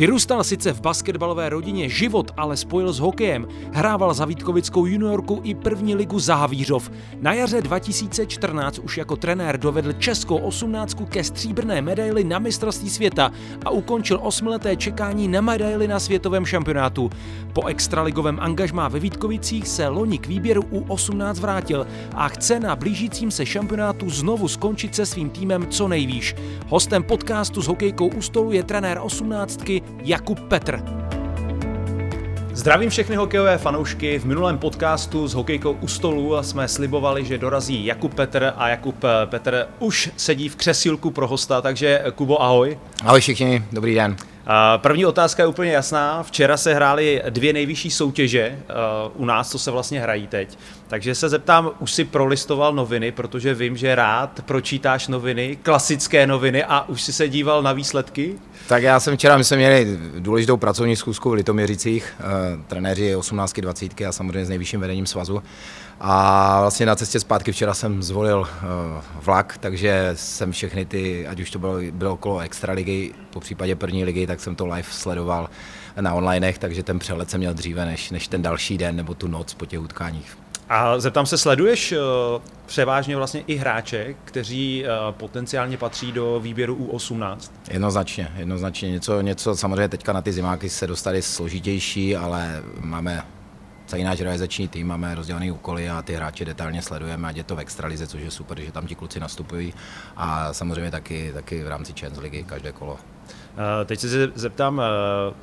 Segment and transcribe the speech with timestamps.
[0.00, 3.46] Vyrůstal sice v basketbalové rodině, život ale spojil s hokejem.
[3.72, 6.90] Hrával za Vítkovickou juniorku i první ligu Závířov.
[7.20, 13.30] Na jaře 2014 už jako trenér dovedl českou osmnáctku ke stříbrné medaili na mistrovství světa
[13.64, 17.10] a ukončil osmileté čekání na medaili na světovém šampionátu.
[17.52, 23.30] Po extraligovém angažmá ve Vítkovicích se loni k výběru U18 vrátil a chce na blížícím
[23.30, 26.34] se šampionátu znovu skončit se svým týmem co nejvýš.
[26.68, 31.00] Hostem podcastu s hokejkou u stolu je trenér osmnáctky Jakub Petr.
[32.52, 34.18] Zdravím všechny hokejové fanoušky.
[34.18, 39.04] V minulém podcastu s hokejkou u stolu jsme slibovali, že dorazí Jakub Petr a Jakub
[39.04, 42.78] eh, Petr už sedí v křesílku pro hosta, takže eh, Kubo, ahoj.
[43.04, 44.16] Ahoj všichni, dobrý den.
[44.76, 46.22] První otázka je úplně jasná.
[46.22, 48.74] Včera se hrály dvě nejvyšší soutěže eh,
[49.14, 50.58] u nás, co se vlastně hrají teď.
[50.88, 56.64] Takže se zeptám, už si prolistoval noviny, protože vím, že rád pročítáš noviny, klasické noviny
[56.64, 58.34] a už si se díval na výsledky?
[58.68, 62.24] Tak já jsem včera, my jsme měli důležitou pracovní zkusku v Litoměřicích, eh,
[62.66, 65.42] trenéři 18 20 a samozřejmě s nejvyšším vedením svazu.
[66.02, 68.46] A vlastně na cestě zpátky včera jsem zvolil uh,
[69.24, 74.04] vlak, takže jsem všechny ty, ať už to bylo, bylo okolo extraligy, po případě první
[74.04, 75.50] ligy, tak jsem to live sledoval
[76.00, 79.28] na onlinech, takže ten přelet jsem měl dříve než, než ten další den nebo tu
[79.28, 80.38] noc po těch utkáních.
[80.68, 81.98] A zeptám se, sleduješ uh,
[82.66, 87.36] převážně vlastně i hráče, kteří uh, potenciálně patří do výběru U18?
[87.70, 88.90] Jednoznačně, jednoznačně.
[88.90, 93.22] Něco, něco samozřejmě teďka na ty zimáky se dostali složitější, ale máme
[93.90, 97.56] celý náš realizační tým, máme rozdělené úkoly a ty hráče detailně sledujeme, ať je to
[97.56, 99.74] v extralize, což je super, že tam ti kluci nastupují
[100.16, 102.98] a samozřejmě taky, taky v rámci Champions ligy každé kolo.
[103.84, 104.82] Teď se zeptám,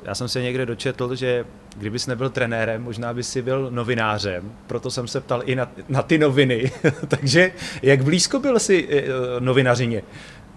[0.02, 1.44] já jsem se někde dočetl, že
[1.76, 6.02] kdybys nebyl trenérem, možná bys si byl novinářem, proto jsem se ptal i na, na
[6.02, 6.72] ty noviny.
[7.08, 7.52] Takže
[7.82, 9.04] jak blízko byl si e,
[9.40, 10.02] novinařině?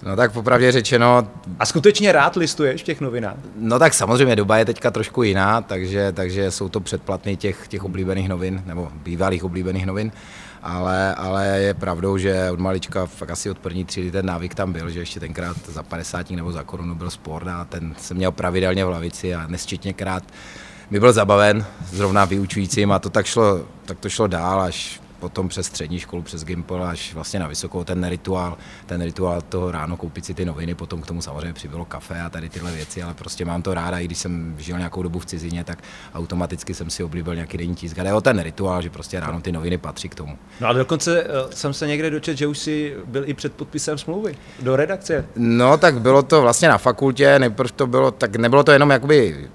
[0.05, 1.27] No tak popravdě řečeno...
[1.59, 3.35] A skutečně rád listuješ v těch novinách?
[3.55, 7.83] No tak samozřejmě doba je teďka trošku jiná, takže, takže jsou to předplatny těch, těch
[7.83, 10.11] oblíbených novin, nebo bývalých oblíbených novin.
[10.63, 14.73] Ale, ale je pravdou, že od malička, fakt asi od první třídy ten návyk tam
[14.73, 18.31] byl, že ještě tenkrát za 50 nebo za korunu byl sport a ten jsem měl
[18.31, 20.23] pravidelně v lavici a nesčetněkrát
[20.91, 25.47] mi byl zabaven zrovna vyučujícím a to tak šlo, tak to šlo dál až potom
[25.47, 29.97] přes střední školu, přes Gimpel až vlastně na vysokou ten rituál, ten rituál toho ráno
[29.97, 33.13] koupit si ty noviny, potom k tomu samozřejmě přibylo kafe a tady tyhle věci, ale
[33.13, 35.83] prostě mám to ráda, i když jsem žil nějakou dobu v cizině, tak
[36.13, 37.99] automaticky jsem si oblíbil nějaký denní tisk.
[37.99, 40.37] Ale ten rituál, že prostě ráno ty noviny patří k tomu.
[40.61, 43.97] No a dokonce eh, jsem se někde dočet, že už si byl i před podpisem
[43.97, 45.25] smlouvy do redakce.
[45.35, 49.49] No tak bylo to vlastně na fakultě, nejprve to bylo, tak nebylo to jenom jakoby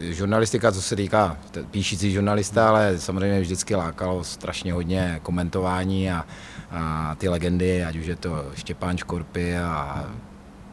[0.00, 1.38] žurnalistika, co se týká
[1.70, 6.26] píšící žurnalista, ale samozřejmě vždycky lákalo strašně hodně komentování a,
[6.70, 10.04] a ty legendy, ať už je to Štěpán Škorpy a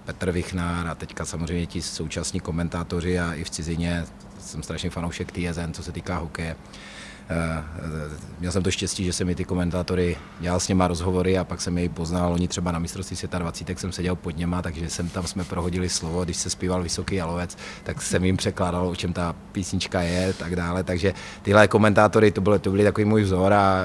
[0.05, 4.05] Petr Vichnár a teďka samozřejmě ti současní komentátoři a i v cizině
[4.39, 6.55] jsem strašně fanoušek TSN, co se týká hokeje.
[7.29, 7.63] Eh,
[8.39, 11.61] měl jsem to štěstí, že se mi ty komentátory dělal s něma rozhovory a pak
[11.61, 12.33] jsem jej poznal.
[12.33, 15.89] Oni třeba na mistrovství světa 20, jsem seděl pod něma, takže jsem tam jsme prohodili
[15.89, 20.33] slovo, když se zpíval Vysoký jalovec, tak jsem jim překládal, o čem ta písnička je,
[20.33, 20.83] tak dále.
[20.83, 23.83] Takže tyhle komentátory, to byly, to byly takový můj vzor a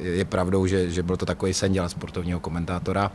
[0.00, 3.12] je pravdou, že, že byl to takový sen dělat sportovního komentátora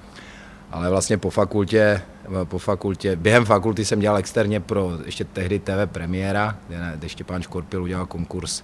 [0.71, 2.01] ale vlastně po fakultě,
[2.43, 6.57] po fakultě, během fakulty jsem dělal externě pro ještě tehdy TV premiéra,
[6.95, 8.63] kde Štěpán Škorpil udělal konkurs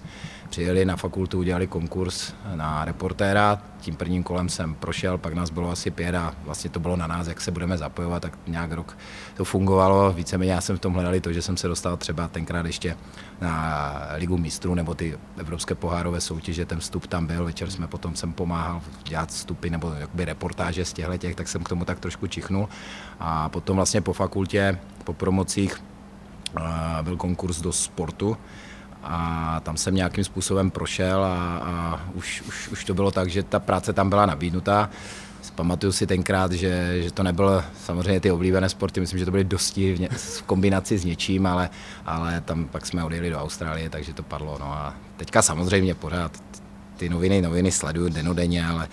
[0.52, 5.70] přijeli na fakultu, udělali konkurs na reportéra, tím prvním kolem jsem prošel, pak nás bylo
[5.70, 8.98] asi pět a vlastně to bylo na nás, jak se budeme zapojovat, tak nějak rok
[9.36, 10.12] to fungovalo.
[10.12, 12.96] Víceméně já jsem v tom hledali to, že jsem se dostal třeba tenkrát ještě
[13.40, 18.16] na Ligu mistrů nebo ty evropské pohárové soutěže, ten vstup tam byl, večer jsme potom
[18.16, 22.00] jsem pomáhal dělat vstupy nebo jakoby reportáže z těchto těch, tak jsem k tomu tak
[22.00, 22.68] trošku čichnul.
[23.20, 25.84] A potom vlastně po fakultě, po promocích
[27.02, 28.36] byl konkurs do sportu,
[29.02, 33.42] a tam jsem nějakým způsobem prošel a, a už, už, už to bylo tak, že
[33.42, 34.90] ta práce tam byla nabídnutá.
[35.54, 39.44] Pamatuju si tenkrát, že, že to nebylo samozřejmě ty oblíbené sporty, myslím, že to byly
[39.44, 41.70] dosti v, ně, v kombinaci s něčím, ale,
[42.06, 44.56] ale tam pak jsme odjeli do Austrálie, takže to padlo.
[44.60, 46.42] No a teďka samozřejmě pořád
[46.96, 48.88] ty noviny, noviny sleduju denodenně, ale,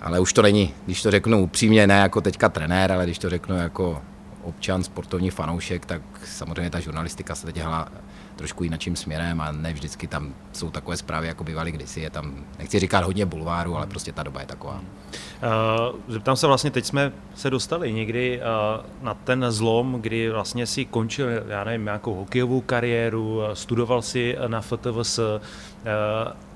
[0.00, 3.30] ale už to není, když to řeknu upřímně, ne jako teďka trenér, ale když to
[3.30, 4.02] řeknu jako
[4.42, 7.88] občan, sportovní fanoušek, tak samozřejmě ta žurnalistika se teď dělá
[8.36, 12.00] trošku jinakým směrem a ne vždycky tam jsou takové zprávy, jako bývaly kdysi.
[12.00, 14.80] Je tam, nechci říkat hodně bulváru, ale prostě ta doba je taková.
[14.80, 20.66] Uh, zeptám se vlastně, teď jsme se dostali někdy uh, na ten zlom, kdy vlastně
[20.66, 25.24] si končil, já nevím, nějakou hokejovou kariéru, studoval si na FTVS, uh,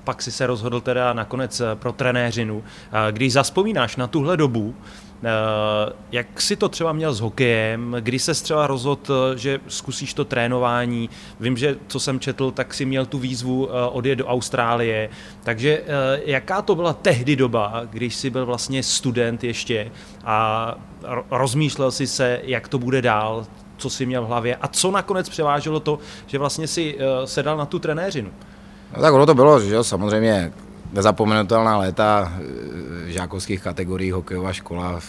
[0.03, 2.63] pak si se rozhodl teda nakonec pro trenéřinu.
[3.11, 4.75] Když zaspomínáš na tuhle dobu,
[5.08, 5.08] Eh,
[6.11, 7.95] jak si to třeba měl s hokejem?
[7.99, 11.09] Kdy se třeba rozhodl, že zkusíš to trénování?
[11.39, 15.09] Vím, že co jsem četl, tak si měl tu výzvu eh, odjet do Austrálie.
[15.43, 19.91] Takže eh, jaká to byla tehdy doba, když jsi byl vlastně student ještě
[20.23, 20.75] a
[21.31, 23.45] rozmýšlel si se, jak to bude dál,
[23.77, 27.65] co si měl v hlavě a co nakonec převáželo to, že vlastně si sedal na
[27.65, 28.29] tu trenéřinu?
[28.95, 30.51] No tak ono to bylo, že jo, samozřejmě
[30.93, 32.33] nezapomenutelná léta
[33.11, 34.99] žákovských kategoriích, hokejová škola,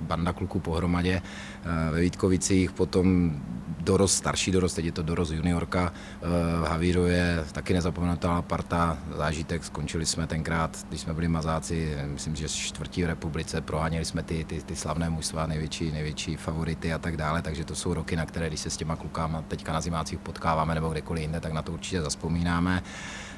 [0.00, 3.32] banda kluků pohromadě eh, ve Vítkovicích, potom
[3.80, 6.26] dorost, starší dorost, teď je to dorost juniorka eh,
[6.60, 12.48] v Havírově, taky nezapomenutelná parta, zážitek, skončili jsme tenkrát, když jsme byli mazáci, myslím, že
[12.48, 17.16] čtvrtí v republice, proháněli jsme ty, ty, ty slavné mužstva, největší, největší favority a tak
[17.16, 20.18] dále, takže to jsou roky, na které, když se s těma klukama teďka na zimácích
[20.18, 22.82] potkáváme nebo kdekoliv jinde, tak na to určitě zaspomínáme.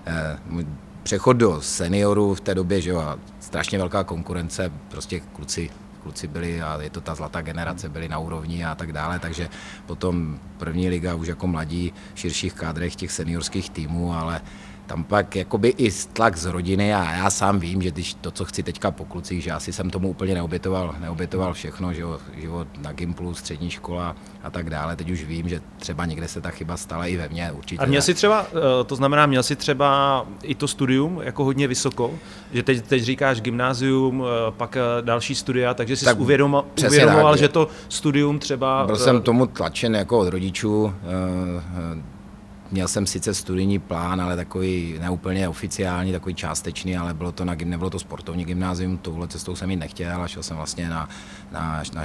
[0.06, 0.38] Eh,
[1.06, 5.70] přechod do seniorů v té době, že jo, a strašně velká konkurence, prostě kluci
[6.02, 9.48] kluci byli a je to ta zlatá generace, byli na úrovni a tak dále, takže
[9.86, 14.40] potom první liga už jako mladí v širších kádrech těch seniorských týmů, ale
[14.86, 18.44] tam pak jakoby i tlak z rodiny a já sám vím, že když to, co
[18.44, 22.68] chci teďka po klucích, že asi jsem tomu úplně neobětoval, neobětoval všechno, že jo, život
[22.78, 24.96] na Gimplu, střední škola a tak dále.
[24.96, 27.82] Teď už vím, že třeba někde se ta chyba stala i ve mně, určitě.
[27.82, 31.68] A měl si třeba, eh, to znamená, měl si třeba i to studium jako hodně
[31.68, 32.10] vysoko,
[32.52, 37.36] že teď, teď říkáš gymnázium, eh, pak eh, další studia, takže jsi tak uvědomoval, uvědomoval
[37.36, 38.86] že to studium třeba...
[38.86, 40.92] Byl jsem tomu tlačen jako od rodičů,
[42.70, 47.56] Měl jsem sice studijní plán, ale takový neúplně oficiální, takový částečný, ale bylo to na,
[47.64, 51.08] nebylo to sportovní gymnázium, touhle cestou jsem jít nechtěl a šel jsem vlastně na,
[51.52, 52.02] na, na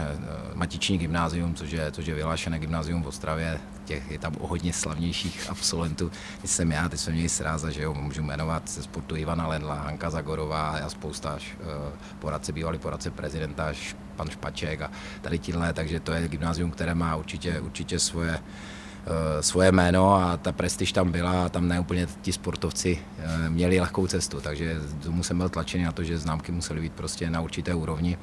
[0.53, 3.59] matiční gymnázium, což je, což je vyhlášené gymnázium v Ostravě.
[3.85, 6.11] Těch je tam o hodně slavnějších absolventů,
[6.41, 9.75] než jsem já, teď jsem měl sráza, že jo, můžu jmenovat ze sportu Ivana Lendla,
[9.75, 11.67] Hanka Zagorová a spousta až, uh,
[12.19, 14.91] poradce, bývalý poradce prezidenta, až pan Špaček a
[15.21, 18.80] tady tíhle, takže to je gymnázium, které má určitě, určitě svoje Eh,
[19.41, 24.07] svoje jméno a ta prestiž tam byla a tam neúplně ti sportovci eh, měli lehkou
[24.07, 27.73] cestu, takže tomu jsem byl tlačený na to, že známky musely být prostě na určité
[27.73, 28.17] úrovni.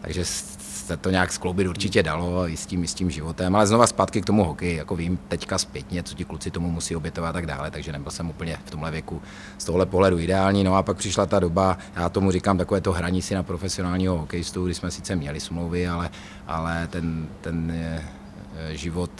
[0.00, 3.66] Takže se to nějak skloubit určitě dalo i s tím, i s tím životem, ale
[3.66, 7.28] znova zpátky k tomu hokeji, jako vím teďka zpětně, co ti kluci tomu musí obětovat
[7.28, 9.22] a tak dále, takže nebyl jsem úplně v tomhle věku
[9.58, 10.64] z tohle pohledu ideální.
[10.64, 14.18] No a pak přišla ta doba, já tomu říkám takové to hraní si na profesionálního
[14.18, 16.10] hokejistu, kdy jsme sice měli smlouvy, ale,
[16.46, 18.02] ale ten, ten eh,
[18.76, 19.10] život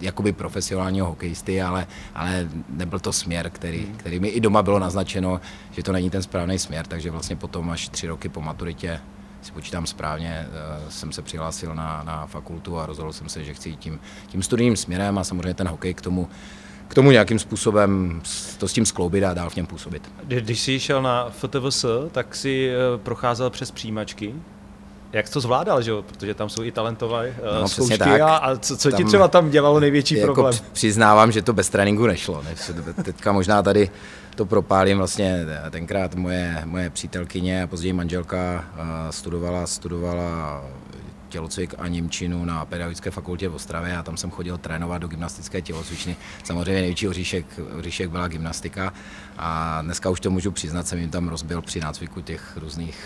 [0.00, 5.40] jakoby profesionálního hokejisty, ale, ale nebyl to směr, který, který mi i doma bylo naznačeno,
[5.70, 9.00] že to není ten správný směr, takže vlastně potom až tři roky po maturitě
[9.42, 13.54] si počítám správně, eh, jsem se přihlásil na, na fakultu a rozhodl jsem se, že
[13.54, 16.28] chci jít tím, tím studijním směrem a samozřejmě ten hokej k tomu,
[16.88, 18.22] k tomu nějakým způsobem
[18.58, 20.10] to s tím skloubit a dál v něm působit.
[20.24, 24.34] Když jsi šel na FTVS, tak si eh, procházel přes přijímačky
[25.12, 26.02] jak to zvládal, že jo?
[26.02, 28.20] protože tam jsou i talentové uh, no, zkoušky tak.
[28.20, 30.54] a, a co, co tam, ti třeba tam dělalo největší jako problém?
[30.72, 32.42] Přiznávám, že to bez tréninku nešlo.
[32.42, 32.54] Ne?
[33.02, 33.90] Teďka možná tady
[34.34, 40.62] to propálím, vlastně tenkrát moje, moje přítelkyně a později manželka uh, studovala, studovala
[41.28, 45.62] tělocvik a Němčinu na pedagogické fakultě v Ostravě a tam jsem chodil trénovat do gymnastické
[45.62, 46.16] tělocvičny.
[46.44, 47.46] Samozřejmě největší oříšek,
[47.78, 48.92] oříšek byla gymnastika
[49.38, 52.96] a dneska už to můžu přiznat, jsem jim tam rozbil při nácviku těch různých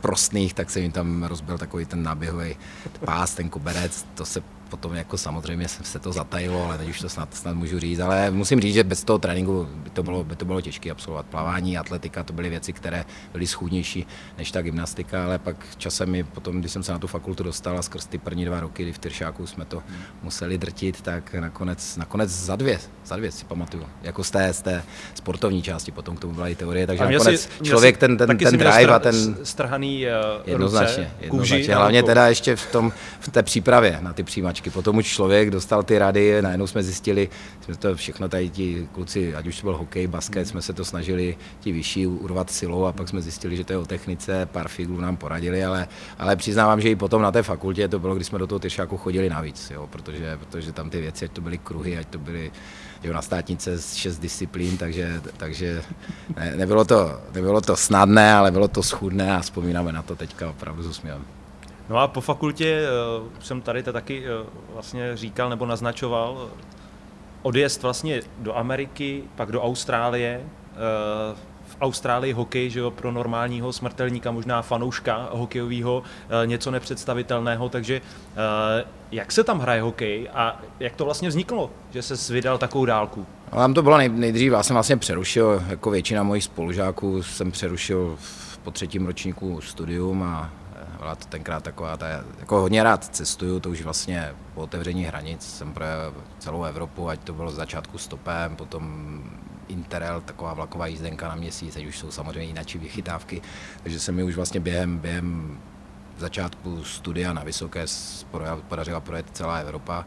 [0.00, 2.56] prostných, tak jsem jim tam rozbil takový ten náběhový
[3.04, 7.08] pás, ten koberec, to se potom jako samozřejmě se to zatajilo, ale teď už to
[7.08, 10.36] snad, snad můžu říct, ale musím říct, že bez toho tréninku by to bylo, by
[10.36, 11.26] to bylo těžké absolvovat.
[11.26, 14.06] Plavání, atletika, to byly věci, které byly schůdnější
[14.38, 17.78] než ta gymnastika, ale pak časem mi potom, když jsem se na tu fakultu dostal
[17.78, 19.82] a skrz ty první dva roky, kdy v Tyršáku jsme to
[20.22, 24.62] museli drtit, tak nakonec, nakonec za dvě, za dvě si pamatuju, jako z té, z
[24.62, 24.82] té
[25.14, 28.58] sportovní části, potom k tomu byla i teorie, takže nakonec si, člověk ten, ten, ten
[28.58, 29.36] drive a ten...
[29.42, 34.12] Strhaný uh, jednoznačně, ruce, jednoznačně, kůži, hlavně teda ještě v, tom, v té přípravě na
[34.12, 34.70] ty přijímačky.
[34.70, 37.28] Potom už člověk dostal ty rady, najednou jsme zjistili,
[37.64, 40.84] jsme to všechno tady ti kluci, ať už to byl hokej, basket, jsme se to
[40.84, 44.68] snažili ti vyšší urvat silou a pak jsme zjistili, že to je o technice, pár
[44.68, 48.26] figlů nám poradili, ale, ale přiznávám, že i potom na té fakultě to bylo, když
[48.26, 51.58] jsme do toho tyšáku chodili navíc, jo, protože, protože tam ty věci, ať to byly
[51.58, 52.52] kruhy, ať to byly
[53.02, 55.82] jo, na státnice z šest disciplín, takže, takže
[56.36, 60.50] ne, nebylo, to, nebylo to snadné, ale bylo to schudné a vzpomínáme na to teďka
[60.50, 61.02] opravdu s.
[61.88, 62.82] No a po fakultě
[63.20, 66.50] uh, jsem tady to taky uh, vlastně říkal nebo naznačoval
[67.42, 70.40] odjezd vlastně do Ameriky, pak do Austrálie.
[70.42, 71.38] Uh,
[71.80, 76.02] Austrálii hokej, že jo, pro normálního smrtelníka, možná fanouška hokejového,
[76.44, 78.00] něco nepředstavitelného, takže
[79.12, 83.26] jak se tam hraje hokej a jak to vlastně vzniklo, že se vydal takovou dálku?
[83.50, 88.18] Tam to bylo nej, nejdřív, já jsem vlastně přerušil, jako většina mojich spolužáků jsem přerušil
[88.64, 90.50] po třetím ročníku studium a
[90.98, 92.06] byla to tenkrát taková, ta,
[92.40, 95.84] jako hodně rád cestuju, to už vlastně po otevření hranic jsem pro
[96.38, 99.22] celou Evropu, ať to bylo z začátku stopem, potom
[99.70, 103.42] Interrail, taková vlaková jízdenka na měsíc, teď už jsou samozřejmě jináčí vychytávky,
[103.82, 105.58] takže se mi už vlastně během, během
[106.18, 107.86] začátku studia na Vysoké
[108.68, 110.06] podařila projet celá Evropa.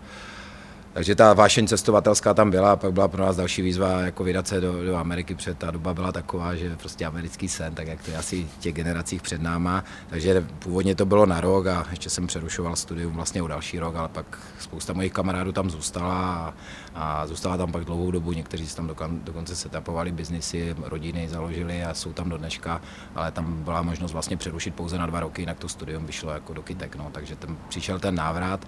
[0.94, 4.62] Takže ta vášeň cestovatelská tam byla, pak byla pro nás další výzva jako vydat se
[4.62, 8.12] do, do Ameriky, před ta doba byla taková, že prostě americký sen, tak jak to
[8.12, 9.84] je asi těch generacích před náma.
[10.10, 13.96] Takže původně to bylo na rok a ještě jsem přerušoval studium vlastně o další rok,
[13.96, 16.54] ale pak spousta mojich kamarádů tam zůstala a,
[16.96, 18.34] a zůstala tam pak dlouhou dobu.
[18.34, 22.82] Někteří si tam dokon, dokonce setupovali biznisy, rodiny založili a jsou tam do dneška,
[23.16, 26.54] ale tam byla možnost vlastně přerušit pouze na dva roky, jinak to studium vyšlo jako
[26.54, 26.96] do kytek.
[26.96, 27.10] No.
[27.12, 28.68] Takže tam přišel ten návrat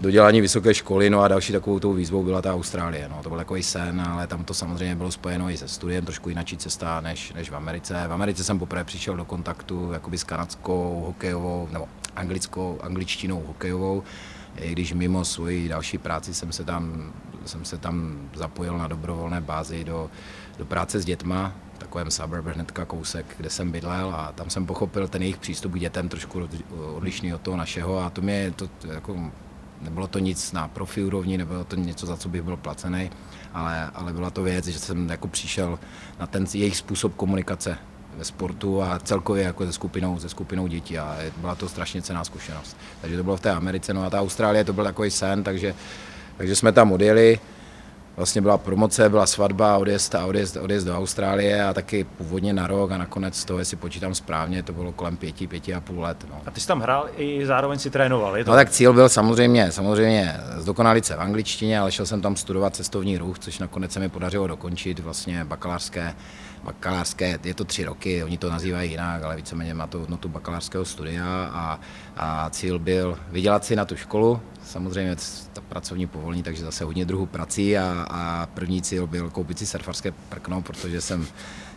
[0.00, 3.08] dodělání vysoké školy, no a další takovou tou výzvou byla ta Austrálie.
[3.08, 3.22] No.
[3.22, 6.56] To byl takový sen, ale tam to samozřejmě bylo spojeno i se studiem, trošku jináčí
[6.56, 8.04] cesta než, než v Americe.
[8.08, 14.02] V Americe jsem poprvé přišel do kontaktu jakoby s kanadskou hokejovou, nebo anglickou, angličtinou hokejovou,
[14.56, 17.12] i když mimo svoji další práci jsem se tam,
[17.46, 20.10] jsem se tam zapojil na dobrovolné bázi do,
[20.58, 24.66] do práce s dětma, v takovém suburb hnedka kousek, kde jsem bydlel a tam jsem
[24.66, 26.48] pochopil ten jejich přístup k dětem trošku
[26.94, 29.30] odlišný od toho našeho a to mě to jako
[29.80, 33.10] nebylo to nic na profi úrovni, nebylo to něco, za co bych byl placený,
[33.54, 35.78] ale, ale byla to věc, že jsem jako přišel
[36.20, 37.78] na ten jejich způsob komunikace
[38.16, 42.24] ve sportu a celkově jako se skupinou, se skupinou dětí a byla to strašně cená
[42.24, 42.76] zkušenost.
[43.00, 45.74] Takže to bylo v té Americe, no a ta Austrálie to byl takový sen, takže,
[46.36, 47.40] takže jsme tam odjeli
[48.20, 52.66] vlastně byla promoce, byla svatba, odjezd a odjezd, odjezd do Austrálie a taky původně na
[52.66, 56.26] rok a nakonec toho, jestli počítám správně, to bylo kolem pěti, pěti a půl let.
[56.30, 56.40] No.
[56.46, 58.50] A ty jsi tam hrál i zároveň si trénoval, je to?
[58.50, 62.76] No tak cíl byl samozřejmě, samozřejmě zdokonalit se v angličtině, ale šel jsem tam studovat
[62.76, 66.14] cestovní ruch, což nakonec se mi podařilo dokončit, vlastně bakalářské
[66.64, 70.84] bakalářské, je to tři roky, oni to nazývají jinak, ale víceméně má to hodnotu bakalářského
[70.84, 71.80] studia a,
[72.16, 75.16] a cíl byl vydělat si na tu školu, samozřejmě
[75.52, 79.66] ta pracovní povolení, takže zase hodně druhů prací a, a první cíl byl koupit si
[79.66, 81.26] surfarské prkno, protože jsem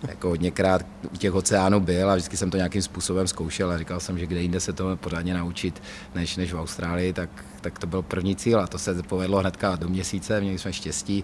[0.08, 4.00] jako hodněkrát u těch oceánů byl a vždycky jsem to nějakým způsobem zkoušel a říkal
[4.00, 5.84] jsem, že kde jinde se to pořádně naučit,
[6.16, 7.30] než, než v Austrálii, tak,
[7.62, 11.24] tak to byl první cíl a to se povedlo hnedka do měsíce, měli jsme štěstí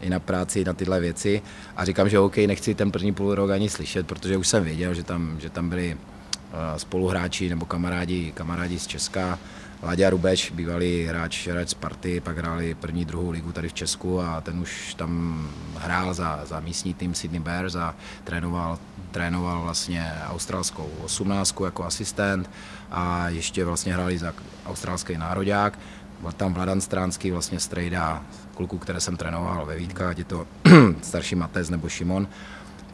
[0.00, 1.42] i na práci, na tyhle věci.
[1.76, 4.94] A říkám, že OK, nechci ten první půl rok ani slyšet, protože už jsem věděl,
[4.94, 9.38] že tam, že tam byli eh, spoluhráči nebo kamarádi, kamarádi z Česka.
[9.82, 14.40] Láďa Rubeš, bývalý hráč, hráč Sparty, pak hráli první, druhou ligu tady v Česku a
[14.40, 15.44] ten už tam
[15.76, 18.78] hrál za, za místní tým Sydney Bears a trénoval,
[19.10, 22.50] trénoval vlastně australskou 18 jako asistent
[22.90, 24.34] a ještě vlastně hráli za
[24.66, 25.78] australský národák.
[26.20, 28.22] Byl tam Vladan Stránský, vlastně strejda
[28.60, 30.46] kluku, které jsem trénoval ve Vítkách, je to
[31.02, 32.28] starší Matez nebo Šimon.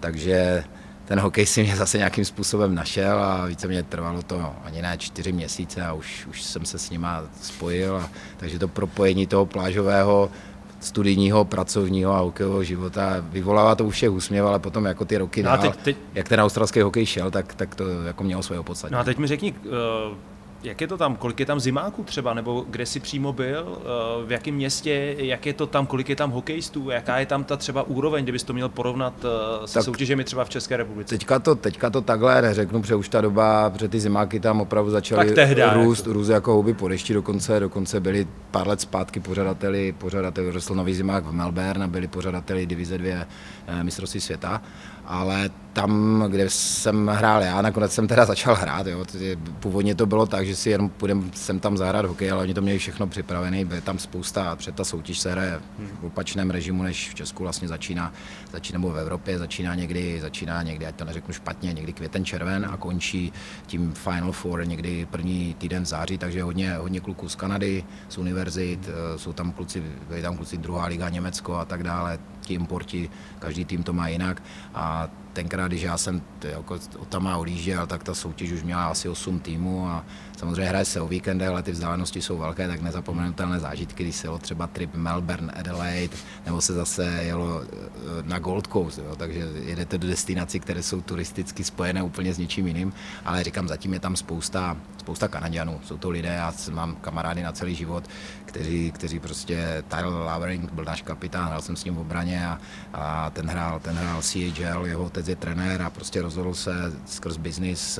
[0.01, 0.65] Takže
[1.05, 4.99] ten hokej si mě zase nějakým způsobem našel a více mě trvalo to ani ne
[4.99, 7.97] čtyři měsíce a už, už jsem se s nima spojil.
[7.97, 10.31] A, takže to propojení toho plážového
[10.81, 13.17] studijního, pracovního a hokejového života.
[13.21, 15.97] Vyvolává to už všech úsměv, ale potom jako ty roky no dál, teď, teď...
[16.15, 18.95] jak ten australský hokej šel, tak, tak to jako mělo svoje podstatě.
[18.95, 22.35] No a teď mi řekni, uh jak je to tam, kolik je tam zimáků třeba,
[22.35, 26.17] nebo kde jsi přímo byl, eh, v jakém městě, jak je to tam, kolik je
[26.17, 29.83] tam hokejistů, jaká je tam ta třeba úroveň, kdybys to měl porovnat eh, se tak
[29.85, 31.19] soutěžemi třeba v České republice?
[31.19, 34.91] Teďka to, teďka to takhle neřeknu, protože už ta doba, protože ty zimáky tam opravdu
[34.91, 35.35] začaly
[35.73, 36.13] růst, jako.
[36.13, 40.95] růst jako houby po dešti, dokonce, dokonce byli pár let zpátky pořadateli, pořadateli rostl nový
[40.95, 43.11] zimák v Melbourne a byli pořadateli divize 2
[43.67, 44.63] eh, mistrovství světa
[45.07, 48.87] ale tam, kde jsem hrál já, nakonec jsem teda začal hrát.
[48.87, 49.05] Jo.
[49.61, 52.63] Původně to bylo tak, že si jenom půjdem sem tam zahrát hokej, ale oni to
[52.63, 55.61] měli všechno připravené, bylo tam spousta, před ta soutěž se hraje
[56.01, 58.13] v opačném režimu, než v Česku vlastně začíná,
[58.53, 62.67] začíná nebo v Evropě, začíná někdy, začíná někdy, ať to neřeknu špatně, někdy květen, červen
[62.73, 63.33] a končí
[63.67, 68.19] tím Final Four někdy první týden v září, takže hodně, hodně kluků z Kanady, z
[68.19, 72.55] univerzit, eh, jsou tam kluci, byli tam kluci druhá liga Německo a tak dále, ti
[72.55, 74.43] importi, každý tým to má jinak.
[74.75, 79.41] A tenkrát, když já jsem jako tam odjížděl, tak ta soutěž už měla asi 8
[79.41, 80.05] týmů a
[80.37, 84.27] samozřejmě hraje se o víkendech, ale ty vzdálenosti jsou velké, tak nezapomenutelné zážitky, když se
[84.27, 87.67] jelo třeba trip Melbourne, Adelaide, nebo se zase jelo eh,
[88.23, 92.67] na Gold Coast, jo, takže jedete do destinací, které jsou turisticky spojené úplně s něčím
[92.67, 92.93] jiným,
[93.25, 97.53] ale říkám, zatím je tam spousta, spousta Kanaděnů, jsou to lidé, já mám kamarády na
[97.53, 98.05] celý život,
[98.57, 102.59] kteří, kteří prostě, Tyler Lavering byl náš kapitán, hrál jsem s ním v obraně a,
[102.95, 106.73] a ten hrál, ten hrál CHL, jeho otec je trenér a prostě rozhodl se
[107.07, 107.99] skrz biznis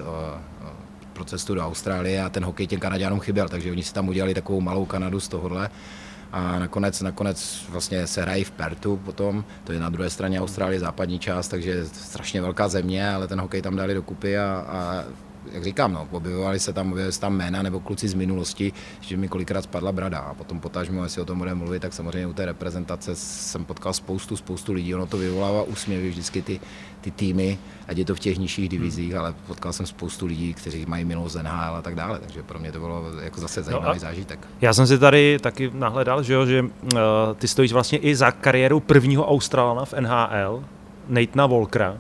[1.13, 4.35] pro cestu do Austrálie a ten hokej těm Kanaděnům chyběl, takže oni si tam udělali
[4.35, 5.71] takovou malou Kanadu z tohohle.
[6.33, 10.81] A nakonec, nakonec vlastně se hrají v Pertu potom, to je na druhé straně Austrálie,
[10.81, 15.05] západní část, takže strašně velká země, ale ten hokej tam dali dokupy a, a
[15.53, 19.17] jak říkám, no, objevovali se tam, objevovali se tam jména nebo kluci z minulosti, že
[19.17, 22.33] mi kolikrát spadla brada a potom potažmo, jestli o tom budeme mluvit, tak samozřejmě u
[22.33, 26.61] té reprezentace jsem potkal spoustu, spoustu lidí, ono to vyvolává úsměvy vždycky ty,
[27.01, 29.21] ty týmy, ať je to v těch nižších divizích, hmm.
[29.21, 32.73] ale potkal jsem spoustu lidí, kteří mají minulost NHL a tak dále, takže pro mě
[32.73, 34.49] to bylo jako zase no zajímavý no zážitek.
[34.61, 36.69] Já jsem si tady taky nahledal, že, jo, že uh,
[37.37, 40.65] ty stojíš vlastně i za kariéru prvního Australana v NHL,
[41.09, 41.99] Nathana Volkera,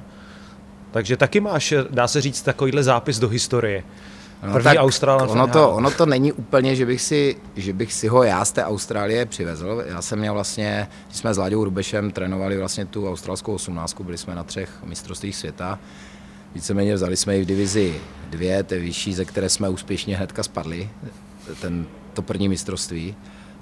[0.96, 3.82] takže taky máš, dá se říct, takovýhle zápis do historie.
[4.42, 7.92] No, První tak Austrálan ono to, ono to není úplně, že bych, si, že bych
[7.92, 9.84] si ho já z té Austrálie přivezl.
[9.86, 14.18] Já jsem měl vlastně, když jsme s Láďou Rubešem trénovali vlastně tu australskou 18, byli
[14.18, 15.78] jsme na třech mistrovstvích světa.
[16.54, 18.00] Víceméně vzali jsme ji v divizi
[18.30, 20.90] dvě, té vyšší, ze které jsme úspěšně hnedka spadli,
[21.60, 23.16] ten, to první mistrovství.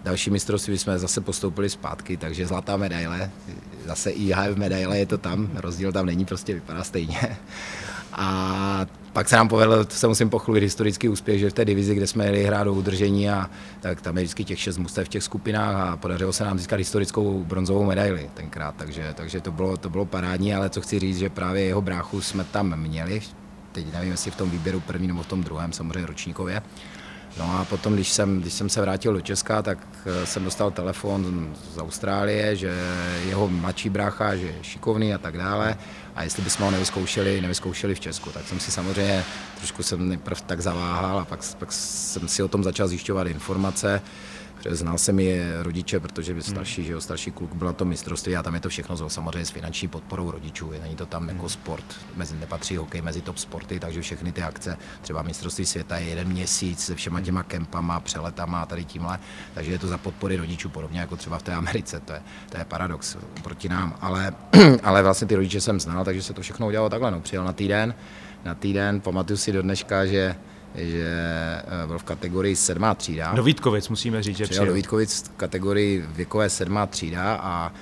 [0.04, 3.30] Další mistrovství jsme zase postoupili zpátky, takže zlatá medaile,
[3.86, 7.36] zase IHF medaile je to tam, rozdíl tam není, prostě vypadá stejně.
[8.12, 11.94] A pak se nám povedlo, to se musím pochlulit, historický úspěch, že v té divizi,
[11.94, 15.10] kde jsme jeli hrát do udržení, a, tak tam je vždycky těch šest mustev v
[15.10, 19.76] těch skupinách a podařilo se nám získat historickou bronzovou medaili tenkrát, takže, takže to, bylo,
[19.76, 23.20] to bylo parádní, ale co chci říct, že právě jeho bráchu jsme tam měli,
[23.72, 26.62] teď nevím, jestli v tom výběru první nebo v tom druhém, samozřejmě ročníkově,
[27.38, 30.70] No a potom, když jsem, když jsem se vrátil do Česka, tak eh, jsem dostal
[30.70, 32.74] telefon z Austrálie, že
[33.26, 35.76] jeho mladší brácha, že je šikovný a tak dále.
[36.14, 39.24] A jestli bychom ho nevyzkoušeli, nevyzkoušeli v Česku, tak jsem si samozřejmě
[39.56, 44.02] trošku jsem nejprv tak zaváhal a pak, pak jsem si o tom začal zjišťovat informace.
[44.70, 46.42] Znal jsem je rodiče, protože hmm.
[46.42, 49.44] starší, že jo, starší kluk byl na tom mistrovství a tam je to všechno samozřejmě
[49.44, 50.70] s finanční podporou rodičů.
[50.82, 51.48] Není to tam jako hmm.
[51.48, 51.84] sport,
[52.16, 56.28] mezi, nepatří hokej mezi top sporty, takže všechny ty akce, třeba mistrovství světa je jeden
[56.28, 57.24] měsíc se všema hmm.
[57.24, 59.18] těma kempama, přeletama a tady tímhle,
[59.54, 62.58] takže je to za podpory rodičů, podobně jako třeba v té Americe, to je, to
[62.58, 64.32] je paradox proti nám, ale,
[64.82, 67.52] ale vlastně ty rodiče jsem znal, takže se to všechno udělalo takhle, no, přijel na
[67.52, 67.94] týden,
[68.44, 70.36] na týden, pamatuju si do dneška, že
[70.74, 71.08] že
[71.82, 73.32] eh, byl v kategorii sedmá třída.
[73.32, 74.66] Do Vítkovic musíme říct, že přijel.
[74.66, 77.72] do Vítkovic v kategorii věkové sedmá třída a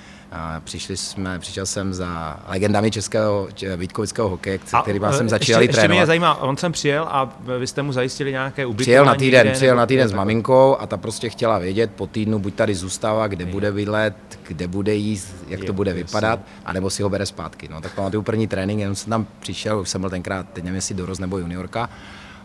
[0.59, 5.95] přišli jsme, přišel jsem za legendami českého vítkovického hokeje, který jsem eh, začínali ještě, trénovat.
[5.95, 8.83] Ještě mě zajímá, on sem přijel a vy jste mu zajistili nějaké ubytování?
[8.83, 12.39] Přijel na týden, přijel na týden s maminkou a ta prostě chtěla vědět po týdnu,
[12.39, 13.51] buď tady zůstává, kde je.
[13.51, 14.15] bude bydlet,
[14.47, 17.69] kde bude jíst, jak je, to bude vypadat, anebo si ho bere zpátky.
[17.71, 20.75] No, tak pamatuju první trénink, jenom jsem tam přišel, už jsem byl tenkrát, teď nevím
[20.75, 21.89] jestli dorost nebo juniorka,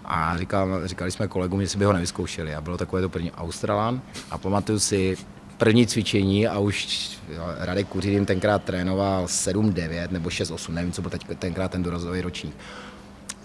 [0.09, 2.55] a říkal, říkali jsme kolegům, že si by ho nevyzkoušeli.
[2.55, 4.01] A bylo takové to první Australan.
[4.31, 5.17] A pamatuju si
[5.59, 11.11] první cvičení a už jo, Radek Kuřín tenkrát trénoval 7-9 nebo 6-8, nevím, co byl
[11.11, 12.57] teď, tenkrát ten dorazový ročník.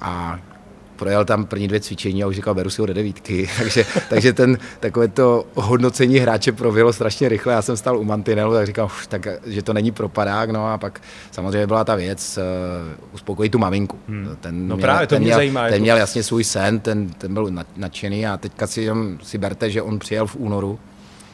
[0.01, 0.39] A
[1.03, 3.49] projel tam první dvě cvičení a už říkal, beru si ho do devítky.
[3.57, 7.53] takže, takže ten, takové to hodnocení hráče proběhlo strašně rychle.
[7.53, 10.49] Já jsem stál u mantinelu, tak říkal, tak, že to není propadák.
[10.49, 13.99] No a pak samozřejmě byla ta věc, uh, uspokojit tu maminku.
[14.07, 14.37] Hmm.
[14.41, 15.63] Ten no měl, právě, to ten mě měl, zajímá.
[15.63, 15.83] Ten jako...
[15.83, 18.89] měl jasně svůj sen, ten, ten byl nadšený a teďka si,
[19.23, 20.79] si berte, že on přijel v únoru,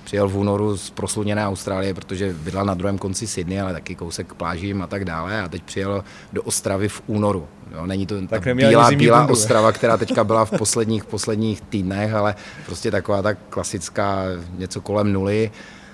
[0.09, 4.33] přijel v únoru z prosluněné Austrálie, protože bydlel na druhém konci Sydney, ale taky kousek
[4.33, 5.41] plážím a tak dále.
[5.41, 7.47] A teď přijel do Ostravy v únoru.
[7.75, 12.13] Jo, není to tak ta bílá, bílá Ostrava, která teďka byla v posledních, posledních týdnech,
[12.13, 14.23] ale prostě taková ta klasická
[14.57, 15.51] něco kolem nuly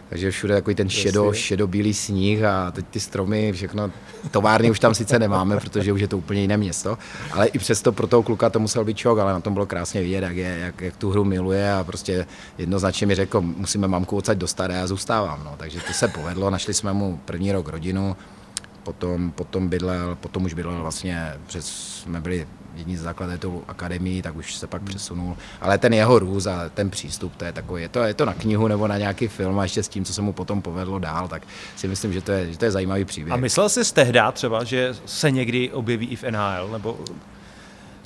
[0.09, 3.91] takže všude takový ten šedo, šedo-bílý sníh a teď ty stromy, všechno.
[4.31, 6.97] Továrny už tam sice nemáme, protože už je to úplně jiné město,
[7.31, 10.01] ale i přesto pro toho kluka to musel být čok, ale na tom bylo krásně
[10.01, 14.17] vidět, jak, je, jak, jak tu hru miluje a prostě jednoznačně mi řekl, musíme mamku
[14.17, 15.41] odsaď dostat a já zůstávám.
[15.43, 15.55] No.
[15.57, 18.15] Takže to se povedlo, našli jsme mu první rok rodinu,
[18.85, 24.35] potom, potom bydlel, potom už bydlel vlastně, přes, jsme byli jedni z zakladatelů akademii, tak
[24.35, 24.89] už se pak hmm.
[24.89, 25.37] přesunul.
[25.61, 28.33] Ale ten jeho růz a ten přístup, to je takový, je to, je to na
[28.33, 31.27] knihu nebo na nějaký film a ještě s tím, co se mu potom povedlo dál,
[31.27, 31.41] tak
[31.75, 33.33] si myslím, že to je, že to je zajímavý příběh.
[33.33, 36.97] A myslel jsi tehdy třeba, že se někdy objeví i v NHL, nebo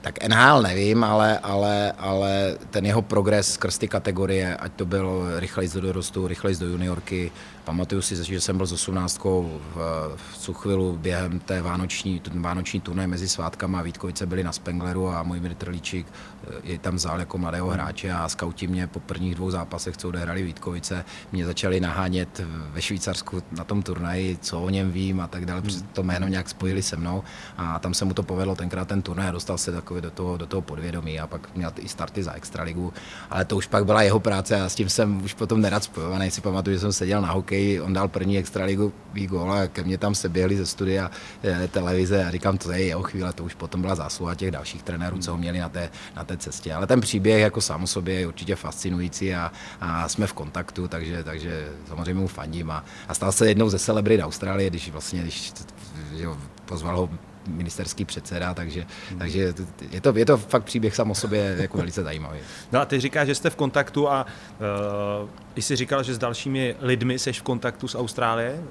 [0.01, 5.39] tak NHL nevím, ale, ale, ale ten jeho progres skrz ty kategorie, ať to bylo
[5.39, 7.31] rychlejst do dorostu, rychlejst do juniorky,
[7.69, 9.77] pamatuju si, že jsem byl s 18 v,
[10.15, 15.39] v Cuchvilu během té vánoční, vánoční turné mezi svátkama, Vítkovice byli na Spengleru a můj
[15.39, 16.07] Trlíčík
[16.63, 17.73] je tam vzal jako mladého hmm.
[17.73, 22.81] hráče a skauti mě po prvních dvou zápasech, co odehrali Vítkovice, mě začali nahánět ve
[22.81, 25.61] Švýcarsku na tom turnaji, co o něm vím a tak dále,
[25.93, 27.23] to jméno nějak spojili se mnou
[27.57, 30.37] a tam se mu to povedlo tenkrát ten turnaj a dostal se jako do toho,
[30.37, 32.93] do toho podvědomí a pak měl i starty za extraligu,
[33.29, 36.31] ale to už pak byla jeho práce a s tím jsem už potom nerad spojovaný.
[36.31, 37.27] Si pamatuju, že jsem seděl na
[37.81, 41.11] on dal první extraligu gól a ke mně tam se běhli ze studia
[41.43, 44.83] eh, televize a říkám, to je jeho chvíle, to už potom byla zásluha těch dalších
[44.83, 46.73] trenérů, co ho měli na té, na té cestě.
[46.73, 50.87] Ale ten příběh jako sám o sobě je určitě fascinující a, a jsme v kontaktu,
[50.87, 55.21] takže, takže samozřejmě mu fandím a, a stal se jednou ze celebrit Austrálie, když vlastně,
[55.21, 55.53] když
[56.17, 56.25] že
[56.65, 57.09] pozval ho
[57.49, 59.19] ministerský předseda, takže, hmm.
[59.19, 59.53] takže
[59.91, 62.39] je, to, je to fakt příběh sam o sobě jako velice zajímavý.
[62.71, 64.25] No a ty říkáš, že jste v kontaktu a
[65.19, 68.53] uh, jsi říkal, že s dalšími lidmi jsi v kontaktu z Austrálie.
[68.53, 68.67] Uh,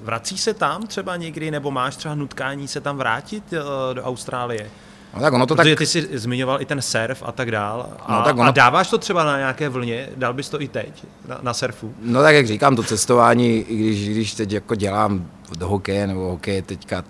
[0.00, 4.70] vrací se tam třeba někdy, nebo máš třeba nutkání se tam vrátit uh, do Austrálie?
[5.14, 5.78] No tak ono to Protože tak...
[5.78, 7.88] ty jsi zmiňoval i ten surf a tak dál.
[8.00, 8.48] A, no tak ono...
[8.48, 10.08] a dáváš to třeba na nějaké vlně?
[10.16, 11.94] Dal bys to i teď na, na surfu?
[12.02, 16.20] No tak jak říkám, to cestování, i když, když teď jako dělám do hokeje nebo
[16.20, 17.04] hokeje teďka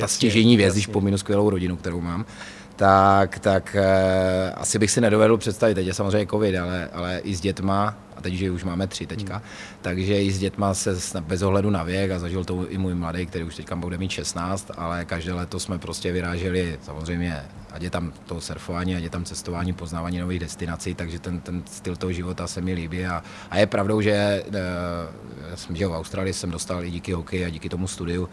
[0.00, 2.24] ta stěžení věc, když pominu skvělou rodinu, kterou mám,
[2.76, 7.34] tak, tak eh, asi bych si nedovedl představit, teď je samozřejmě covid, ale, ale i
[7.34, 9.44] s dětma, a teď, že už máme tři teďka, hmm.
[9.82, 13.26] takže i s dětma se bez ohledu na věk a zažil to i můj mladý,
[13.26, 17.90] který už teďka bude mít 16, ale každé leto jsme prostě vyráželi samozřejmě, ať je
[17.90, 22.12] tam to surfování, ať je tam cestování, poznávání nových destinací, takže ten, ten styl toho
[22.12, 26.50] života se mi líbí a, a je pravdou, že eh, jsem žil v Austrálii, jsem
[26.50, 28.28] dostal i díky hokeji a díky tomu studiu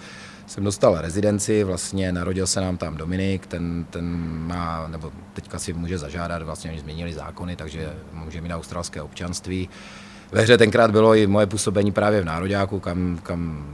[0.49, 4.05] jsem dostal rezidenci, vlastně narodil se nám tam Dominik, ten, ten
[4.47, 9.69] má, nebo teďka si může zažádat, vlastně oni změnili zákony, takže může mít australské občanství.
[10.31, 13.65] Ve hře tenkrát bylo i moje působení právě v Nároďáku, kam, kam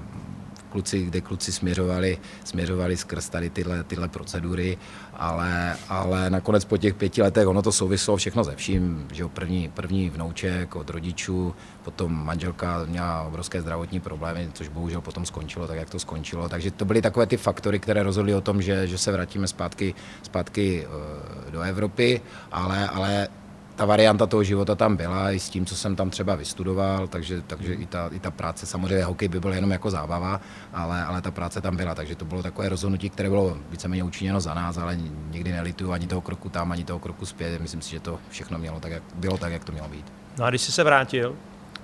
[0.75, 4.77] kluci, kde kluci směřovali, směřovali skrz tady tyhle, tyhle procedury,
[5.13, 9.29] ale, ale nakonec po těch pěti letech ono to souvislo všechno ze vším, že jo,
[9.29, 15.67] první, první vnouček od rodičů, potom manželka měla obrovské zdravotní problémy, což bohužel potom skončilo
[15.67, 18.87] tak, jak to skončilo, takže to byly takové ty faktory, které rozhodly o tom, že,
[18.87, 23.27] že se vrátíme zpátky, zpátky eh, do Evropy, ale, ale
[23.75, 27.41] ta varianta toho života tam byla i s tím, co jsem tam třeba vystudoval, takže,
[27.41, 30.41] takže i, ta, i ta práce, samozřejmě hokej by byl jenom jako zábava,
[30.73, 34.41] ale, ale ta práce tam byla, takže to bylo takové rozhodnutí, které bylo víceméně učiněno
[34.41, 34.97] za nás, ale
[35.31, 37.61] nikdy nelituju ani toho kroku tam, ani toho kroku zpět.
[37.61, 40.13] Myslím si, že to všechno mělo tak, jak, bylo tak, jak to mělo být.
[40.37, 41.35] No a když jsi se vrátil,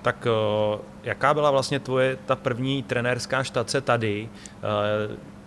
[0.02, 4.28] tak uh, jaká byla vlastně tvoje ta první trenérská štace tady?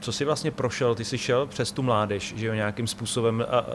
[0.06, 0.96] Co jsi vlastně prošel?
[0.96, 3.46] Ty jsi šel přes tu mládež, že jo, nějakým způsobem?
[3.50, 3.66] A...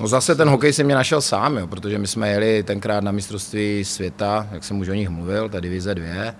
[0.00, 3.12] No zase ten hokej si mě našel sám, jo, protože my jsme jeli tenkrát na
[3.12, 6.34] mistrovství světa, jak jsem už o nich mluvil, ta divize 2,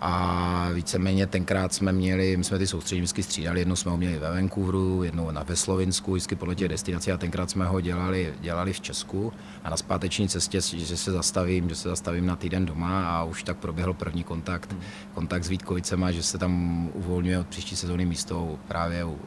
[0.00, 4.18] a víceméně tenkrát jsme měli, my jsme ty soustředí vždycky střídali, jednou jsme ho měli
[4.18, 7.12] ve Vancouveru, jednou na ve Slovinsku, vždycky podle těch destinací.
[7.12, 9.32] A tenkrát jsme ho dělali, dělali v Česku.
[9.64, 13.42] A na zpáteční cestě, že se zastavím, že se zastavím na týden doma a už
[13.42, 14.80] tak proběhl první kontakt, hmm.
[15.14, 19.18] kontakt s Vítkovicema, že se tam uvolňuje od příští sezóny místo právě u,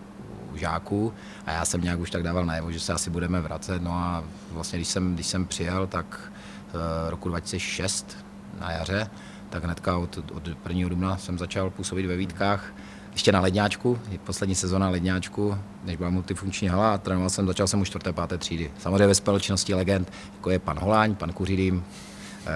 [0.54, 1.14] u žáků.
[1.46, 3.82] A já jsem nějak už tak dával najevo, že se asi budeme vracet.
[3.82, 6.32] No a vlastně když jsem, když jsem přijel, tak
[6.74, 8.18] uh, roku 2006
[8.60, 9.10] na jaře,
[9.50, 10.90] tak hnedka od, od 1.
[10.90, 12.74] dubna jsem začal působit ve Vítkách,
[13.12, 17.82] ještě na ledňáčku, poslední sezóna ledňáčku, než byla multifunkční hala a trénoval jsem, začal jsem
[17.82, 18.14] už 4.
[18.14, 18.40] 5.
[18.40, 18.72] třídy.
[18.80, 21.84] Samozřejmě ve společnosti legend, jako je pan Holáň, pan Kuřidým,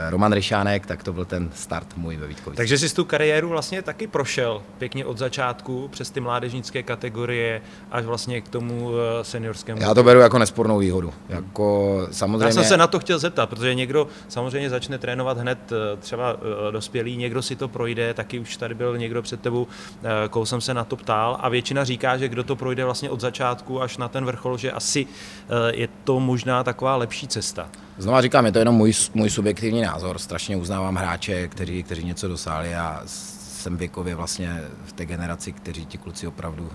[0.10, 2.58] Roman Ryšánek, tak to byl ten start můj ve Vítkovici.
[2.58, 8.06] Takže jsi tu kariéru vlastně taky prošel pěkně od začátku, přes ty mládežnické kategorie až
[8.06, 9.82] vlastně k tomu eh, seniorskému.
[9.82, 11.13] Já to beru jako nespornou výhodu.
[11.29, 12.45] Jako samozřejmě...
[12.45, 16.38] Já jsem se na to chtěl zeptat, protože někdo samozřejmě začne trénovat hned eh, třeba
[16.71, 19.67] dospělý, někdo si to projde, taky už tady byl někdo před tebou,
[20.29, 23.21] koho jsem se na to ptal a většina říká, že kdo to projde vlastně od
[23.21, 25.08] začátku až na ten vrchol, že asi
[25.73, 27.69] je to možná taková lepší cesta.
[27.97, 30.19] Znova říkám, je to jenom můj, můj subjektivní názor.
[30.19, 35.86] Strašně uznávám hráče, kteří, kteří něco dosáhli a jsem věkově vlastně v té generaci, kteří
[35.86, 36.69] ti kluci opravdu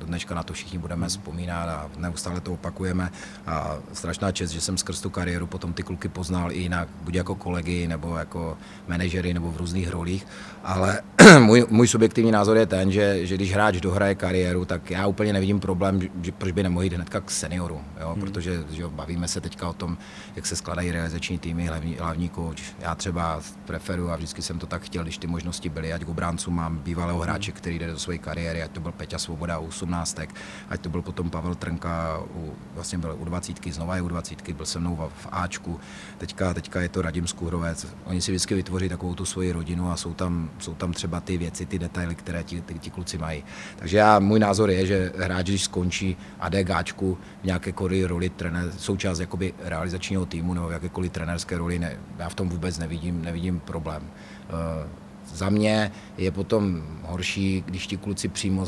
[0.00, 3.10] do dneška na to všichni budeme vzpomínat a neustále to opakujeme.
[3.46, 7.14] A strašná čest, že jsem skrz tu kariéru potom ty kluky poznal i jinak, buď
[7.14, 10.26] jako kolegy, nebo jako manažery, nebo v různých rolích.
[10.64, 11.02] Ale
[11.38, 15.32] můj, můj subjektivní názor je ten, že, že když hráč dohraje kariéru, tak já úplně
[15.32, 17.80] nevidím problém, že, proč by nemohl jít hnedka k senioru.
[18.00, 18.08] Jo?
[18.12, 18.20] Hmm.
[18.20, 19.98] Protože že bavíme se teďka o tom,
[20.36, 22.62] jak se skládají realizační týmy, hlavní, hlavní kouč.
[22.80, 26.08] Já třeba preferuji a vždycky jsem to tak chtěl, když ty možnosti byly, ať k
[26.08, 29.66] obráncu mám bývalého hráče, který jde do své kariéry, ať to byl Peťa Svoboda u
[29.66, 30.20] 18,
[30.68, 34.50] ať to byl potom Pavel Trnka, u, vlastně byl u 20, znova je u 20,
[34.50, 35.80] byl se mnou v Ačku,
[36.18, 37.86] teďka, teďka je to Radim Skuhrovec.
[38.04, 41.38] Oni si vždycky vytvoří takovou tu svoji rodinu a jsou tam, jsou tam třeba ty
[41.38, 43.44] věci, ty detaily, které ti, ty, ti kluci mají.
[43.76, 48.72] Takže já, můj názor je, že hráč, když skončí a gáčku v nějakékoliv roli trenér,
[48.78, 53.22] součást jakoby realizačního týmu nebo v jakékoliv trenérské roli, ne, já v tom vůbec nevidím,
[53.22, 54.02] nevidím problém.
[54.02, 55.03] Uh,
[55.34, 58.66] za mě je potom horší, když ti kluci přímo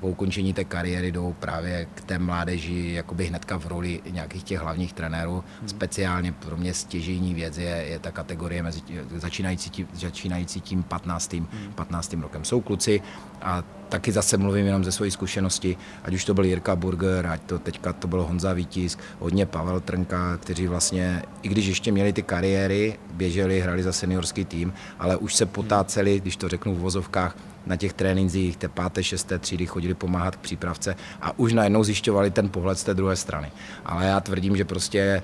[0.00, 4.60] po ukončení té kariéry jdou právě k té mládeži jakoby hnedka v roli nějakých těch
[4.60, 5.44] hlavních trenérů.
[5.60, 5.68] Hmm.
[5.68, 8.80] Speciálně pro mě stěžejní věc je, je ta kategorie mezi
[9.16, 11.32] začínající, tím, začínající tím 15.
[11.32, 11.72] Hmm.
[11.74, 12.12] 15.
[12.12, 12.44] rokem.
[12.44, 13.00] Jsou kluci
[13.42, 13.62] a
[13.94, 17.58] taky zase mluvím jenom ze své zkušenosti, ať už to byl Jirka Burger, ať to
[17.58, 22.22] teďka to byl Honza Vítisk, hodně Pavel Trnka, kteří vlastně, i když ještě měli ty
[22.22, 27.36] kariéry, běželi, hrali za seniorský tým, ale už se potáceli, když to řeknu v vozovkách,
[27.66, 32.30] na těch trénincích té páté, šesté třídy chodili pomáhat k přípravce a už najednou zjišťovali
[32.30, 33.52] ten pohled z té druhé strany.
[33.84, 35.22] Ale já tvrdím, že prostě eh,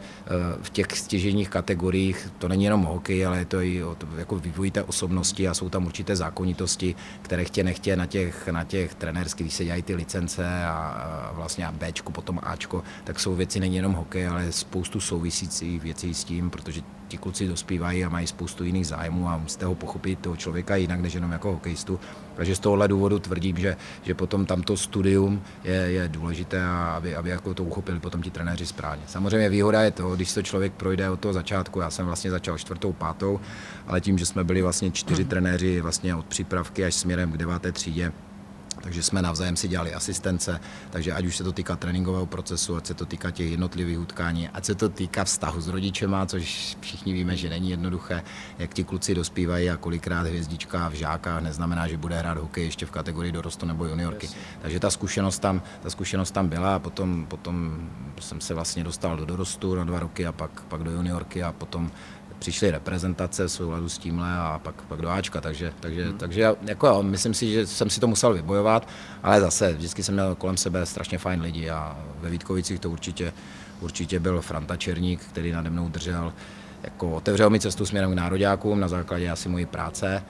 [0.62, 4.70] v těch stěženích kategoriích to není jenom hokej, ale je to i o jako vývoj
[4.70, 9.46] té osobnosti a jsou tam určité zákonitosti, které chtě nechtě na těch, na těch trenérských,
[9.46, 13.76] když se dělají ty licence a, vlastně a Bčku, potom Ačko, tak jsou věci není
[13.76, 18.64] jenom hokej, ale spoustu souvisících věcí s tím, protože ti kluci dospívají a mají spoustu
[18.64, 22.00] jiných zájmů a musíte ho pochopit toho člověka jinak, než jenom jako hokejistu.
[22.36, 27.16] Takže z tohohle důvodu tvrdím, že, že potom tamto studium je, je důležité, a aby,
[27.16, 29.02] aby jako to uchopili potom ti trenéři správně.
[29.06, 32.58] Samozřejmě výhoda je to, když to člověk projde od toho začátku, já jsem vlastně začal
[32.58, 33.40] čtvrtou, pátou,
[33.86, 37.72] ale tím, že jsme byli vlastně čtyři trenéři vlastně od přípravky až směrem k deváté
[37.72, 38.12] třídě,
[38.80, 42.86] takže jsme navzájem si dělali asistence, takže ať už se to týká tréninkového procesu, ať
[42.86, 47.12] se to týká těch jednotlivých utkání, ať se to týká vztahu s rodičema, což všichni
[47.12, 48.22] víme, že není jednoduché,
[48.58, 52.86] jak ti kluci dospívají a kolikrát hvězdička v žákách neznamená, že bude hrát hokej ještě
[52.86, 54.28] v kategorii dorostu nebo juniorky.
[54.62, 57.88] Takže ta zkušenost tam, ta zkušenost tam byla a potom, potom
[58.20, 61.52] jsem se vlastně dostal do dorostu na dva roky a pak, pak do juniorky a
[61.52, 61.90] potom
[62.40, 66.18] přišly reprezentace v souladu s tímhle a pak, pak do Ačka, takže, takže, hmm.
[66.18, 68.88] takže jako jo, myslím si, že jsem si to musel vybojovat,
[69.22, 73.32] ale zase vždycky jsem měl kolem sebe strašně fajn lidi a ve Vítkovicích to určitě,
[73.80, 76.32] určitě byl Franta Černík, který nade mnou držel,
[76.82, 80.22] jako otevřel mi cestu směrem k nároďákům na základě asi mojí práce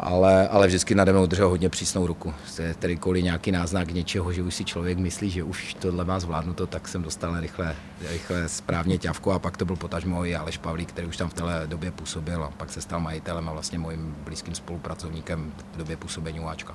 [0.00, 2.34] ale, ale vždycky nade mnou držel hodně přísnou ruku.
[2.78, 6.66] Tedy kvůli nějaký náznak něčeho, že už si člověk myslí, že už tohle má zvládnuto,
[6.66, 7.76] tak jsem dostal rychle,
[8.10, 11.34] rychle správně ťavku a pak to byl potažmo i Aleš Pavlík, který už tam v
[11.34, 15.96] té době působil a pak se stal majitelem a vlastně mojím blízkým spolupracovníkem v době
[15.96, 16.74] působení Ačka.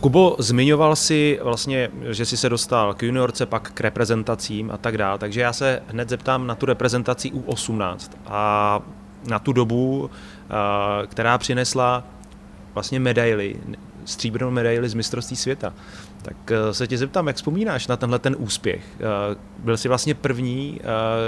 [0.00, 4.98] Kubo, zmiňoval si vlastně, že jsi se dostal k juniorce, pak k reprezentacím a tak
[4.98, 8.80] dále, takže já se hned zeptám na tu reprezentaci U18 a
[9.28, 12.04] na tu dobu, eh, která přinesla
[12.74, 13.56] vlastně medaily,
[14.04, 15.74] stříbrnou medaili z mistrovství světa.
[16.22, 18.84] Tak eh, se tě zeptám, jak vzpomínáš na tenhle ten úspěch?
[19.00, 20.80] Eh, byl jsi vlastně první,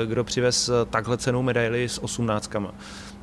[0.07, 2.74] kdo přivez takhle cenou medaili s osmnáctkama.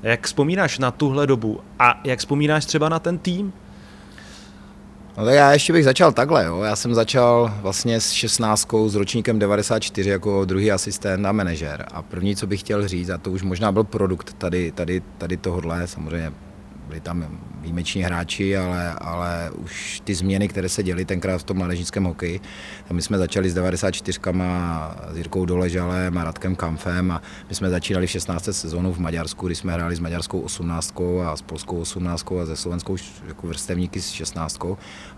[0.03, 3.53] Jak vzpomínáš na tuhle dobu a jak vzpomínáš třeba na ten tým,
[5.17, 6.61] No tak já ještě bych začal takhle, jo.
[6.61, 11.85] Já jsem začal vlastně s 16 s ročníkem 94 jako druhý asistent a manažer.
[11.93, 15.37] A první, co bych chtěl říct, a to už možná byl produkt tady, tady, tady
[15.37, 16.31] tohohle, samozřejmě
[16.87, 17.27] byli tam
[17.61, 22.39] výjimeční hráči, ale, ale už ty změny, které se děly tenkrát v tom mládežnickém hokeji,
[22.87, 24.19] tam my jsme začali s 94
[25.13, 28.49] s Jirkou Doležalem a Radkem Kamfem a my jsme začínali v 16.
[28.51, 32.55] sezónu v Maďarsku, kdy jsme hráli s maďarskou 18 a s polskou 18 a ze
[32.55, 32.95] slovenskou
[33.27, 34.59] jako vrstevníky s 16.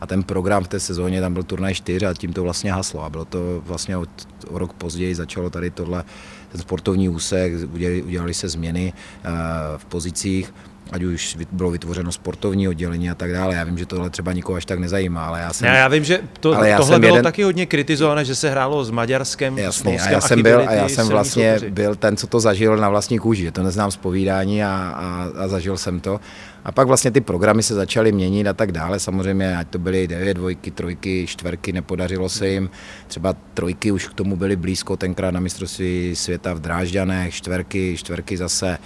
[0.01, 3.03] A ten program v té sezóně tam byl turnaj 4 a tím to vlastně haslo.
[3.03, 4.05] A bylo to vlastně o,
[4.47, 6.03] o rok později začalo tady tohle,
[6.51, 9.31] ten sportovní úsek, udělali, udělali se změny uh,
[9.77, 10.53] v pozicích
[10.91, 13.55] ať už bylo vytvořeno sportovní oddělení a tak dále.
[13.55, 15.67] Já vím, že tohle třeba nikoho až tak nezajímá, ale já jsem...
[15.67, 17.23] Já, já vím, že to, ale já tohle bylo jeden...
[17.23, 20.89] taky hodně kritizované, že se hrálo s Maďarskem, Jasný, a já jsem byl, a já
[20.89, 21.71] jsem vlastně soupeři.
[21.71, 25.29] byl ten, co to zažil na vlastní kůži, že to neznám z povídání a, a,
[25.43, 26.19] a zažil jsem to.
[26.65, 28.99] A pak vlastně ty programy se začaly měnit a tak dále.
[28.99, 32.69] Samozřejmě, ať to byly devět, dvojky, trojky, čtverky, nepodařilo se jim.
[33.07, 38.37] Třeba trojky už k tomu byly blízko tenkrát na mistrovství světa v Drážďanech, čtverky, čtverky
[38.37, 38.77] zase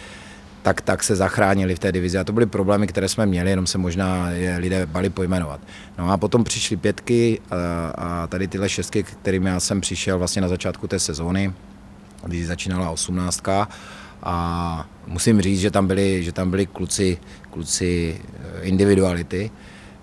[0.61, 2.17] tak, tak se zachránili v té divizi.
[2.17, 5.59] A to byly problémy, které jsme měli, jenom se možná je lidé bali pojmenovat.
[5.97, 7.55] No a potom přišly pětky a,
[7.89, 11.53] a tady tyhle šestky, kterými já jsem přišel vlastně na začátku té sezóny,
[12.25, 13.67] když začínala osmnáctka.
[14.23, 17.17] A musím říct, že tam byli, že tam byli kluci,
[17.49, 19.51] kluci eh, individuality,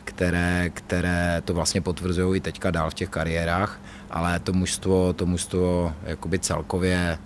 [0.05, 5.27] které, které to vlastně potvrzují i teďka dál v těch kariérách, ale to mužstvo, to
[5.27, 7.19] mužstvo jakoby celkově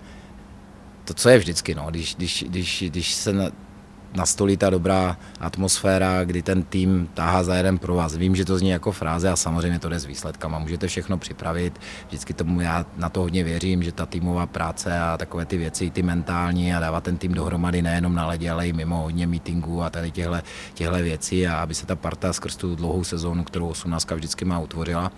[1.04, 3.50] to, co je vždycky, no, když, když, když, když se na,
[4.14, 8.16] nastolí ta dobrá atmosféra, kdy ten tým táhá za jeden pro vás.
[8.16, 10.58] Vím, že to zní jako fráze a samozřejmě to jde s výsledkama.
[10.58, 15.16] Můžete všechno připravit, vždycky tomu já na to hodně věřím, že ta týmová práce a
[15.16, 18.72] takové ty věci, ty mentální a dávat ten tým dohromady nejenom na ledě, ale i
[18.72, 23.04] mimo hodně meetingů a tady těchto věcí a aby se ta parta skrz tu dlouhou
[23.04, 25.12] sezónu, kterou 18 vždycky má utvořila,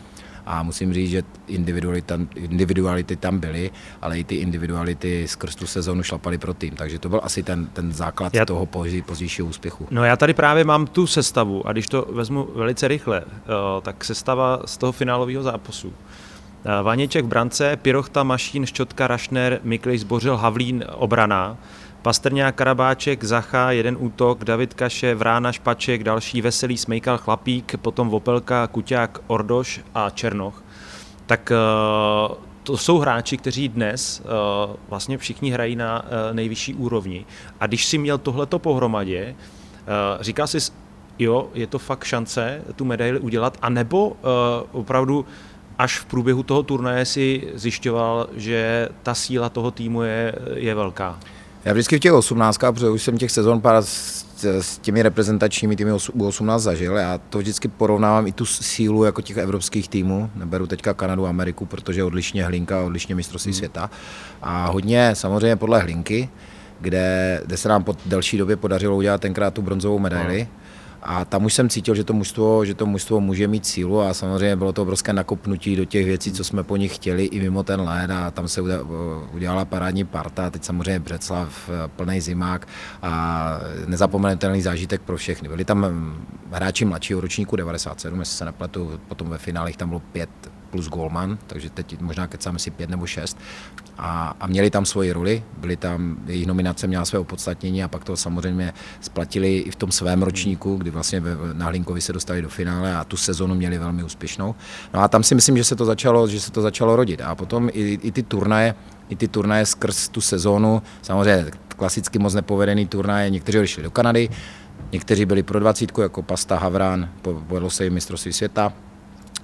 [0.47, 3.71] a musím říct, že individuality tam, individuality tam byly,
[4.03, 7.67] ale i ty individuality skrz tu sezónu šlapaly pro tým, takže to byl asi ten,
[7.67, 8.45] ten základ já...
[8.45, 8.67] toho
[9.07, 9.87] pozdějšího úspěchu.
[9.91, 13.51] No já tady právě mám tu sestavu a když to vezmu velice rychle, eh,
[13.83, 15.93] tak sestava z toho finálového zápasu.
[16.65, 21.57] Eh, Vaněček v brance, Pirochta, Mašín, Ščotka, Rašner, Miklej, Zbořil, Havlín, obrana.
[22.05, 28.67] Pastrňák, Karabáček, Zacha, jeden útok, David Kaše, Vrána, Špaček, další Veselý, Smejkal, Chlapík, potom Vopelka,
[28.67, 30.65] Kuťák, Ordoš a Černoch.
[31.27, 34.29] Tak eh, to jsou hráči, kteří dnes eh,
[34.89, 37.25] vlastně všichni hrají na nejvyšší úrovni.
[37.61, 39.35] A když si měl tohleto pohromadě,
[40.21, 40.59] říká si,
[41.19, 44.17] jo, je to fakt šance tu medaili udělat, anebo
[44.73, 45.27] opravdu
[45.79, 51.19] až v průběhu toho turnaje si zjišťoval, že ta síla toho týmu je, je velká?
[51.65, 55.77] Já vždycky v těch 18, protože už jsem těch sezon pár s, s těmi reprezentačními
[55.77, 56.97] týmy u 18 zažil.
[56.97, 60.31] Já to vždycky porovnávám i tu sílu jako těch evropských týmů.
[60.35, 63.59] Neberu teďka Kanadu, Ameriku, protože odlišně Hlinka, odlišně mistrovství hmm.
[63.59, 63.91] světa.
[64.43, 66.29] A hodně samozřejmě podle Hlinky,
[66.81, 70.41] kde, kde se nám po delší době podařilo udělat tenkrát tu bronzovou medaili.
[70.41, 70.64] Hmm
[71.05, 74.15] a tam už jsem cítil, že to mužstvo, že to mužstvo může mít sílu a
[74.15, 77.63] samozřejmě bylo to obrovské nakopnutí do těch věcí, co jsme po nich chtěli i mimo
[77.63, 78.61] ten led a tam se
[79.33, 82.69] udělala parádní parta, teď samozřejmě Břeclav, eh, plný zimák
[83.03, 85.49] a nezapomenutelný zážitek pro všechny.
[85.49, 90.01] Byli tam hm, hráči mladšího ročníku 97, jestli se nepletu, potom ve finále tam bylo
[90.01, 90.31] pět
[90.75, 93.39] plus Golman, takže teď možná kecáme si pět nebo šest.
[93.99, 98.05] A, a měli tam svoji roli, byly tam, jejich nominace měla své opodstatnění a pak
[98.05, 102.49] to samozřejmě splatili i v tom svém ročníku, kdy vlastně na Hlinkovi se dostali do
[102.49, 104.55] finále a tu sezonu měli velmi úspěšnou.
[104.95, 107.21] No a tam si myslím, že se to začalo, že se to začalo rodit.
[107.21, 108.75] A potom i, i ty turnaje,
[109.09, 114.29] i ty turnaje skrz tu sezónu, samozřejmě klasicky moc nepovedený turnaje, někteří odešli do Kanady,
[114.93, 118.73] někteří byli pro dvacítku, jako Pasta Havran, povedlo se jim mistrovství světa.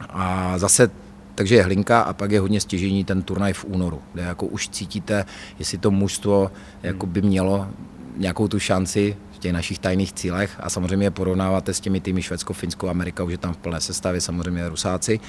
[0.09, 0.91] A zase
[1.35, 4.69] takže je hlinka a pak je hodně stěžení ten turnaj v únoru, kde jako už
[4.69, 5.25] cítíte,
[5.59, 6.51] jestli to mužstvo
[6.83, 7.69] jako by mělo
[8.17, 12.23] nějakou tu šanci v těch našich tajných cílech a samozřejmě je porovnáváte s těmi týmy
[12.23, 15.21] Švédsko, Finsko, Amerika, už je tam v plné sestavě, samozřejmě Rusáci.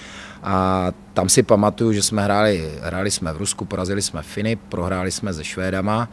[0.44, 5.12] A tam si pamatuju, že jsme hráli, hráli jsme v Rusku, porazili jsme Finy, prohráli
[5.12, 6.10] jsme se Švédama,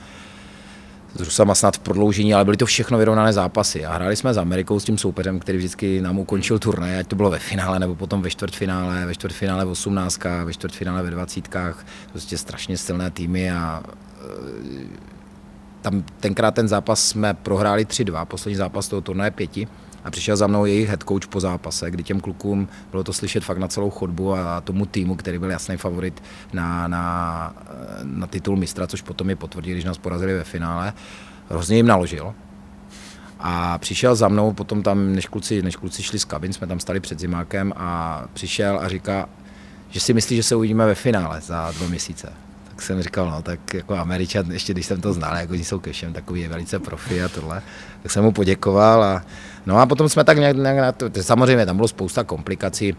[1.14, 3.84] s Rusama snad v prodloužení, ale byly to všechno vyrovnané zápasy.
[3.84, 7.16] A hráli jsme s Amerikou, s tím soupeřem, který vždycky nám ukončil turnaj, ať to
[7.16, 11.48] bylo ve finále nebo potom ve čtvrtfinále, ve čtvrtfinále v 18, ve čtvrtfinále ve 20.
[12.10, 15.08] Prostě strašně silné týmy a e,
[15.82, 19.68] tam tenkrát ten zápas jsme prohráli 3-2, poslední zápas toho turnaje pěti
[20.04, 23.44] a přišel za mnou jejich head coach po zápase, kdy těm klukům bylo to slyšet
[23.44, 27.54] fakt na celou chodbu a tomu týmu, který byl jasný favorit na, na,
[28.02, 30.92] na titul mistra, což potom je potvrdili, když nás porazili ve finále,
[31.50, 32.34] hrozně jim naložil.
[33.40, 36.80] A přišel za mnou, potom tam, než kluci, než kluci šli z kabin, jsme tam
[36.80, 39.28] stali před zimákem a přišel a říká,
[39.90, 42.32] že si myslí, že se uvidíme ve finále za dva měsíce
[42.78, 45.78] tak jsem říkal, no tak jako Američan, ještě když jsem to znal, jako oni jsou
[45.78, 47.62] ke všem takový je velice profi a tohle,
[48.02, 49.22] tak jsem mu poděkoval a
[49.66, 52.98] no a potom jsme tak nějak, nějak na to, samozřejmě tam bylo spousta komplikací, uh,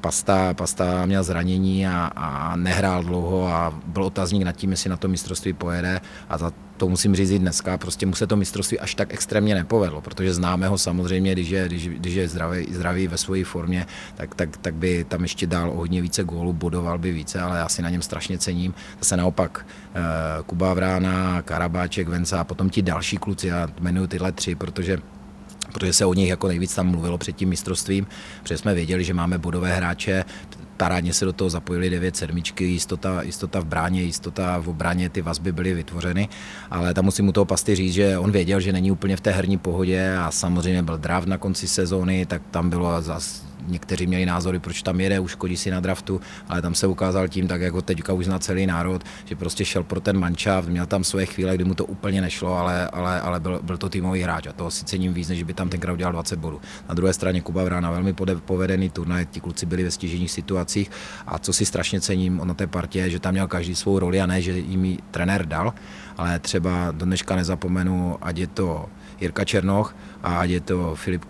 [0.00, 4.96] Pasta, Pasta měl zranění a, a nehrál dlouho a byl otazník nad tím, jestli na
[4.96, 8.78] to mistrovství pojede a za to musím říct i dneska, prostě mu se to mistrovství
[8.78, 13.06] až tak extrémně nepovedlo, protože známe ho samozřejmě, když je, když, když je zdravý, zdravý
[13.06, 16.98] ve své formě, tak, tak, tak by tam ještě dál o hodně více gólů, bodoval
[16.98, 18.74] by více, ale já si na něm strašně cením.
[18.98, 20.00] Zase naopak eh,
[20.46, 24.98] Kuba Vrána, Karabáček, Venca a potom ti další kluci, já jmenuji tyhle tři, protože
[25.72, 28.06] protože se o nich jako nejvíc tam mluvilo před tím mistrovstvím,
[28.42, 30.24] protože jsme věděli, že máme bodové hráče,
[30.76, 35.22] parádně se do toho zapojili devět sedmičky, jistota, jistota v bráně, jistota v obraně, ty
[35.22, 36.28] vazby byly vytvořeny,
[36.70, 39.30] ale tam musím mu toho pasty říct, že on věděl, že není úplně v té
[39.30, 44.26] herní pohodě a samozřejmě byl draft na konci sezóny, tak tam bylo zase někteří měli
[44.26, 47.82] názory, proč tam jede, uškodí si na draftu, ale tam se ukázal tím, tak jako
[47.82, 51.54] teďka už zná celý národ, že prostě šel pro ten mančaft, měl tam své chvíle,
[51.54, 54.70] kdy mu to úplně nešlo, ale, ale, ale byl, byl, to týmový hráč a toho
[54.70, 56.60] si cením víc, než by tam tenkrát udělal 20 bodů.
[56.88, 60.90] Na druhé straně Kuba Vrána velmi povedený turnaj, ti kluci byli ve stěženích situacích
[61.26, 64.26] a co si strašně cením na té partě, že tam měl každý svou roli a
[64.26, 65.74] ne, že jim trenér dal,
[66.16, 68.86] ale třeba do dneška nezapomenu, ať je to
[69.20, 71.24] Jirka Černoch a ať je to Filip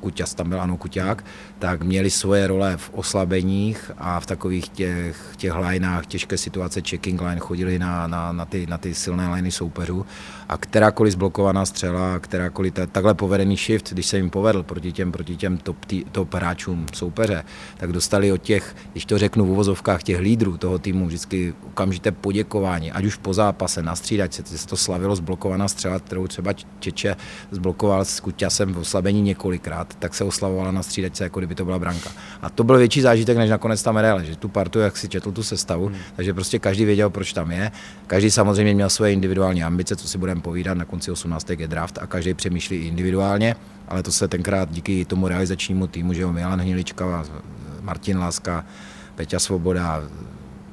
[0.00, 1.24] Kuťas tam byl, ano, Kuťák,
[1.58, 7.20] tak měli svoje role v oslabeních a v takových těch, těch lineách, těžké situace, checking
[7.20, 10.06] line, chodili na, na, na, ty, na ty silné liney soupeřů.
[10.48, 15.12] A kterákoliv zblokovaná střela, kterákoliv ta, takhle povedený shift, když se jim povedl proti těm,
[15.12, 17.44] proti těm top, tý, top hráčům soupeře,
[17.76, 22.12] tak dostali od těch, když to řeknu v uvozovkách, těch lídrů toho týmu vždycky okamžité
[22.12, 27.16] poděkování, ať už po zápase, na střídačce, se to slavilo zblokovaná střela, kterou třeba Čeče
[27.50, 31.78] zblokoval s Kuťasem v oslabení několikrát tak se oslavovala na střídačce, jako kdyby to byla
[31.78, 32.10] branka.
[32.42, 35.32] A to byl větší zážitek, než nakonec ta medaile, že tu partu, jak si četl
[35.32, 35.96] tu sestavu, hmm.
[36.16, 37.72] takže prostě každý věděl, proč tam je.
[38.06, 41.50] Každý samozřejmě měl své individuální ambice, co si budeme povídat, na konci 18.
[41.50, 43.56] je draft a každý přemýšlí individuálně,
[43.88, 47.24] ale to se tenkrát díky tomu realizačnímu týmu, že jo, Milan Hnilička,
[47.80, 48.64] Martin Láska,
[49.14, 50.02] Peťa Svoboda,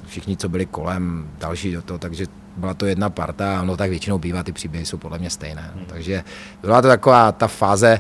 [0.08, 2.26] všichni, co byli kolem, další do toho, takže
[2.58, 5.72] byla to jedna parta, no tak většinou bývá, ty příběhy jsou podle mě stejné.
[5.76, 5.86] Hmm.
[5.86, 6.24] Takže
[6.62, 8.00] byla to taková ta fáze,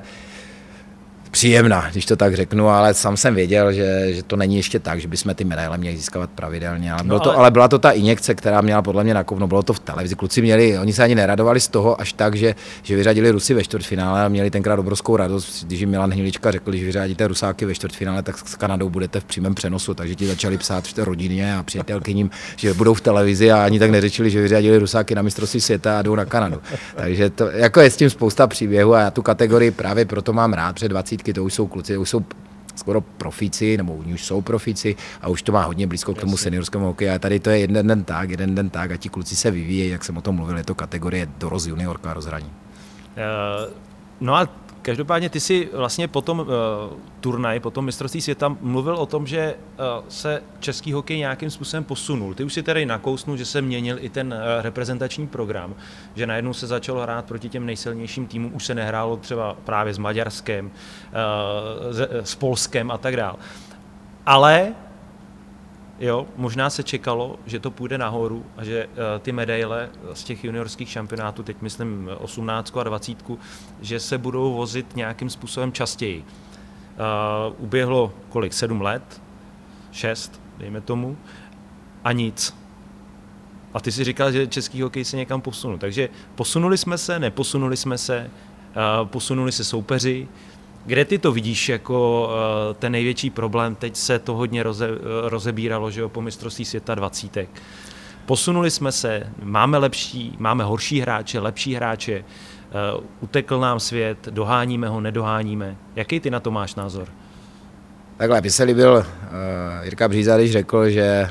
[1.36, 5.02] příjemná, když to tak řeknu, ale sám jsem věděl, že, že to není ještě tak,
[5.02, 6.92] že bychom ty medaile měli získávat pravidelně.
[6.92, 7.34] Ale, bylo no, ale...
[7.34, 10.16] To, ale byla to ta injekce, která měla podle mě nakouvno, bylo to v televizi.
[10.16, 13.64] Kluci měli, oni se ani neradovali z toho až tak, že, že vyřadili Rusy ve
[13.64, 17.76] čtvrtfinále a měli tenkrát obrovskou radost, když jim Milan Hnilička řekl, že vyřadíte Rusáky ve
[17.76, 19.94] čtvrtfinále, tak s Kanadou budete v přímém přenosu.
[19.94, 23.92] Takže ti začali psát v rodině a přítelkyním, že budou v televizi a ani tak
[23.92, 26.62] neřečili, že vyřadili Rusáky na mistrovství světa a jdou na Kanadu.
[26.96, 30.54] Takže to, jako je s tím spousta příběhů a já tu kategorii právě proto mám
[30.54, 32.26] rád, před 20 to už jsou kluci, už jsou
[32.76, 36.86] skoro profíci, nebo už jsou profíci a už to má hodně blízko k tomu seniorskému
[36.86, 37.10] hokeji.
[37.10, 39.92] A tady to je jeden den tak, jeden den tak a ti kluci se vyvíjejí,
[39.92, 42.46] jak jsem o tom mluvil, je to kategorie dorost juniorka rozhraní.
[42.46, 43.74] Uh,
[44.22, 44.48] no a
[44.86, 46.46] Každopádně ty si vlastně po tom uh,
[47.20, 51.84] turnaj, po tom mistrovství světa mluvil o tom, že uh, se český hokej nějakým způsobem
[51.84, 52.34] posunul.
[52.34, 55.76] Ty už si tady nakousnul, že se měnil i ten uh, reprezentační program,
[56.16, 59.98] že najednou se začalo hrát proti těm nejsilnějším týmům, už se nehrálo třeba právě s
[59.98, 60.72] Maďarskem, uh,
[61.92, 63.38] s, s Polskem a tak dále.
[64.26, 64.74] Ale
[66.00, 68.92] Jo, možná se čekalo, že to půjde nahoru a že uh,
[69.22, 73.18] ty medaile z těch juniorských šampionátů, teď myslím 18 a 20,
[73.82, 76.20] že se budou vozit nějakým způsobem častěji.
[76.20, 78.54] Uh, uběhlo kolik?
[78.54, 79.22] Sedm let?
[79.92, 81.18] Šest, dejme tomu.
[82.04, 82.58] A nic.
[83.74, 85.78] A ty si říkal, že český hokej se někam posunul.
[85.78, 88.32] Takže posunuli jsme se, neposunuli jsme se,
[89.02, 90.28] uh, posunuli se soupeři,
[90.86, 92.30] kde ty to vidíš jako
[92.70, 93.76] uh, ten největší problém?
[93.76, 97.50] Teď se to hodně roze, uh, rozebíralo, že jo, po mistrovství světa dvacítek.
[98.26, 102.24] Posunuli jsme se, máme lepší, máme horší hráče, lepší hráče,
[102.96, 105.76] uh, utekl nám svět, doháníme ho, nedoháníme.
[105.96, 107.08] Jaký ty na to máš názor?
[108.18, 109.04] Takhle, by se líbil uh,
[109.84, 111.30] Jirka Bříza, když řekl, že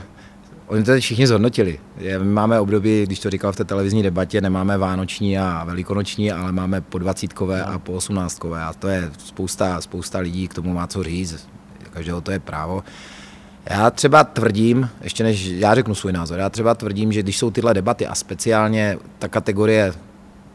[0.67, 1.79] Oni to všichni zhodnotili.
[2.19, 6.53] My máme období, když to říkal v té televizní debatě, nemáme vánoční a velikonoční, ale
[6.53, 8.63] máme po dvacítkové a po osmnáctkové.
[8.63, 11.49] A to je spousta, spousta lidí, k tomu má co říct.
[11.91, 12.83] Každého to je právo.
[13.71, 17.51] Já třeba tvrdím, ještě než já řeknu svůj názor, já třeba tvrdím, že když jsou
[17.51, 19.93] tyhle debaty a speciálně ta kategorie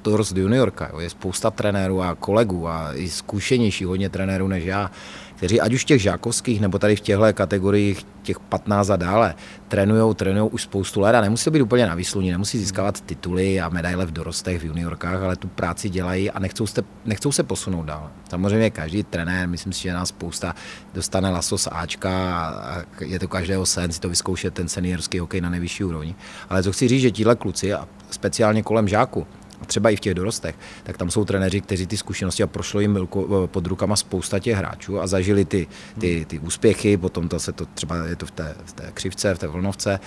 [0.01, 4.91] Tours juniorka, jo, je spousta trenérů a kolegů a i zkušenější hodně trenérů než já,
[5.39, 9.35] kteří ať už těch žákovských nebo tady v těchto kategoriích těch 15 a dále
[9.67, 13.69] trénují, trénují už spoustu let a nemusí být úplně na výsluní, nemusí získávat tituly a
[13.69, 17.83] medaile v dorostech, v juniorkách, ale tu práci dělají a nechcou, se, nechcou se posunout
[17.83, 18.11] dál.
[18.29, 20.55] Samozřejmě každý trenér, myslím si, že nás spousta
[20.93, 22.11] dostane laso z Ačka
[22.49, 26.15] a je to každého sen si to vyzkoušet ten seniorský hokej na nejvyšší úrovni.
[26.49, 29.27] Ale co chci říct, že tíhle kluci a speciálně kolem žáku,
[29.65, 32.97] třeba i v těch dorostech, tak tam jsou trenéři, kteří ty zkušenosti a prošlo jim
[32.97, 35.67] eh, pod rukama spousta těch hráčů a zažili ty,
[35.99, 39.35] ty, ty úspěchy, potom to se to třeba je to v té, v té křivce,
[39.35, 39.99] v té vlnovce.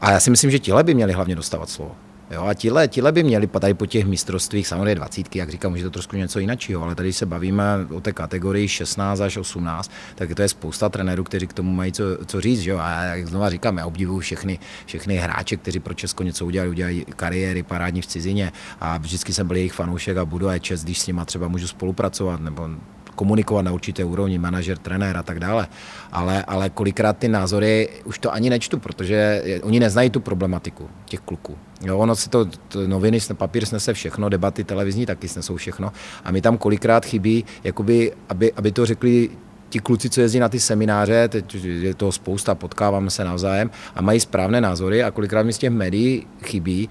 [0.00, 1.96] A já si myslím, že tihle by měli hlavně dostávat slovo.
[2.30, 5.84] Jo, a tihle, tihle by měli tady po těch mistrovstvích, samozřejmě dvacítky, jak říkám, může
[5.84, 10.34] to trošku něco jiného, ale tady se bavíme o té kategorii 16 až 18, tak
[10.34, 12.60] to je spousta trenérů, kteří k tomu mají co, co říct.
[12.60, 12.78] Jo?
[12.80, 17.04] A jak znova říkám, já obdivuju všechny, všechny hráče, kteří pro Česko něco udělali, udělají
[17.16, 20.84] kariéry parádní v cizině a vždycky jsem byl jejich fanoušek a budu a je čest,
[20.84, 22.68] když s nima třeba můžu spolupracovat nebo
[23.14, 25.68] komunikovat na určité úrovni, manažer, trenér a tak dále.
[26.12, 31.20] Ale, ale kolikrát ty názory už to ani nečtu, protože oni neznají tu problematiku těch
[31.20, 31.56] kluků.
[31.82, 35.92] Jo, ono si to, to noviny, papír snese všechno, debaty televizní taky snesou všechno
[36.24, 39.30] a mi tam kolikrát chybí, jakoby, aby, aby to řekli
[39.68, 44.02] ti kluci, co jezdí na ty semináře, teď je toho spousta, potkáváme se navzájem a
[44.02, 46.88] mají správné názory a kolikrát mi z těch médií chybí,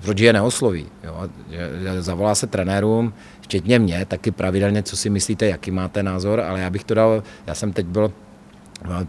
[0.00, 0.86] proč je neosloví.
[1.04, 1.28] Jo?
[2.00, 3.12] Zavolá se trenérům,
[3.42, 7.22] včetně mě, taky pravidelně, co si myslíte, jaký máte názor, ale já bych to dal,
[7.46, 8.12] já jsem teď byl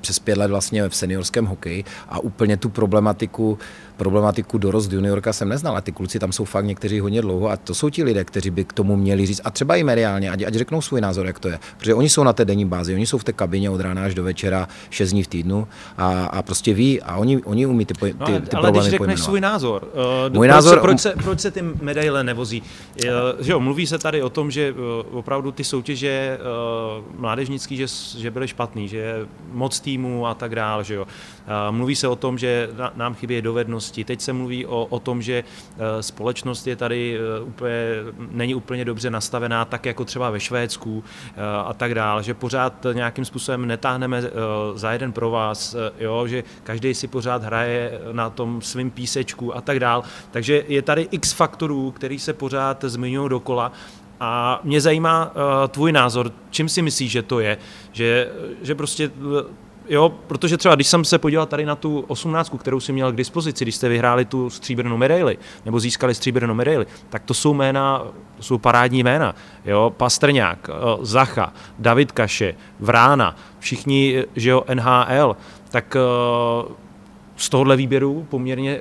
[0.02, 3.60] přes pět let vlastně v seniorském hokeji a úplně tu problematiku
[3.98, 7.58] problematiku dorost juniorka jsem neznal a ty kluci tam jsou fakt někteří hodně dlouho a
[7.58, 10.44] to jsou ti lidé, kteří by k tomu měli říct a třeba i mediálně, ať,
[10.44, 11.60] ať řeknou svůj názor, jak to je.
[11.78, 14.14] Protože oni jsou na té denní bázi, oni jsou v té kabině od rána až
[14.14, 15.68] do večera, 6 dní v týdnu
[15.98, 18.84] a, a prostě ví a oni, oni umí ty, ty, no, ty ale problémy když
[18.84, 19.26] řekneš pojmenovat.
[19.26, 19.88] svůj názor,
[20.28, 22.62] uh, Můj proč, názor, se, proč, se, proč se ty medaile nevozí?
[22.62, 27.78] Uh, že jo, mluví se tady o tom, že uh, opravdu ty soutěže uh, mládežnický,
[27.78, 27.86] že,
[28.18, 30.84] že byly špatný, že moc týmů a tak dále.
[30.84, 31.08] Že jo.
[31.72, 33.36] Mluví se o tom, že nám chybí
[33.84, 34.04] dovednosti.
[34.04, 35.44] Teď se mluví o, o tom, že
[36.02, 37.72] společnost je tady úplně,
[38.32, 41.04] není úplně dobře nastavená, tak jako třeba ve Švédsku
[41.66, 44.24] a tak dále, že pořád nějakým způsobem netáhneme
[44.76, 49.62] za jeden pro vás, jo, že každý si pořád hraje na tom svým písečku a
[49.62, 50.04] tak dále.
[50.32, 53.72] Takže je tady x faktorů, který se pořád zmiňují dokola
[54.20, 57.58] a mě zajímá uh, tvůj názor, čím si myslíš, že to je,
[57.92, 58.32] že,
[58.62, 59.12] že prostě
[59.90, 63.16] jo, protože třeba když jsem se podíval tady na tu osmnáctku, kterou si měl k
[63.16, 68.04] dispozici, když jste vyhráli tu stříbrnou medaili, nebo získali stříbrnou medaili, tak to jsou jména,
[68.38, 75.36] to jsou parádní jména, jo, Pastrňák, eh, Zacha, David Kaše, Vrána, všichni, že jo, NHL,
[75.70, 76.72] tak uh,
[77.38, 78.80] z tohohle výběru poměrně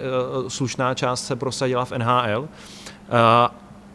[0.48, 2.48] slušná část se prosadila v NHL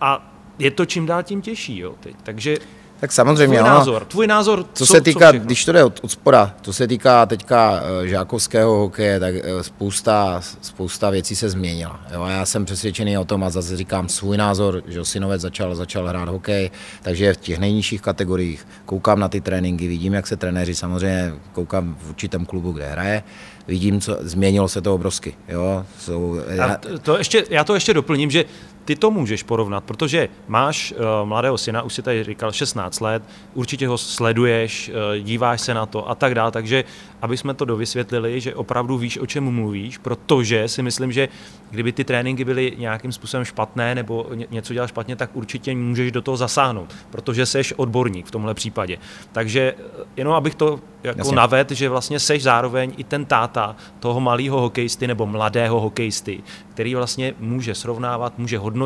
[0.01, 2.15] a je to čím dál tím těžší, jo, teď.
[2.23, 2.57] Takže
[2.99, 5.99] tak samozřejmě, tvůj názor, tvůj názor, co, co se týká, co když to jde od,
[6.03, 11.49] od spora, co se týká teďka uh, žákovského hokeje, tak uh, spousta, spousta věcí se
[11.49, 11.99] změnila.
[12.13, 16.07] Jo, já jsem přesvědčený o tom a zase říkám svůj názor, že synovec začal, začal
[16.07, 16.71] hrát hokej,
[17.01, 21.97] takže v těch nejnižších kategoriích koukám na ty tréninky, vidím, jak se trenéři, samozřejmě koukám
[21.99, 23.23] v určitém klubu, kde hraje,
[23.67, 25.35] vidím, co změnilo se to obrovsky.
[25.47, 25.85] Jo?
[25.99, 26.77] Jsou, já...
[27.01, 28.45] To ještě, já to ještě doplním, že
[28.87, 33.23] ty to můžeš porovnat, protože máš uh, mladého syna, už si tady říkal, 16 let,
[33.53, 36.83] určitě ho sleduješ, uh, díváš se na to a tak dále, takže
[37.21, 41.29] aby jsme to dovysvětlili, že opravdu víš, o čem mluvíš, protože si myslím, že
[41.71, 46.21] kdyby ty tréninky byly nějakým způsobem špatné nebo něco dělal špatně, tak určitě můžeš do
[46.21, 48.97] toho zasáhnout, protože seš odborník v tomhle případě.
[49.31, 54.19] Takže eh, jenom abych to jako naved, že vlastně seš zároveň i ten táta toho
[54.19, 58.76] malého hokejisty nebo mladého hokejisty, který vlastně může srovnávat, může hodnotit,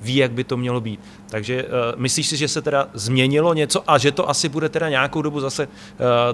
[0.00, 1.00] ví, jak by to mělo být.
[1.30, 4.88] Takže uh, myslíš si, že se teda změnilo něco a že to asi bude teda
[4.88, 5.72] nějakou dobu zase uh,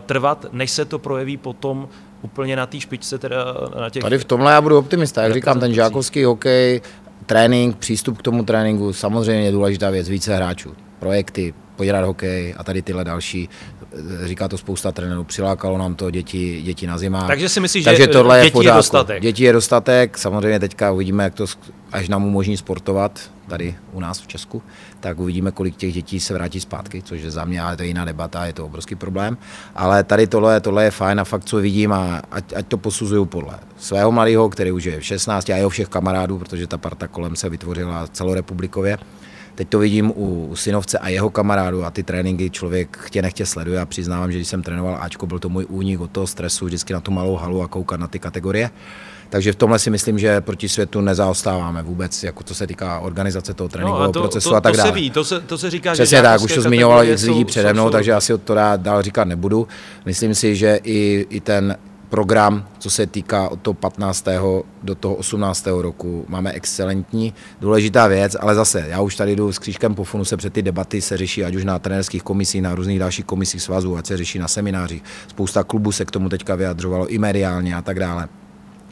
[0.07, 1.89] trvat, než se to projeví potom
[2.23, 3.45] úplně na té špičce teda
[3.81, 4.03] na těch...
[4.03, 6.81] Tady v tomhle já budu optimista, jak říkám, ten žákovský hokej,
[7.27, 12.65] trénink, přístup k tomu tréninku, samozřejmě je důležitá věc, více hráčů, projekty, podělat hokej a
[12.65, 13.49] tady tyhle další
[14.25, 17.27] říká to spousta trenérů, přilákalo nám to děti, děti na zima.
[17.27, 19.23] Takže si myslíš, Takže že tohle dětí je, je dostatek?
[19.23, 21.47] Dětí je dostatek, samozřejmě teďka uvidíme, jak to,
[21.93, 24.63] až nám umožní sportovat tady u nás v Česku,
[25.01, 27.87] tak uvidíme, kolik těch dětí se vrátí zpátky, což je za mě, ale to je
[27.87, 29.37] jiná debata, je to obrovský problém.
[29.75, 33.25] Ale tady tohle, tohle je fajn a fakt, co vidím a ať, ať to posuzuju
[33.25, 37.09] podle svého mladého, který už je v 16 a jeho všech kamarádů, protože ta parta
[37.09, 38.99] kolem se vytvořila celorepublikově
[39.59, 43.81] Teď to vidím u, synovce a jeho kamarádu a ty tréninky člověk chtě nechtě sleduje
[43.81, 46.93] a přiznávám, že když jsem trénoval Ačko, byl to můj únik od toho stresu vždycky
[46.93, 48.71] na tu malou halu a koukat na ty kategorie.
[49.31, 53.55] Takže v tomhle si myslím, že proti světu nezaostáváme vůbec, jako to se týká organizace
[53.55, 54.91] toho tréninkového no a to, procesu to, a tak dále.
[54.91, 57.45] To se ví, to se, to se říká, Přesně že tak, už to zmiňoval lidí
[57.45, 59.69] přede mnou, takže asi to dál, dál říkat nebudu.
[60.07, 61.77] Myslím si, že i, i ten
[62.09, 64.27] program, co se týká od toho 15.
[64.83, 65.67] do toho 18.
[65.67, 66.25] roku.
[66.29, 70.37] Máme excelentní, důležitá věc, ale zase, já už tady jdu s křížkem po funu, se
[70.37, 73.97] před ty debaty se řeší, ať už na trenérských komisích, na různých dalších komisích svazů,
[73.97, 75.03] ať se řeší na seminářích.
[75.29, 78.29] Spousta klubů se k tomu teďka vyjadřovalo i mediálně a tak dále.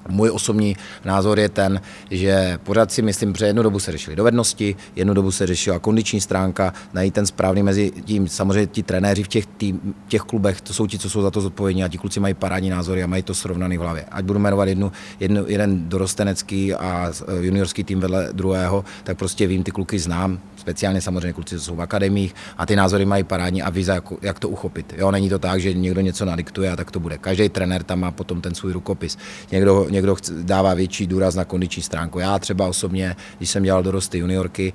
[0.08, 1.80] Můj osobní názor je ten,
[2.10, 6.20] že pořád si myslím, že jednu dobu se řešily dovednosti, jednu dobu se řešila kondiční
[6.20, 8.28] stránka, najít ten správný mezi tím.
[8.28, 11.40] Samozřejmě ti trenéři v těch, tým, těch klubech, to jsou ti, co jsou za to
[11.40, 14.04] zodpovědní a ti kluci mají parádní názory a mají to srovnaný v hlavě.
[14.10, 19.62] Ať budu jmenovat jednu, jednu, jeden dorostenecký a juniorský tým vedle druhého, tak prostě vím,
[19.62, 23.62] ty kluky znám, speciálně samozřejmě kluci, co jsou v akademiích a ty názory mají parádní
[23.62, 24.94] a vize, jak, jak to uchopit.
[24.98, 27.18] Jo, není to tak, že někdo něco nadiktuje a tak to bude.
[27.18, 29.18] Každý trenér tam má potom ten svůj rukopis.
[29.50, 32.18] Někdo, někdo dává větší důraz na kondiční stránku.
[32.18, 34.72] Já třeba osobně, když jsem dělal dorosty juniorky,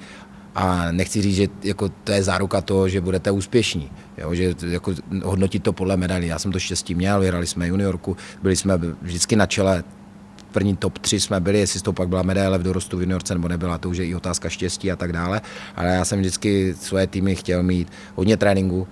[0.55, 4.93] a nechci říct, že jako to je záruka toho, že budete úspěšní, jo, že jako
[5.23, 6.27] hodnotit to podle medailí.
[6.27, 9.83] Já jsem to štěstí měl, vyhrali jsme juniorku, byli jsme vždycky na čele
[10.51, 13.47] první top 3 jsme byli, jestli to pak byla medaile v dorostu v juniorce nebo
[13.47, 15.41] nebyla, to už je i otázka štěstí a tak dále.
[15.75, 18.87] Ale já jsem vždycky svoje týmy chtěl mít hodně tréninku,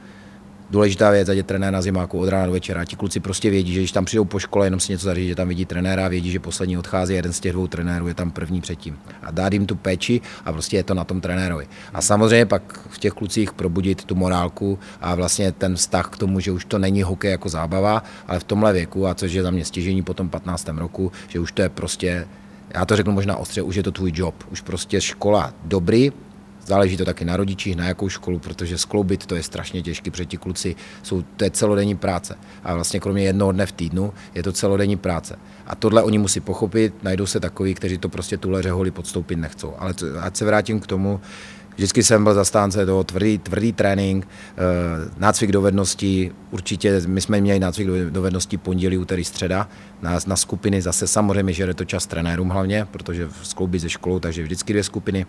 [0.70, 2.86] důležitá věc, ať je trenér na zimáku od rána do večera.
[2.86, 5.36] Ti kluci prostě vědí, že když tam přijdou po škole, jenom si něco zařídí, že
[5.36, 8.62] tam vidí trenéra, vědí, že poslední odchází, jeden z těch dvou trenérů je tam první
[8.62, 8.98] předtím.
[9.24, 11.68] A dát jim tu péči a prostě je to na tom trenérovi.
[11.94, 16.40] A samozřejmě pak v těch klucích probudit tu morálku a vlastně ten vztah k tomu,
[16.40, 19.52] že už to není hokej jako zábava, ale v tomhle věku, a což je za
[19.52, 20.68] mě stěžení po tom 15.
[20.68, 22.28] roku, že už to je prostě
[22.74, 24.36] já to řeknu možná ostře, už je to tvůj job.
[24.52, 26.12] Už prostě škola dobrý,
[26.70, 30.26] Záleží to taky na rodičích, na jakou školu, protože skloubit to je strašně těžké, protože
[30.26, 32.36] ti kluci jsou, to je celodenní práce.
[32.64, 35.40] A vlastně kromě jednoho dne v týdnu je to celodenní práce.
[35.68, 39.74] A tohle oni musí pochopit, najdou se takový, kteří to prostě tuhle řeholi podstoupit nechcou.
[39.80, 41.20] Ale ať se vrátím k tomu,
[41.76, 47.60] vždycky jsem byl zastánce toho tvrdý, tvrdý trénink, uh, nácvik dovedností, určitě my jsme měli
[47.60, 49.70] nácvik dovedností pondělí, úterý, středa,
[50.02, 54.20] na, na skupiny zase samozřejmě, že je to čas trenérům hlavně, protože skloubí ze školou,
[54.20, 55.26] takže vždycky dvě skupiny,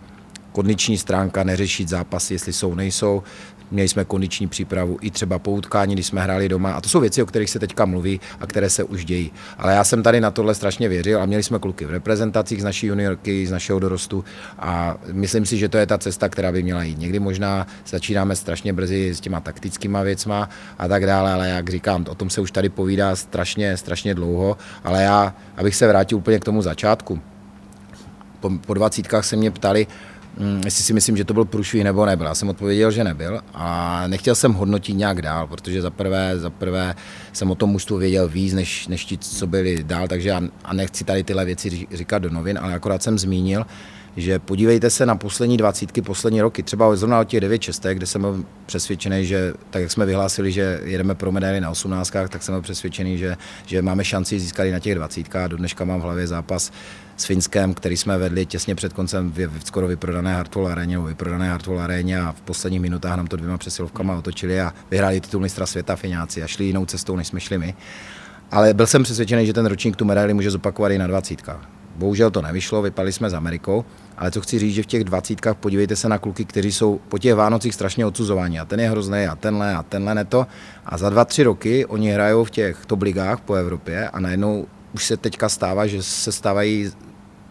[0.51, 3.23] kondiční stránka, neřešit zápasy, jestli jsou, nejsou.
[3.71, 6.73] Měli jsme kondiční přípravu i třeba po utkání, když jsme hráli doma.
[6.73, 9.31] A to jsou věci, o kterých se teďka mluví a které se už dějí.
[9.57, 12.63] Ale já jsem tady na tohle strašně věřil a měli jsme kluky v reprezentacích z
[12.63, 14.23] naší juniorky, z našeho dorostu
[14.59, 16.99] a myslím si, že to je ta cesta, která by měla jít.
[16.99, 22.05] Někdy možná začínáme strašně brzy s těma taktickýma věcma a tak dále, ale jak říkám,
[22.09, 26.39] o tom se už tady povídá strašně, strašně dlouho, ale já, abych se vrátil úplně
[26.39, 27.19] k tomu začátku,
[28.41, 29.87] po, po dvacítkách se mě ptali,
[30.65, 32.27] jestli si myslím, že to byl průšvih nebo nebyl.
[32.27, 36.49] Já jsem odpověděl, že nebyl a nechtěl jsem hodnotit nějak dál, protože za prvé, za
[36.49, 36.95] prvé
[37.33, 40.73] jsem o tom mužstvu věděl víc, než, než ti, co byli dál, takže já, a
[40.73, 43.65] nechci tady tyhle věci říkat do novin, ale akorát jsem zmínil,
[44.17, 48.05] že podívejte se na poslední dvacítky, poslední roky, třeba zrovna od těch 9 šestek, kde
[48.05, 52.43] jsem byl přesvědčený, že tak jak jsme vyhlásili, že jedeme pro medaily na 18, tak
[52.43, 55.49] jsem byl přesvědčený, že, že máme šanci získat i na těch dvacítkách.
[55.49, 56.71] Do dneška mám v hlavě zápas
[57.17, 61.49] s Finskem, který jsme vedli těsně před koncem v, v skoro vyprodané Hartwall aréně, vyprodané
[61.49, 65.65] Hartwall aréně a v posledních minutách nám to dvěma přesilovkama otočili a vyhráli titul mistra
[65.65, 67.75] světa Fináci a šli jinou cestou, než jsme šli my.
[68.51, 71.69] Ale byl jsem přesvědčený, že ten ročník tu medaili může zopakovat i na dvacítkách.
[71.95, 73.85] Bohužel to nevyšlo, vypadli jsme s Amerikou,
[74.17, 77.17] ale co chci říct, že v těch dvacítkách podívejte se na kluky, kteří jsou po
[77.17, 78.59] těch Vánocích strašně odsuzovaní.
[78.59, 80.47] A ten je hrozný, a tenhle, a tenhle neto.
[80.85, 84.67] A za dva, tři roky oni hrajou v těch top ligách po Evropě a najednou
[84.93, 86.91] už se teďka stává, že se stávají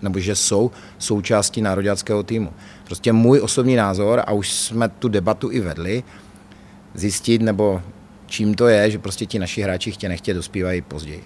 [0.03, 2.53] nebo že jsou součástí nároďáckého týmu.
[2.85, 6.03] Prostě můj osobní názor, a už jsme tu debatu i vedli,
[6.95, 7.83] zjistit, nebo
[8.27, 11.25] čím to je, že prostě ti naši hráči chtě nechtě dospívají později.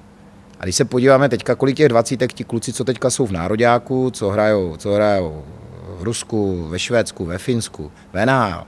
[0.60, 4.10] A když se podíváme teďka, kolik těch dvacítek ti kluci, co teďka jsou v Nároďáku,
[4.10, 5.44] co hrajou, co hrajou
[5.98, 8.64] v Rusku, ve Švédsku, ve Finsku, v NHL,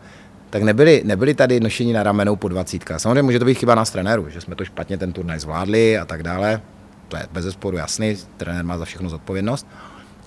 [0.50, 2.98] tak nebyli, nebyli tady nošení na ramenou po dvacítka.
[2.98, 6.04] Samozřejmě může to být chyba nás trenéru, že jsme to špatně ten turnaj zvládli a
[6.04, 6.60] tak dále.
[7.08, 9.66] To je bez zesporu jasný, trenér má za všechno zodpovědnost.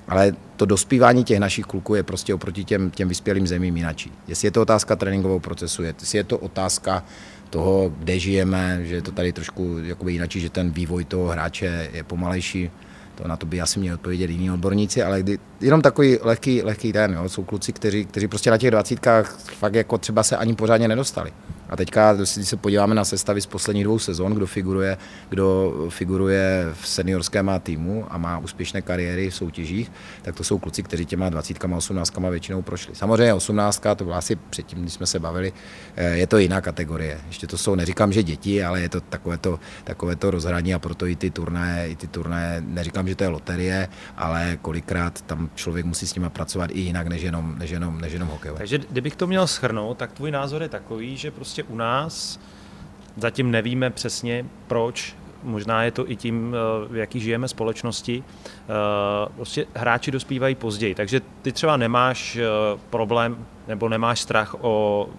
[0.07, 4.11] Ale to dospívání těch našich kluků je prostě oproti těm, těm vyspělým zemím jinačí.
[4.27, 7.03] Jestli je to otázka tréninkového procesu, jestli je to otázka
[7.49, 11.89] toho, kde žijeme, že je to tady trošku jakoby jinačí, že ten vývoj toho hráče
[11.93, 12.71] je pomalejší,
[13.15, 16.93] to na to by asi měli odpovědět jiní odborníci, ale kdy, jenom takový lehký, lehký
[16.93, 20.55] ten, jo, jsou kluci, kteří, kteří prostě na těch dvacítkách fakt jako třeba se ani
[20.55, 21.31] pořádně nedostali.
[21.69, 24.97] A teďka, když se podíváme na sestavy z posledních dvou sezon, kdo figuruje,
[25.29, 29.91] kdo figuruje v seniorském týmu a má úspěšné kariéry v soutěžích,
[30.21, 32.95] tak to jsou kluci, kteří těma 20 a 18 většinou prošli.
[32.95, 35.53] Samozřejmě 18, to byla asi předtím, když jsme se bavili,
[35.95, 37.17] eh, je to jiná kategorie.
[37.27, 40.79] Ještě to jsou, neříkám, že děti, ale je to takové to, takové to rozhraní a
[40.79, 43.87] proto i ty turné, i ty turné, neříkám, že to je loterie,
[44.17, 48.13] ale kolikrát tam člověk musí s nimi pracovat i jinak, než jenom, než jenom, než
[48.13, 48.51] jenom hokej.
[48.57, 52.39] Takže kdybych to měl schrnout, tak tvůj názor je takový, že prostě prostě u nás.
[53.17, 58.23] Zatím nevíme přesně proč, možná je to i tím, eh, v jaký žijeme společnosti.
[58.23, 62.43] Eh, prostě hráči dospívají později, takže ty třeba nemáš eh,
[62.89, 65.09] problém nebo nemáš strach o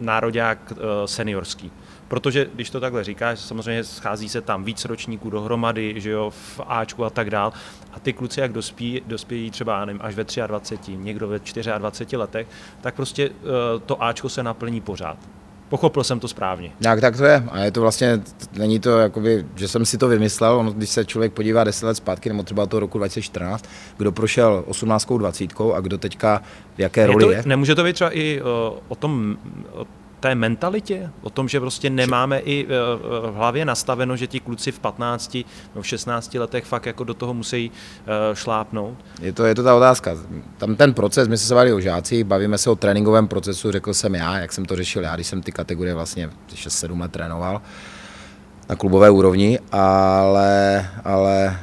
[0.00, 0.72] nároďák
[1.06, 1.72] seniorský.
[2.10, 6.60] Protože když to takhle říkáš, samozřejmě schází se tam víc ročníků dohromady, že jo, v
[6.66, 7.52] Ačku a tak dál.
[7.92, 11.38] A ty kluci, jak dospí, dospějí třeba nevím, až ve 23, někdo ve
[11.78, 12.46] 24 letech,
[12.80, 13.30] tak prostě
[13.86, 15.18] to Ačko se naplní pořád.
[15.68, 16.72] Pochopil jsem to správně.
[16.80, 17.44] Jak tak to je.
[17.50, 18.20] A je to vlastně,
[18.52, 21.94] není to jakoby, že jsem si to vymyslel, ono, když se člověk podívá 10 let
[21.94, 23.64] zpátky, nebo třeba toho roku 2014,
[23.96, 26.42] kdo prošel 18, 20 a kdo teďka
[26.74, 27.42] v jaké je roli to, je.
[27.46, 29.36] Nemůže to být třeba i o, o tom,
[29.72, 34.26] o té mentalitě, o tom, že prostě nemáme i e, e, v hlavě nastaveno, že
[34.26, 35.34] ti kluci v 15
[35.74, 38.94] nebo v 16 letech fakt jako do toho musí e, šlápnout?
[39.22, 40.16] Je to, je to ta otázka.
[40.58, 44.14] Tam ten proces, my se bavili o žácích, bavíme se o tréninkovém procesu, řekl jsem
[44.14, 47.62] já, jak jsem to řešil já, když jsem ty kategorie vlastně 6-7 let trénoval
[48.68, 51.58] na klubové úrovni, ale, ale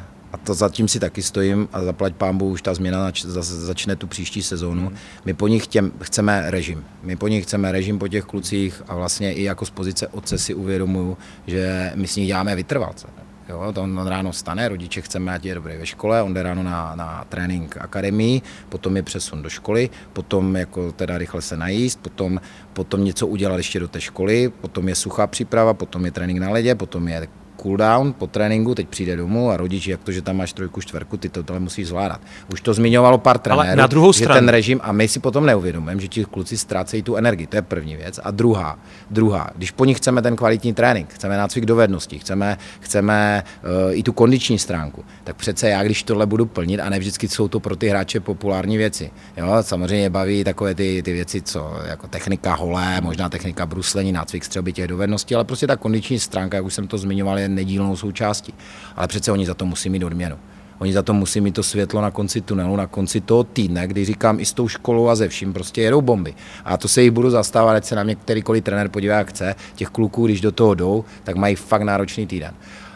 [0.48, 4.44] to zatím si taky stojím a zaplať pámbu, už ta změna zač, začne tu příští
[4.44, 4.88] sezónu.
[4.88, 4.98] Hmm.
[5.26, 6.84] My po nich těm, chceme režim.
[7.04, 10.38] My po nich chceme režim po těch klucích a vlastně i jako z pozice otce
[10.38, 11.18] si uvědomuju,
[11.48, 13.08] že my s nich děláme vytrvalce.
[13.50, 16.44] Jo, to on, on ráno stane, rodiče chceme, ať je dobrý ve škole, on jde
[16.44, 21.58] ráno na, na trénink akademii, potom je přesun do školy, potom jako teda rychle se
[21.58, 22.42] najíst, potom,
[22.74, 26.50] potom něco udělat ještě do té školy, potom je suchá příprava, potom je trénink na
[26.50, 27.28] ledě, potom je
[27.62, 31.18] cooldown po tréninku, teď přijde domů a rodič, jak to, že tam máš trojku, čtverku,
[31.18, 32.22] ty to tohle musí zvládat.
[32.54, 34.40] Už to zmiňovalo pár trenérů, Ale na druhou že stranu.
[34.40, 37.62] ten režim, a my si potom neuvědomujeme, že ti kluci ztrácejí tu energii, to je
[37.62, 38.20] první věc.
[38.24, 38.80] A druhá,
[39.10, 44.04] druhá, když po nich chceme ten kvalitní trénink, chceme nácvik dovedností, chceme, chceme uh, i
[44.04, 47.60] tu kondiční stránku, tak přece já, když tohle budu plnit, a ne vždycky jsou to
[47.60, 49.12] pro ty hráče populární věci.
[49.38, 54.46] Jo, samozřejmě baví takové ty, ty věci, co jako technika holé, možná technika bruslení, nácvik
[54.46, 57.96] střelby těch dovedností, ale prostě ta kondiční stránka, jak už jsem to zmiňoval, je nedílnou
[57.96, 58.54] součástí.
[58.96, 60.38] Ale přece oni za to musí mít odměnu.
[60.80, 64.06] Oni za to musí mít to světlo na konci tunelu, na konci toho týdne, kdy
[64.06, 66.34] říkám i s tou školou a ze vším, prostě jedou bomby.
[66.66, 69.56] A to se jich budu zastávat, ať se na mě kterýkoliv trenér podívá, jak chce.
[69.76, 72.54] Těch kluků, když do toho jdou, tak mají fakt náročný týden.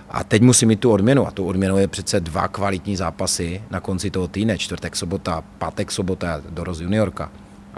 [0.09, 1.27] A teď musí mít tu odměnu.
[1.27, 4.57] A tu odměnu je přece dva kvalitní zápasy na konci toho týdne.
[4.57, 7.31] Čtvrtek, sobota, pátek, sobota, dorost juniorka.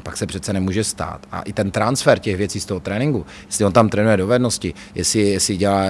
[0.04, 1.26] Pak se přece nemůže stát.
[1.32, 5.22] A i ten transfer těch věcí z toho tréninku, jestli on tam trénuje dovednosti, jestli,
[5.22, 5.86] jestli dělá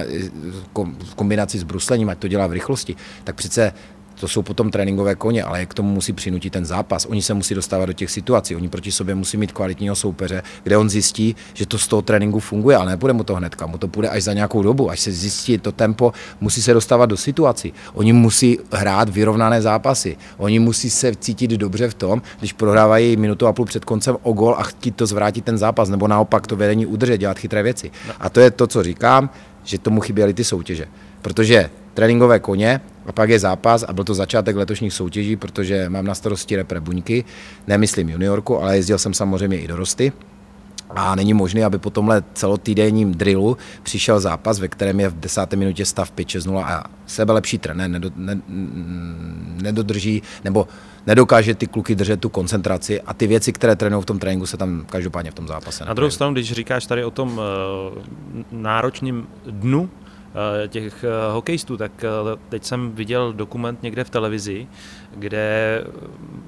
[0.98, 3.72] v kombinaci s bruslením, ať to dělá v rychlosti, tak přece
[4.20, 7.06] to jsou potom tréninkové koně, ale jak k tomu musí přinutit ten zápas.
[7.06, 10.76] Oni se musí dostávat do těch situací, oni proti sobě musí mít kvalitního soupeře, kde
[10.76, 13.88] on zjistí, že to z toho tréninku funguje, ale nepůjde mu to hnedka, mu to
[13.88, 17.72] půjde až za nějakou dobu, až se zjistí to tempo, musí se dostávat do situací.
[17.92, 23.46] Oni musí hrát vyrovnané zápasy, oni musí se cítit dobře v tom, když prohrávají minutu
[23.46, 26.56] a půl před koncem o gol a chtít to zvrátit ten zápas, nebo naopak to
[26.56, 27.90] vedení udržet, dělat chytré věci.
[28.20, 29.30] A to je to, co říkám,
[29.64, 30.86] že tomu chyběly ty soutěže.
[31.24, 36.04] Protože tréninkové koně a pak je zápas a byl to začátek letošních soutěží, protože mám
[36.04, 37.24] na starosti repre buňky,
[37.66, 40.12] nemyslím juniorku, ale jezdil jsem samozřejmě i dorosty.
[40.90, 45.56] A není možné, aby po tomhle celotýdenním drillu přišel zápas, ve kterém je v desáté
[45.56, 47.90] minutě stav 5-6-0 a sebe lepší trenér
[49.62, 50.68] nedodrží nebo
[51.06, 54.56] nedokáže ty kluky držet tu koncentraci a ty věci, které trénují v tom tréninku, se
[54.56, 55.84] tam každopádně v tom zápase.
[55.84, 57.42] Na druhou stranu, když říkáš tady o tom uh,
[58.52, 60.03] náročném dnu Eh,
[60.68, 62.08] těch eh, hokejistů, tak eh,
[62.48, 64.66] teď jsem viděl dokument někde v televizi,
[65.16, 65.84] kde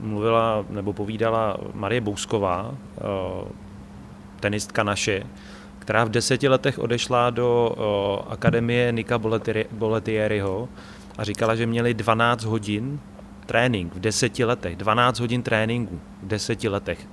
[0.01, 2.75] mluvila nebo povídala Marie Bousková,
[4.41, 5.23] tenistka naše,
[5.79, 7.77] která v deseti letech odešla do
[8.29, 9.21] akademie Nika
[9.73, 10.69] Boletieriho
[11.19, 13.01] a říkala, že měli 12 hodin
[13.47, 17.09] trénink v deseti letech, 12 hodin tréninku v deseti letech.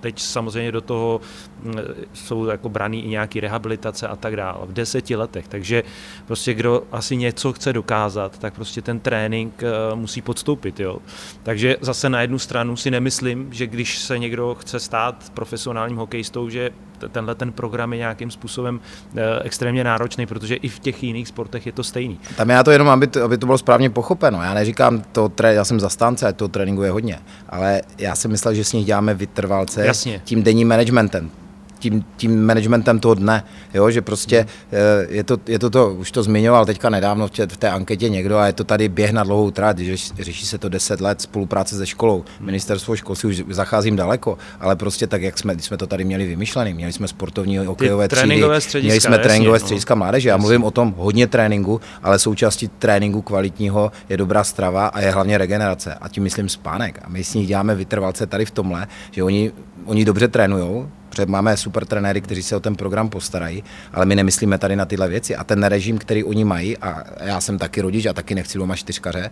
[0.00, 1.20] Teď samozřejmě do toho
[1.62, 1.74] mm,
[2.12, 5.48] jsou jako braný i nějaký rehabilitace a tak dále v deseti letech.
[5.48, 5.82] Takže
[6.26, 10.80] prostě kdo asi něco chce dokázat, tak prostě ten trénink eh, musí podstoupit.
[10.80, 10.98] Jo.
[11.42, 16.48] Takže zase na jednu stranu si nemyslím, že když se někdo chce stát profesionálním hokejistou,
[16.48, 16.70] že
[17.08, 18.80] tenhle ten program je nějakým způsobem
[19.16, 22.20] eh, extrémně náročný, protože i v těch jiných sportech je to stejný.
[22.36, 24.42] Tam já to jenom, aby to, aby to bylo správně pochopeno.
[24.42, 28.54] Já neříkám to, já jsem zastánce, a to tréninku je hodně, ale já jsem myslel,
[28.54, 30.20] že s nich děláme vytrvalce Jasně.
[30.24, 31.30] tím denním managementem
[31.80, 34.80] tím, tím managementem toho dne, jo, že prostě hmm.
[35.08, 38.08] je to, je to to, už to zmiňoval teďka nedávno v, tě, v té anketě
[38.08, 41.20] někdo a je to tady běh na dlouhou trať, že řeší se to 10 let
[41.20, 42.46] spolupráce se školou, hmm.
[42.46, 46.26] ministerstvo školství už zacházím daleko, ale prostě tak, jak jsme, když jsme to tady měli
[46.26, 48.42] vymyšlený, měli jsme sportovní hokejové třídy,
[48.82, 49.60] měli jsme tréninkové no.
[49.60, 54.86] střediska mládeže, já mluvím o tom hodně tréninku, ale součástí tréninku kvalitního je dobrá strava
[54.86, 58.44] a je hlavně regenerace a tím myslím spánek a my s nich děláme vytrvalce tady
[58.44, 59.52] v tomhle, že oni,
[59.84, 64.16] oni dobře trénují, protože máme super trenéry, kteří se o ten program postarají, ale my
[64.16, 65.36] nemyslíme tady na tyhle věci.
[65.36, 68.76] A ten režim, který oni mají, a já jsem taky rodič a taky nechci doma
[68.76, 69.30] čtyřkaře,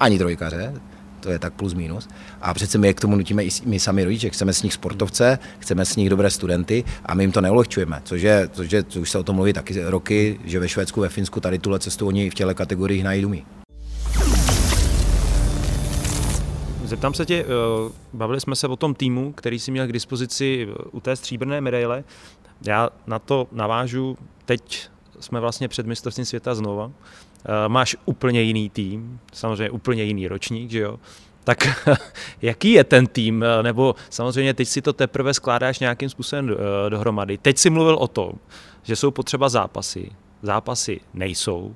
[0.00, 0.72] ani trojkaře,
[1.20, 2.08] to je tak plus minus.
[2.42, 4.30] A přece my je k tomu nutíme i my sami rodiče.
[4.30, 8.00] Chceme s nich sportovce, chceme s nich dobré studenty a my jim to neulehčujeme.
[8.04, 11.08] Což je, což je, už se o tom mluví taky roky, že ve Švédsku, ve
[11.08, 13.59] Finsku tady tuhle cestu oni v těchto kategoriích najdou.
[16.90, 17.46] Zeptám se tě, eh,
[18.12, 21.60] bavili jsme se o tom týmu, který si měl k dispozici eh, u té stříbrné
[21.60, 22.04] medaile.
[22.66, 24.88] Já na to navážu, teď
[25.20, 26.90] jsme vlastně před mistrovstvím světa znova.
[26.90, 31.00] Eh, máš úplně jiný tým, samozřejmě úplně jiný ročník, že jo?
[31.44, 31.88] Tak
[32.42, 33.44] jaký je ten tým?
[33.62, 36.56] Nebo samozřejmě teď si to teprve skládáš nějakým způsobem
[36.88, 37.38] dohromady.
[37.38, 38.32] Teď si mluvil o tom,
[38.82, 40.10] že jsou potřeba zápasy.
[40.42, 41.74] Zápasy nejsou.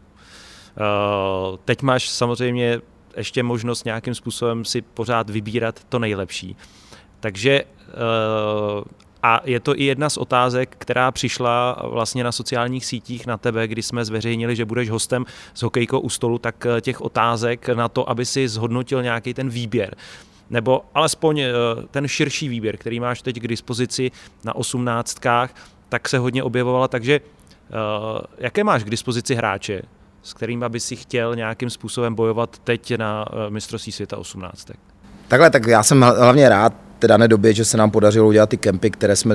[1.64, 2.80] Teď máš samozřejmě
[3.16, 6.56] ještě možnost nějakým způsobem si pořád vybírat to nejlepší.
[7.20, 8.84] Takže eh,
[9.22, 13.68] a je to i jedna z otázek, která přišla vlastně na sociálních sítích na tebe,
[13.68, 17.88] kdy jsme zveřejnili, že budeš hostem s hokejkou u stolu, tak eh, těch otázek na
[17.88, 19.96] to, aby si zhodnotil nějaký ten výběr
[20.50, 21.52] nebo alespoň eh,
[21.90, 24.10] ten širší výběr, který máš teď k dispozici
[24.44, 25.54] na osmnáctkách,
[25.88, 26.88] tak se hodně objevovala.
[26.88, 27.20] Takže
[28.38, 29.82] jaké máš k dispozici hráče?
[30.24, 34.70] S kterým by si chtěl nějakým způsobem bojovat teď na eh, mistrovství světa 18.
[35.28, 38.56] Takhle, tak já jsem hlavně rád, té dané době, že se nám podařilo udělat ty
[38.56, 39.34] kempy, které jsme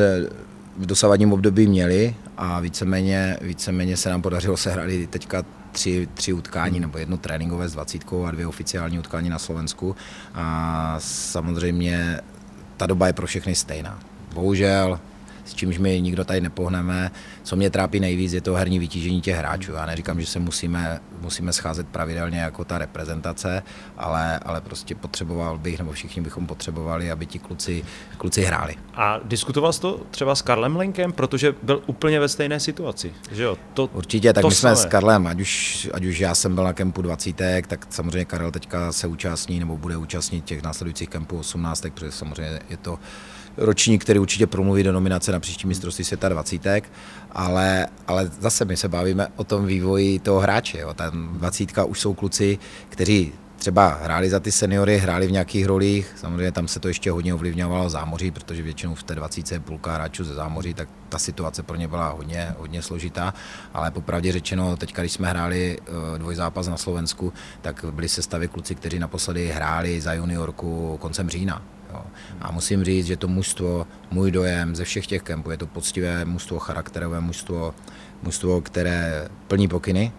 [0.78, 6.80] v dosavadním období měli a víceméně, víceméně se nám podařilo sehrát teďka tři, tři utkání,
[6.80, 9.96] nebo jedno tréninkové s dvacítkou a dvě oficiální utkání na Slovensku.
[10.36, 12.22] A samozřejmě
[12.78, 14.00] ta doba je pro všechny stejná.
[14.34, 15.00] Bohužel
[15.50, 17.12] s čímž my nikdo tady nepohneme.
[17.43, 19.72] Co mě trápí nejvíc, je to herní vytížení těch hráčů.
[19.72, 23.64] Já neříkám, že se musíme, musíme scházet pravidelně jako ta reprezentace,
[23.97, 27.84] ale, ale prostě potřeboval bych, nebo všichni bychom potřebovali, aby ti kluci,
[28.18, 28.76] kluci hráli.
[28.93, 33.43] A diskutoval jsi to třeba s Karlem Lenkem, protože byl úplně ve stejné situaci, že
[33.43, 33.58] jo?
[33.74, 36.64] To, Určitě, tak to my jsme s Karlem, ať už, ať už já jsem byl
[36.64, 37.36] na kempu 20,
[37.68, 42.60] tak samozřejmě Karel teďka se účastní nebo bude účastnit těch následujících kempů 18, protože samozřejmě
[42.70, 43.00] je to
[43.60, 46.62] ročník, který určitě promluví do nominace na příští mistrovství světa 20,
[47.32, 50.80] ale, ale zase my se bavíme o tom vývoji toho hráče.
[50.80, 50.93] Jo.
[50.93, 56.14] Ta 20 už jsou kluci, kteří třeba hráli za ty seniory, hráli v nějakých rolích,
[56.16, 59.93] samozřejmě tam se to ještě hodně ovlivňovalo zámoří, protože většinou v té 20 je půlka
[59.93, 63.34] hráčů ze zámoří, tak ta situace pro ně byla hodně, hodně složitá,
[63.74, 68.76] ale popravdě řečeno, teď když jsme hráli eh, dvojzápas na Slovensku, tak byli sestavy kluci,
[68.76, 71.62] kteří naposledy hráli za juniorku koncem října.
[71.94, 72.04] Jo.
[72.42, 76.26] A musím říct, že to mužstvo, můj dojem ze všech těch kempů, je to poctivé
[76.26, 77.74] mužstvo, charakterové mužstvo,
[78.24, 80.12] mužstvo, které plní pokyny,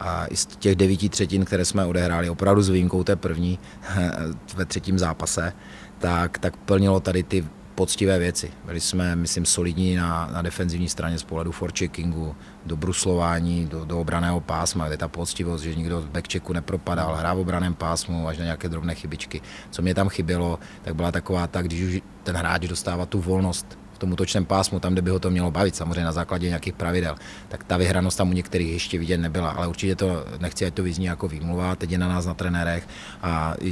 [0.00, 3.58] a i z těch devíti třetin, které jsme odehráli, opravdu s výjimkou té první
[4.56, 5.52] ve třetím zápase,
[5.98, 7.44] tak, tak plnilo tady ty
[7.74, 8.50] poctivé věci.
[8.64, 12.34] Byli jsme, myslím, solidní na, na defenzivní straně z pohledu forecheckingu,
[12.66, 17.36] do bruslování, do, do obraného pásma, kde ta poctivost, že nikdo v backchecku nepropadal, hrál
[17.36, 19.40] v obraném pásmu až na nějaké drobné chybičky.
[19.70, 23.78] Co mě tam chybělo, tak byla taková tak, když už ten hráč dostává tu volnost
[24.02, 27.14] tom útočném pásmu, tam, kde by ho to mělo bavit, samozřejmě na základě nějakých pravidel,
[27.48, 29.50] tak ta vyhranost tam u některých ještě vidět nebyla.
[29.50, 32.88] Ale určitě to nechci, ať to vyzní jako výmluva, teď je na nás na trenérech
[33.22, 33.70] a i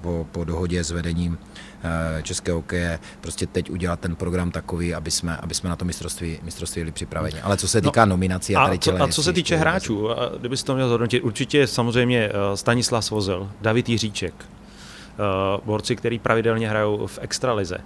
[0.00, 1.38] po, po dohodě s vedením
[1.84, 5.84] eh, českého hokeje prostě teď udělat ten program takový, aby jsme, aby jsme na to
[5.84, 7.40] mistrovství, mistrovství byli připraveni.
[7.42, 10.08] Ale co se no, týká no, nominací a tady co, A co se týče hráčů,
[10.40, 16.68] kdyby to měl zhodnotit, určitě samozřejmě eh, Stanislav Svozel, David Jiříček, eh, borci, který pravidelně
[16.68, 17.78] hrajou v extralize.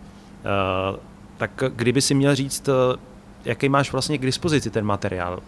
[1.36, 2.68] Tak kdyby si měl říct,
[3.44, 5.40] jaký máš vlastně k dispozici ten materiál?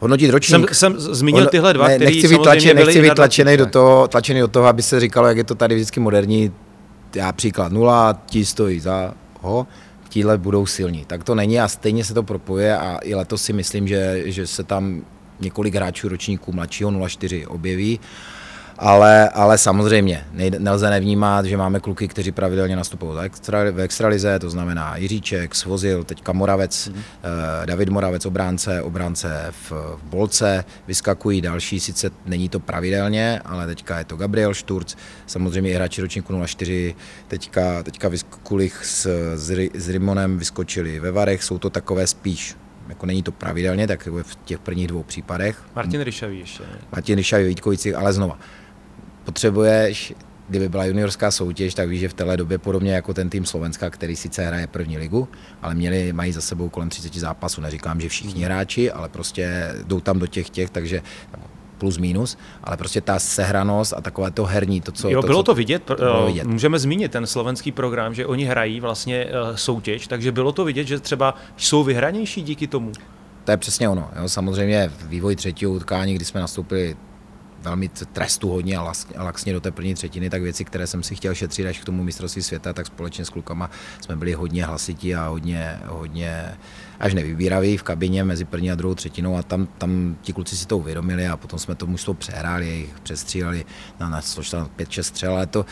[0.00, 0.74] Hodnotit ročník.
[0.74, 4.40] Jsem, jsem zmínil tyhle dva, ne, nechci být, tlačen, nechci být tlačený, do toho, tlačený
[4.40, 6.52] do toho, aby se říkalo, jak je to tady vždycky moderní.
[7.14, 9.66] Já příklad nula, ti stojí za ho,
[10.08, 11.04] tíhle budou silní.
[11.04, 14.46] Tak to není a stejně se to propoje a i letos si myslím, že, že
[14.46, 15.04] se tam
[15.40, 18.00] několik hráčů ročníků mladšího 04 objeví
[18.80, 24.38] ale, ale samozřejmě nejde, nelze nevnímat, že máme kluky, kteří pravidelně nastupují extra, v extralize,
[24.38, 26.94] to znamená Jiříček, Svozil, teďka Moravec, mm.
[26.94, 33.66] eh, David Moravec, obránce, obránce v, v Bolce, vyskakují další, sice není to pravidelně, ale
[33.66, 36.94] teďka je to Gabriel Šturc, samozřejmě i hráči ročníku 04,
[37.28, 39.06] teďka, teďka Vyskokulich s,
[39.36, 42.56] s, s Rimonem vyskočili ve Varech, jsou to takové spíš
[42.88, 45.62] jako není to pravidelně, tak v těch prvních dvou případech.
[45.76, 46.62] Martin Ryšavý ještě.
[46.92, 48.38] Martin Ryšavý, Vítkovici, ale znova
[49.30, 50.14] potřebuješ,
[50.48, 53.90] kdyby byla juniorská soutěž, tak víš, že v téhle době podobně jako ten tým Slovenska,
[53.90, 55.28] který sice hraje první ligu,
[55.62, 57.60] ale měli, mají za sebou kolem 30 zápasů.
[57.60, 61.02] Neříkám, že všichni hráči, ale prostě jdou tam do těch těch, takže
[61.78, 65.08] plus minus, ale prostě ta sehranost a takové to herní, to, co...
[65.08, 66.46] Jo, to, bylo co, to vidět, to bylo vidět.
[66.46, 70.84] Můžeme zmínit ten slovenský program, že oni hrají vlastně eh, soutěž, takže bylo to vidět,
[70.84, 72.92] že třeba jsou vyhranější díky tomu.
[73.44, 74.10] To je přesně ono.
[74.16, 74.28] Jo.
[74.28, 76.96] Samozřejmě vývoj třetího utkání, kdy jsme nastoupili
[77.62, 78.92] velmi trestu hodně a
[79.22, 82.04] laxně do té první třetiny, tak věci, které jsem si chtěl šetřit až k tomu
[82.04, 86.58] mistrovství světa, tak společně s klukama jsme byli hodně hlasití a hodně, hodně
[87.00, 90.66] až nevybíraví v kabině mezi první a druhou třetinou a tam, tam ti kluci si
[90.66, 93.64] to uvědomili a potom jsme to mužstvo přehráli, jich přestříleli
[94.00, 95.66] na, na 5-6 střel, ale to,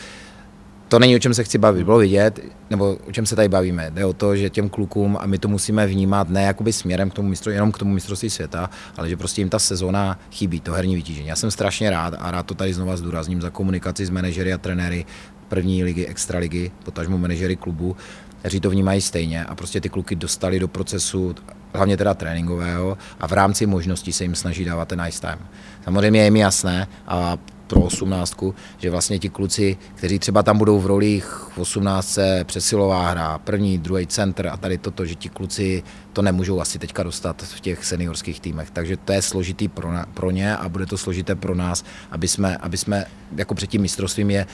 [0.89, 3.91] to není o čem se chci bavit, bylo vidět, nebo o čem se tady bavíme.
[3.91, 7.13] Jde o to, že těm klukům, a my to musíme vnímat ne jakoby směrem k
[7.13, 10.73] tomu mistru, jenom k tomu mistrovství světa, ale že prostě jim ta sezóna chybí, to
[10.73, 11.27] herní vytížení.
[11.27, 14.57] Já jsem strašně rád a rád to tady znova zdůrazním za komunikaci s manažery a
[14.57, 15.05] trenéry
[15.47, 17.95] první ligy, extraligy, potažmo manažery klubu,
[18.39, 21.35] kteří to vnímají stejně a prostě ty kluky dostali do procesu,
[21.73, 25.39] hlavně teda tréninkového a v rámci možností se jim snaží dávat ten ice time.
[25.83, 27.37] Samozřejmě je mi jasné a
[27.69, 28.43] pro 18,
[28.77, 33.77] že vlastně ti kluci, kteří třeba tam budou v rolích v 18, přesilová hra, první,
[33.77, 37.85] druhý center a tady toto, že ti kluci to nemůžou asi teďka dostat v těch
[37.85, 38.71] seniorských týmech.
[38.71, 42.57] Takže to je složitý pro, pro ně a bude to složité pro nás, aby jsme,
[42.57, 43.05] aby jsme
[43.35, 44.47] jako před tím mistrovstvím je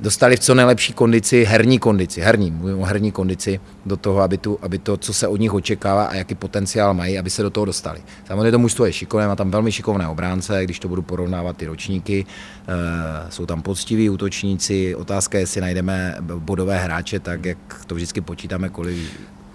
[0.00, 4.38] dostali v co nejlepší kondici, herní kondici, herní, mluvím o herní kondici, do toho, aby,
[4.38, 7.50] tu, aby to, co se od nich očekává a jaký potenciál mají, aby se do
[7.50, 8.02] toho dostali.
[8.26, 11.66] Samozřejmě to mužstvo je šikovné, má tam velmi šikovné obránce, když to budu porovnávat ty
[11.66, 12.26] ročníky,
[12.68, 18.20] e, jsou tam poctiví útočníci, otázka je, jestli najdeme bodové hráče, tak jak to vždycky
[18.20, 18.98] počítáme, kolik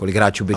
[0.02, 0.54] kolik hráčů by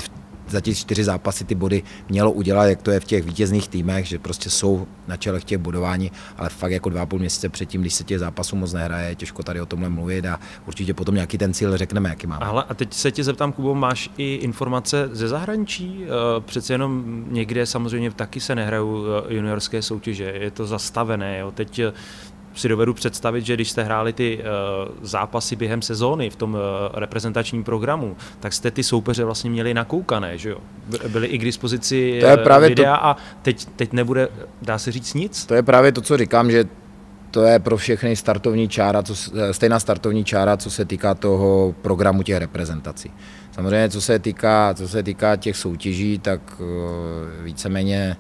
[0.49, 4.07] za ty čtyři zápasy ty body mělo udělat, jak to je v těch vítězných týmech,
[4.07, 7.95] že prostě jsou na čele těch bodování, ale fakt jako dva půl měsíce předtím, když
[7.95, 11.55] se těch zápasů moc nehraje, těžko tady o tomhle mluvit a určitě potom nějaký ten
[11.55, 12.47] cíl řekneme, jaký máme.
[12.47, 16.05] Ale a teď se tě zeptám, Kubo, máš i informace ze zahraničí?
[16.05, 21.39] Eh, přece jenom někde samozřejmě taky se nehrajou eh, juniorské soutěže, je to zastavené.
[21.39, 21.51] Jo.
[21.51, 21.93] Teď eh,
[22.55, 26.61] si dovedu představit, že když jste hráli ty uh, zápasy během sezóny v tom uh,
[26.95, 30.59] reprezentačním programu, tak jste ty soupeře vlastně měli nakoukané, že jo?
[31.09, 33.05] Byly i k dispozici to je právě videa to...
[33.05, 34.29] a teď, teď nebude,
[34.63, 35.47] dá se říct, nic?
[35.47, 36.65] To je právě to, co říkám, že
[37.31, 39.15] to je pro všechny startovní čára, co,
[39.53, 43.11] stejná startovní čára, co se týká toho programu těch reprezentací.
[43.53, 46.41] Samozřejmě, co se týká, co se týká těch soutěží, tak
[47.43, 48.17] víceméně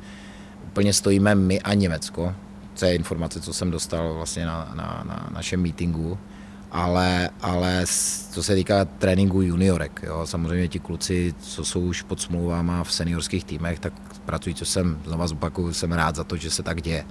[0.66, 2.35] úplně stojíme my a Německo
[2.79, 6.18] to je informace, co jsem dostal vlastně na, na, na našem meetingu.
[6.72, 7.85] Ale, ale
[8.31, 12.93] co se týká tréninku juniorek, jo, samozřejmě ti kluci, co jsou už pod smlouvama v
[12.93, 13.93] seniorských týmech, tak
[14.25, 17.05] pracují, co jsem, znova zopakuju, jsem rád za to, že se tak děje.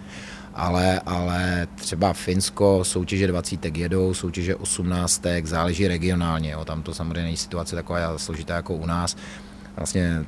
[0.54, 7.24] Ale, ale třeba Finsko, soutěže 20 jedou, soutěže 18, záleží regionálně, jo, tam to samozřejmě
[7.24, 9.16] není situace taková složitá jako u nás.
[9.78, 10.26] Vlastně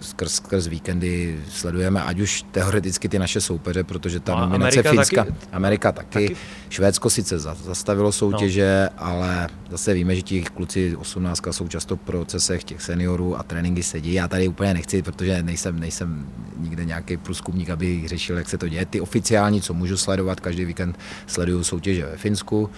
[0.00, 4.90] skrz, skrz víkendy sledujeme, ať už teoreticky ty naše soupeře, protože ta no, nominace Amerika
[4.90, 6.36] Finska, taky, Amerika taky, taky.
[6.68, 9.06] Švédsko sice zastavilo soutěže, no.
[9.06, 13.82] ale zase víme, že ti kluci 18 jsou často v procesech těch seniorů a tréninky
[13.82, 14.12] sedí.
[14.12, 16.26] Já tady úplně nechci, protože nejsem, nejsem
[16.58, 18.86] nikde nějaký průzkumník, aby řešil, jak se to děje.
[18.86, 22.70] Ty oficiální, co můžu sledovat, každý víkend sleduju soutěže ve Finsku.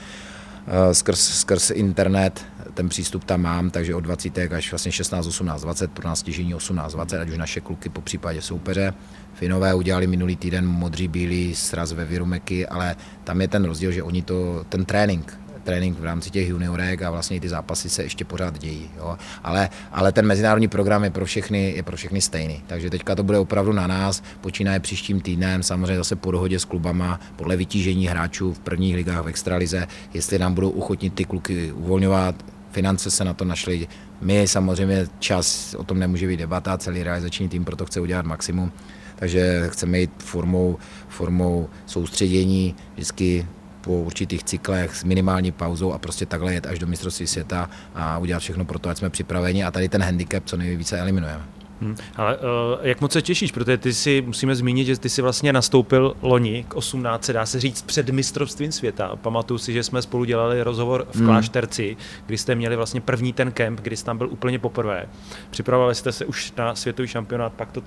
[0.71, 2.45] Eh, skrz, skrz internet,
[2.79, 6.55] ten přístup tam mám, takže od 20 až vlastně 16, 18, 20, pro nás stěžení
[6.55, 8.95] 18, 20, ať už naše kluky po případě soupeře.
[9.35, 14.03] Finové udělali minulý týden modří bílý sraz ve Virumeky, ale tam je ten rozdíl, že
[14.03, 18.25] oni to, ten trénink, trénink v rámci těch juniorek a vlastně ty zápasy se ještě
[18.25, 18.91] pořád dějí.
[18.97, 19.17] Jo.
[19.45, 22.63] Ale, ale ten mezinárodní program je pro všechny, je pro všechny stejný.
[22.67, 26.65] Takže teďka to bude opravdu na nás, počínaje příštím týdnem, samozřejmě zase po dohodě s
[26.65, 31.73] klubama, podle vytížení hráčů v prvních ligách v extralize, jestli nám budou uchotnit ty kluky
[31.73, 33.89] uvolňovat, finance se na to našly.
[34.21, 38.73] My samozřejmě čas, o tom nemůže být debata, celý realizační tým proto chce udělat maximum,
[39.17, 43.47] takže chceme jít formou, formou soustředění, vždycky
[43.81, 48.19] po určitých cyklech s minimální pauzou a prostě takhle jet až do mistrovství světa a
[48.19, 51.58] udělat všechno pro to, ať jsme připraveni a tady ten handicap co nejvíce eliminujeme.
[51.81, 51.97] Hmm.
[52.17, 52.43] Ale uh,
[52.83, 56.65] jak moc se těšíš, protože ty si, musíme zmínit, že ty si vlastně nastoupil loni
[56.69, 59.17] k 18, dá se říct, před mistrovstvím světa.
[59.17, 61.27] Pamatuju si, že jsme spolu dělali rozhovor v hmm.
[61.27, 65.09] Klášterci, kdy jste měli vlastně první ten kemp, kdy jsi tam byl úplně poprvé.
[65.51, 67.83] Připravovali jste se už na světový šampionát, pak to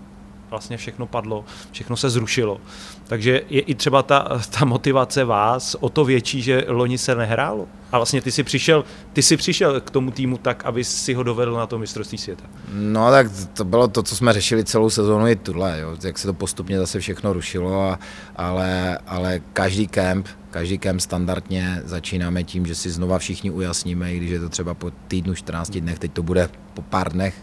[0.52, 2.62] vlastně všechno padlo, všechno se zrušilo.
[3.08, 7.68] Takže je i třeba ta, ta motivace vás o to větší, že loni se nehrálo.
[7.92, 8.84] A vlastně ty si přišel,
[9.14, 12.44] ty si přišel k tomu týmu tak, aby si ho dovedl na to mistrovství světa.
[12.74, 15.98] No tak to bylo to, co jsme řešili celou sezónu i tuhle, jo.
[16.04, 18.00] jak se to postupně zase všechno rušilo, a,
[18.36, 24.18] ale, ale každý kemp, každý kemp standardně začínáme tím, že si znova všichni ujasníme, i
[24.18, 27.36] když je to třeba po týdnu, 14 dnech, teď to bude po pár dnech,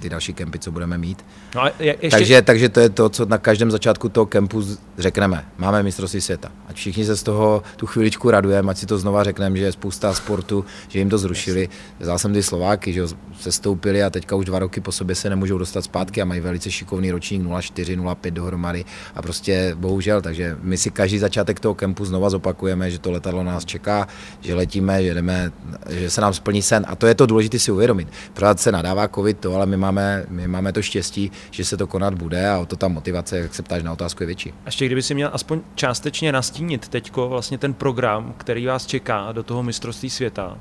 [0.00, 1.24] ty další kempy, co budeme mít.
[1.54, 2.10] No a je, ještě...
[2.10, 4.62] takže, takže to je to, co na každém začátku toho kempu
[4.98, 5.44] řekneme.
[5.58, 6.50] Máme mistrovství světa.
[6.68, 9.72] Ať všichni se z toho tu chvíličku radujeme, ať si to znova řekneme, že je
[9.72, 11.68] spousta sportu, že jim to zrušili.
[12.00, 13.02] Vzal jsem ty Slováky, že
[13.40, 16.40] se stoupili a teďka už dva roky po sobě se nemůžou dostat zpátky a mají
[16.40, 18.84] velice šikovný ročník 0,4, 0,5 dohromady
[19.14, 23.44] a prostě bohužel, takže my si každý začátek toho kempu znova zopakujeme, že to letadlo
[23.44, 24.08] nás čeká,
[24.40, 25.52] že letíme, že jdeme,
[25.88, 28.08] že se nám splní sen a to je to důležité si uvědomit.
[28.34, 31.86] Pořád se nadává covid to, ale my máme my máme to štěstí, že se to
[31.86, 34.50] konat bude a o to ta motivace, jak se ptáš na otázku, je větší.
[34.50, 39.32] A ještě kdyby si měl aspoň částečně nastínit teďko vlastně ten program, který vás čeká
[39.32, 40.58] do toho mistrovství světa,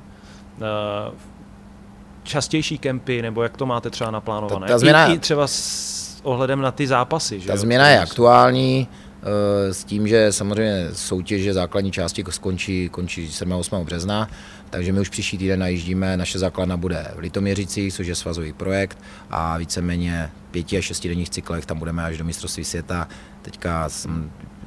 [0.57, 1.11] eh,
[2.23, 4.67] častější kempy, nebo jak to máte třeba naplánované?
[4.67, 7.39] Ta, ta změna, I, I třeba s ohledem na ty zápasy.
[7.39, 7.59] Že ta jo?
[7.59, 8.87] změna je aktuální,
[9.23, 13.55] eh, s tím, že samozřejmě soutěže základní části skončí, končí 7.
[13.55, 13.85] 8.
[13.85, 14.29] března
[14.69, 18.97] takže my už příští týden najíždíme, naše základna bude v Litoměřicích, což je svazový projekt
[19.29, 23.07] a víceméně pěti a šestidenních cyklech tam budeme až do mistrovství světa.
[23.47, 23.89] Teďka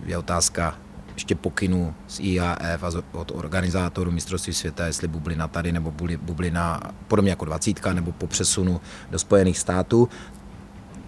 [0.07, 0.75] je otázka
[1.15, 7.31] ještě pokynu z IAF a od organizátorů mistrovství světa, jestli bublina tady nebo bublina podobně
[7.31, 10.09] jako dvacítka nebo po přesunu do Spojených států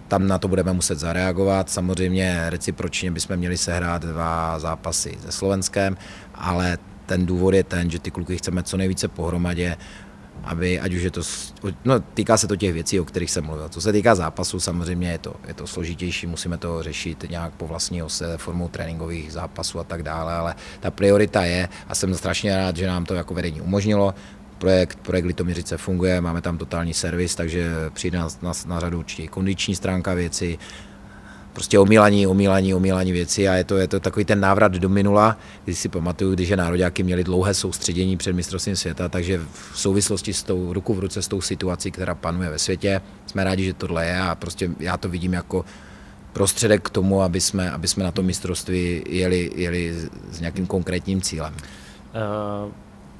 [0.07, 1.69] tam na to budeme muset zareagovat.
[1.69, 5.97] Samozřejmě recipročně bychom měli sehrát dva zápasy se Slovenskem,
[6.35, 9.77] ale ten důvod je ten, že ty kluky chceme co nejvíce pohromadě,
[10.43, 11.21] aby, ať už je to,
[11.85, 13.69] no týká se to těch věcí, o kterých jsem mluvil.
[13.69, 17.67] Co se týká zápasu, samozřejmě je to, je to složitější, musíme to řešit nějak po
[17.67, 22.57] vlastní ose, formou tréninkových zápasů a tak dále, ale ta priorita je a jsem strašně
[22.57, 24.13] rád, že nám to jako vedení umožnilo,
[24.57, 29.27] projekt, projekt Litoměřice funguje, máme tam totální servis, takže přijde na, na, na řadu určitě
[29.27, 30.57] kondiční stránka věci,
[31.53, 35.37] prostě omílaní, omílaní, omílaní věci a je to, je to takový ten návrat do minula,
[35.65, 39.41] když si pamatuju, když je nároďáky měli dlouhé soustředění před mistrovstvím světa, takže
[39.71, 43.43] v souvislosti s tou ruku v ruce s tou situací, která panuje ve světě, jsme
[43.43, 45.65] rádi, že tohle je a prostě já to vidím jako
[46.33, 49.93] prostředek k tomu, aby jsme, aby jsme na to mistrovství jeli, jeli
[50.31, 51.53] s nějakým konkrétním cílem.
[52.65, 52.71] Uh...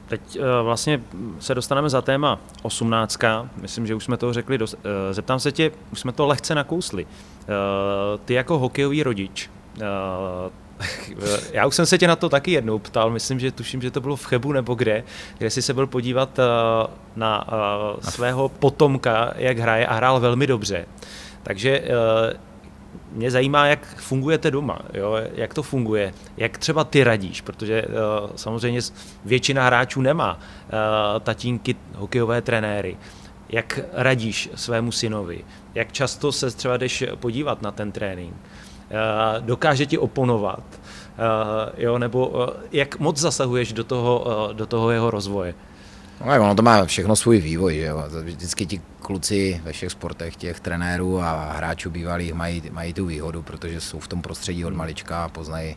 [0.07, 1.01] Teď vlastně
[1.39, 3.19] se dostaneme za téma 18.
[3.61, 4.57] Myslím, že už jsme to řekli.
[4.57, 4.75] Dost.
[5.11, 7.07] Zeptám se tě, už jsme to lehce nakousli.
[8.25, 9.49] Ty jako hokejový rodič,
[11.51, 14.01] já už jsem se tě na to taky jednou ptal, myslím, že tuším, že to
[14.01, 15.03] bylo v Chebu nebo kde,
[15.37, 16.39] kde jsi se byl podívat
[17.15, 17.47] na
[17.99, 20.85] svého potomka, jak hraje a hrál velmi dobře.
[21.43, 21.83] Takže
[23.13, 25.15] mě zajímá, jak fungujete doma, jo?
[25.35, 28.81] jak to funguje, jak třeba ty radíš, protože uh, samozřejmě
[29.25, 30.39] většina hráčů nemá uh,
[31.19, 32.97] tatínky hokejové trenéry.
[33.49, 35.43] Jak radíš svému synovi?
[35.75, 38.33] Jak často se třeba jdeš podívat na ten trénink?
[38.33, 40.63] Uh, dokáže ti oponovat?
[40.63, 41.97] Uh, jo?
[41.97, 45.53] Nebo uh, jak moc zasahuješ do toho, do toho jeho rozvoje?
[46.25, 48.03] No, ono to má všechno svůj vývoj, že jo.
[48.21, 53.41] Vždycky ti kluci ve všech sportech, těch trenérů a hráčů bývalých mají, mají tu výhodu,
[53.41, 54.77] protože jsou v tom prostředí od hmm.
[54.77, 55.75] malička a poznají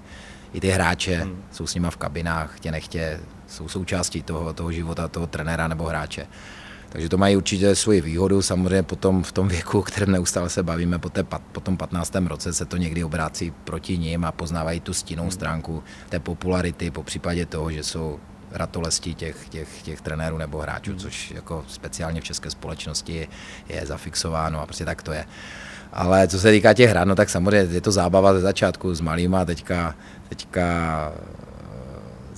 [0.53, 1.45] i ty hráče, hmm.
[1.53, 5.85] jsou s nima v kabinách, tě nechtě, jsou součástí toho, toho života, toho trenéra nebo
[5.85, 6.27] hráče.
[6.97, 8.43] Takže to mají určitě svoji výhodu.
[8.43, 11.23] Samozřejmě potom v tom věku, o kterém neustále se bavíme, po, té,
[11.53, 12.15] po tom 15.
[12.15, 15.31] roce se to někdy obrácí proti ním a poznávají tu stinnou hmm.
[15.31, 18.21] stránku té popularity, po případě toho, že jsou
[18.51, 21.01] ratolesti těch, těch, těch trenérů nebo hráčů, hmm.
[21.01, 23.29] což jako speciálně v české společnosti
[23.69, 25.25] je zafixováno a prostě tak to je.
[25.93, 29.01] Ale co se týká těch hrad, no tak samozřejmě je to zábava ze začátku s
[29.01, 29.95] malýma, teďka,
[30.29, 30.65] teďka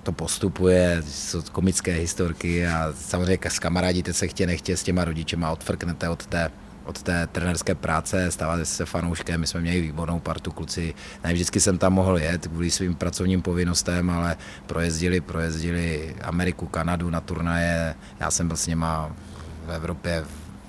[0.09, 5.05] to postupuje, jsou komické historky a samozřejmě s kamarádi teď se chtě nechtě s těma
[5.05, 6.51] rodičema odfrknete od té,
[6.85, 10.95] od té trenerské práce, stáváte se fanouškem, my jsme měli výbornou partu kluci,
[11.25, 14.37] ne vždycky jsem tam mohl jet kvůli svým pracovním povinnostem, ale
[14.67, 19.13] projezdili, projezdili Ameriku, Kanadu na turnaje, já jsem byl s něma
[19.67, 20.25] v Evropě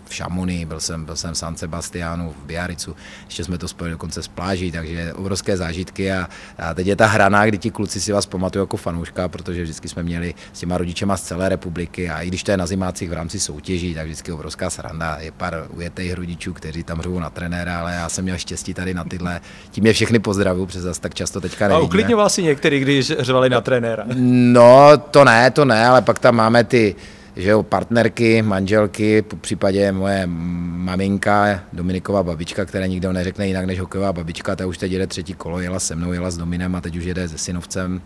[0.09, 2.95] v Šamony, byl jsem, byl jsem v San Sebastianu, v Biaricu,
[3.25, 6.27] ještě jsme to spojili dokonce s pláží, takže obrovské zážitky a,
[6.59, 9.89] a teď je ta hrana, kdy ti kluci si vás pamatují jako fanouška, protože vždycky
[9.89, 13.09] jsme měli s těma rodičema z celé republiky a i když to je na zimácích
[13.09, 15.17] v rámci soutěží, tak vždycky obrovská sranda.
[15.19, 18.93] Je pár ujetých rodičů, kteří tam řvou na trenéra, ale já jsem měl štěstí tady
[18.93, 19.41] na tyhle.
[19.71, 21.83] Tím je všechny pozdravu, přes zase tak často teďka nevidíme.
[21.83, 24.03] A uklidňoval si některý, když řvali na trenéra?
[24.15, 26.95] No, to ne, to ne, ale pak tam máme ty
[27.39, 33.79] že jo, partnerky, manželky, po případě moje maminka, Dominiková babička, která nikdo neřekne jinak než
[33.79, 36.81] hokejová babička, ta už teď jede třetí kolo, jela se mnou, jela s Dominem a
[36.81, 38.01] teď už jede se synovcem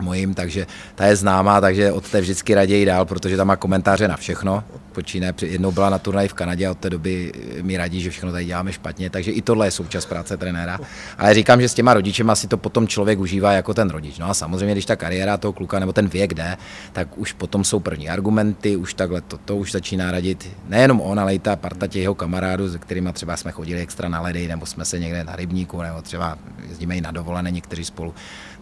[0.00, 4.08] mojím, takže ta je známá, takže od té vždycky raději dál, protože tam má komentáře
[4.08, 4.64] na všechno.
[4.92, 7.32] Počíne, jednou byla na turnaji v Kanadě a od té doby
[7.62, 10.78] mi radí, že všechno tady děláme špatně, takže i tohle je součást práce trenéra.
[11.18, 14.18] Ale říkám, že s těma rodičema si to potom člověk užívá jako ten rodič.
[14.18, 16.56] No a samozřejmě, když ta kariéra toho kluka nebo ten věk jde,
[16.92, 21.20] tak už potom jsou první argumenty, už takhle to, to už začíná radit nejenom on,
[21.20, 24.48] ale i ta parta těch jeho kamarádů, se kterými třeba jsme chodili extra na ledy,
[24.48, 26.38] nebo jsme se někde na rybníku, nebo třeba
[26.68, 28.14] jezdíme i na dovolené někteří spolu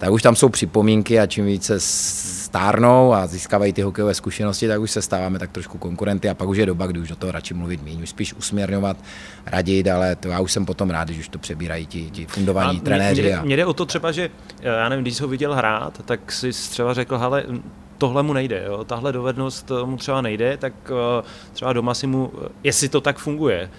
[0.03, 4.81] tak už tam jsou připomínky a čím více stárnou a získávají ty hokejové zkušenosti, tak
[4.81, 7.33] už se stáváme tak trošku konkurenty a pak už je doba, kdy už do toho
[7.33, 8.97] radši mluvit méně, už spíš usměrňovat,
[9.47, 12.79] radit, ale to já už jsem potom rád, když už to přebírají ti, ti fundovaní
[12.79, 13.23] a trenéři.
[13.23, 16.33] Mě, mě, jde o to třeba, že já nevím, když jsi ho viděl hrát, tak
[16.33, 17.45] si třeba řekl, hele,
[18.03, 18.85] tohle mu nejde, jo?
[18.85, 20.97] tahle dovednost eh, mu třeba nejde, tak uh,
[21.53, 23.71] třeba doma si mu, eh, jestli to tak funguje,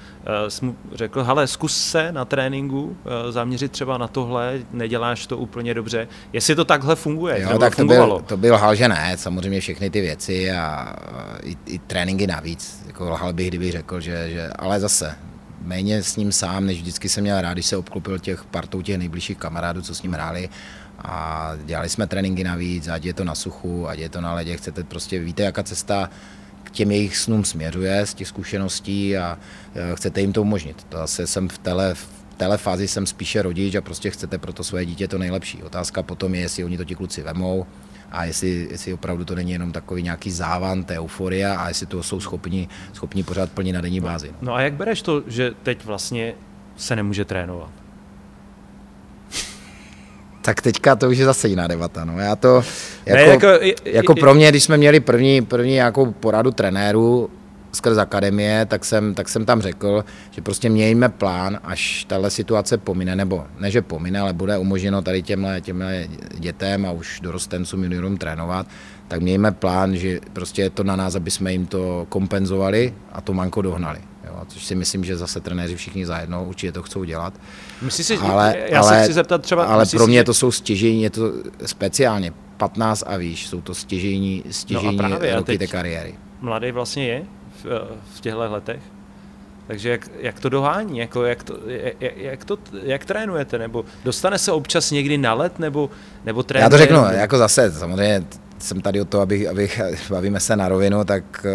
[0.47, 2.97] jsi mu řekl, hele, zkus se na tréninku
[3.30, 7.86] zaměřit třeba na tohle, neděláš to úplně dobře, jestli to takhle funguje, jo, tak to
[7.86, 10.95] byl, to byl lhal, že ne, samozřejmě všechny ty věci a
[11.43, 15.15] i, i tréninky navíc, jako lhal bych, kdybych řekl, že, že ale zase,
[15.61, 18.97] méně s ním sám, než vždycky jsem měl rád, když se obklopil těch partou těch
[18.97, 20.49] nejbližších kamarádů, co s ním hráli
[21.03, 24.57] a dělali jsme tréninky navíc, ať je to na suchu, ať je to na ledě,
[24.57, 26.09] chcete prostě, víte, jaká cesta
[26.63, 29.37] k těm jejich snům směřuje z těch zkušeností a
[29.75, 30.83] e, chcete jim to umožnit.
[30.89, 34.53] To zase jsem v téhle, v téhle fázi jsem spíše rodič a prostě chcete pro
[34.53, 35.63] to svoje dítě to nejlepší.
[35.63, 37.65] Otázka potom je, jestli oni to ti kluci vemou,
[38.13, 42.03] a jestli, jestli opravdu to není jenom takový nějaký závan té euforie a jestli to
[42.03, 44.31] jsou schopni, schopni pořád plnit na denní bázi.
[44.41, 46.33] No a jak bereš to, že teď vlastně
[46.77, 47.82] se nemůže trénovat?
[50.43, 52.05] Tak teďka to už je zase jiná debata.
[52.05, 52.19] No.
[52.19, 52.63] Já to,
[53.05, 53.47] jako, ne, jako,
[53.85, 57.29] jako pro mě, když jsme měli první, první nějakou poradu trenéru,
[57.73, 62.77] skrz akademie, tak jsem, tak jsem tam řekl, že prostě mějme plán, až tahle situace
[62.77, 66.07] pomine, nebo ne, že pomine, ale bude umožněno tady těmhle, těmhle
[66.39, 68.67] dětem a už dorostencům juniorům trénovat,
[69.07, 73.22] tak mějme plán, že prostě je to na nás, aby jsme jim to kompenzovali a
[73.22, 73.99] to manko dohnali.
[74.34, 77.34] Jo, což si myslím, že zase trenéři všichni zajedno určitě to chcou dělat.
[77.81, 79.65] Myslíš si, ale, já ale, se chci zeptat třeba...
[79.65, 81.31] Ale pro mě si, to jsou stěžení, je to
[81.65, 86.15] speciálně 15 a výš, jsou to stěžení, stěžení no roky té kariéry.
[86.41, 87.23] Mladý vlastně je
[87.64, 87.65] v,
[88.15, 88.81] v těchto letech?
[89.68, 94.38] Takže jak, jak to dohání, jako jak, to, jak, jak, to, jak trénujete, nebo dostane
[94.38, 95.89] se občas někdy na let, nebo,
[96.26, 96.65] nebo trénuje?
[96.65, 98.23] Já to řeknu, jako zase, samozřejmě
[98.64, 101.45] jsem tady o to, abych, abych bavíme se na rovinu, tak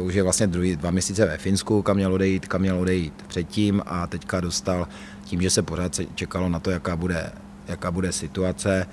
[0.00, 3.14] uh, už je vlastně druhý, dva měsíce ve Finsku, kam měl odejít, kam měl odejít
[3.26, 4.88] předtím a teďka dostal
[5.24, 7.32] tím, že se pořád čekalo na to, jaká bude,
[7.68, 8.86] jaká bude situace,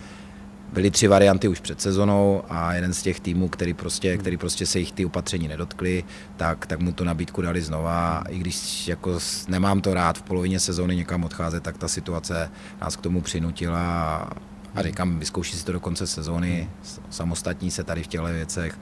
[0.73, 4.65] byly tři varianty už před sezonou a jeden z těch týmů, který prostě, který prostě
[4.65, 6.03] se jich ty opatření nedotkly,
[6.37, 8.23] tak, tak mu tu nabídku dali znova.
[8.29, 12.51] I když jako nemám to rád v polovině sezóny někam odcházet, tak ta situace
[12.81, 14.29] nás k tomu přinutila
[14.75, 16.69] a říkám, vyzkouší si to do konce sezóny,
[17.09, 18.77] samostatní se tady v těchto věcech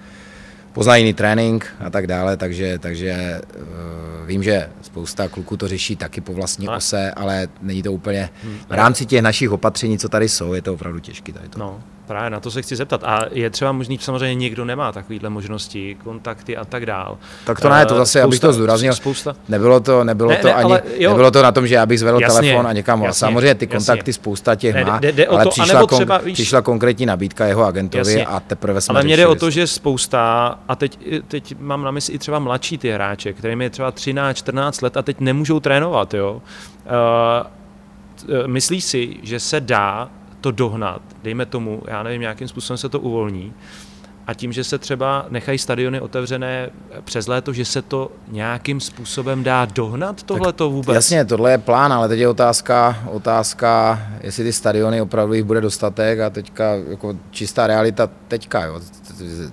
[0.74, 5.96] poznají jiný trénink a tak dále, takže, takže uh, vím, že spousta kluků to řeší
[5.96, 6.76] taky po vlastní no.
[6.76, 8.58] ose, ale není to úplně hmm.
[8.70, 11.60] v rámci těch našich opatření, co tady jsou, je to opravdu těžké tady to.
[11.60, 11.84] No.
[12.08, 13.04] Právě na to se chci zeptat.
[13.04, 17.18] A je třeba možný, samozřejmě někdo nemá takovéhle možnosti, kontakty a tak dál.
[17.46, 18.94] Tak to ne, to zase, spousta, abych to zdůraznil.
[18.94, 19.36] Spousta.
[19.50, 22.00] Nebylo to, nebylo ne, to ne, ani, jo, nebylo to na tom, že já bych
[22.00, 23.02] zvedl jasně, telefon a někam.
[23.02, 24.14] Jasně, samozřejmě ty kontakty jasně.
[24.14, 27.46] spousta těch ne, má, jde, jde ale to, přišla, třeba, kon, víš, přišla konkrétní nabídka
[27.46, 31.00] jeho agentovi jasně, a teprve jsme Ale mě jde o to, že spousta, a teď,
[31.28, 34.98] teď mám na mysli i třeba mladší ty hráče, kterým je třeba 13, 14 let
[34.98, 36.42] a teď nemůžou trénovat, jo.
[36.86, 40.10] Uh, myslíš si, že se dá
[40.44, 43.54] to dohnat, dejme tomu, já nevím, nějakým způsobem se to uvolní,
[44.28, 46.70] a tím, že se třeba nechají stadiony otevřené
[47.04, 50.96] přes léto, že se to nějakým způsobem dá dohnat tohle to vůbec?
[50.96, 55.62] Jasně, tohle je plán, ale teď je otázka, otázka, jestli ty stadiony opravdu jich bude
[55.62, 58.82] dostatek a teďka jako čistá realita teďka, jo.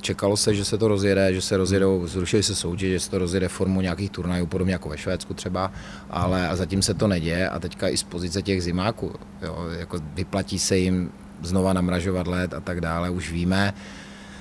[0.01, 3.19] Čekalo se, že se to rozjede, že se rozjedou, zrušili se soutěže, že se to
[3.19, 5.73] rozjede formu nějakých turnajů, podobně jako ve Švédsku třeba,
[6.11, 9.99] ale a zatím se to neděje a teďka i z pozice těch zimáků, jo, jako
[10.15, 11.11] vyplatí se jim
[11.43, 13.75] znova namražovat let a tak dále, už víme,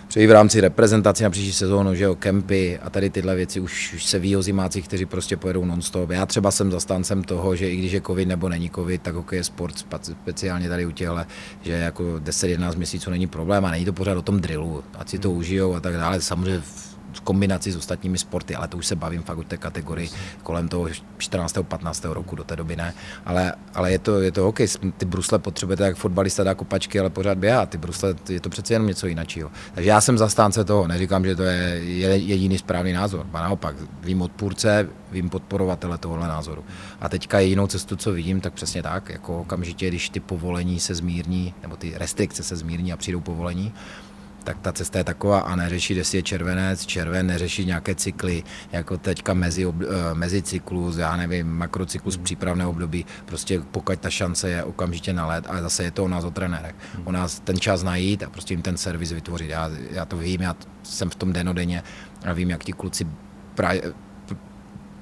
[0.10, 3.94] přeji v rámci reprezentace na příští sezónu, že jo, kempy a tady tyhle věci už,
[3.94, 6.10] už se ví o zimácích, kteří prostě pojedou non-stop.
[6.10, 9.38] Já třeba jsem zastáncem toho, že i když je covid nebo není covid, tak hokej
[9.38, 11.26] je sport, speciálně tady u těhle,
[11.62, 15.20] že jako 10-11 měsíců není problém a není to pořád o tom drillu, ať si
[15.20, 16.22] to užijou a tak dále.
[16.22, 16.62] Samozřejmě
[17.20, 20.10] v kombinaci s ostatními sporty, ale to už se bavím fakt o té kategorii
[20.44, 20.88] kolem toho
[21.18, 21.58] 14.
[21.64, 22.06] 15.
[22.06, 22.94] roku, do té doby ne.
[23.26, 24.68] Ale, ale je, to, je to hokej,
[24.98, 28.74] ty brusle potřebujete, jak fotbalista dá kopačky, ale pořád běhá, ty brusle, je to přece
[28.74, 29.52] jenom něco jiného.
[29.74, 31.82] Takže já jsem zastánce toho, neříkám, že to je
[32.16, 36.64] jediný správný názor, a naopak, vím odpůrce, vím podporovatele tohohle názoru.
[37.02, 40.96] A teďka jedinou cestu, co vidím, tak přesně tak, jako okamžitě, když ty povolení se
[40.96, 43.74] zmírní, nebo ty restrikce se zmírní a přijdou povolení,
[44.50, 48.98] tak ta cesta je taková a neřešit, jestli je červenec, červen, neřešit nějaké cykly, jako
[48.98, 52.24] teďka mezi, eh, mezi cyklus, já nevím, makrocyklus hmm.
[52.24, 56.08] přípravné období, prostě pokud ta šance je okamžitě na let, ale zase je to u
[56.08, 56.76] nás o trenérech.
[56.96, 57.08] Hmm.
[57.08, 59.50] U nás ten čas najít a prostě jim ten servis vytvořit.
[59.50, 61.84] Já, já to vím, já jsem v tom denodenně
[62.26, 63.08] a vím, jak ti kluci
[63.56, 63.94] právě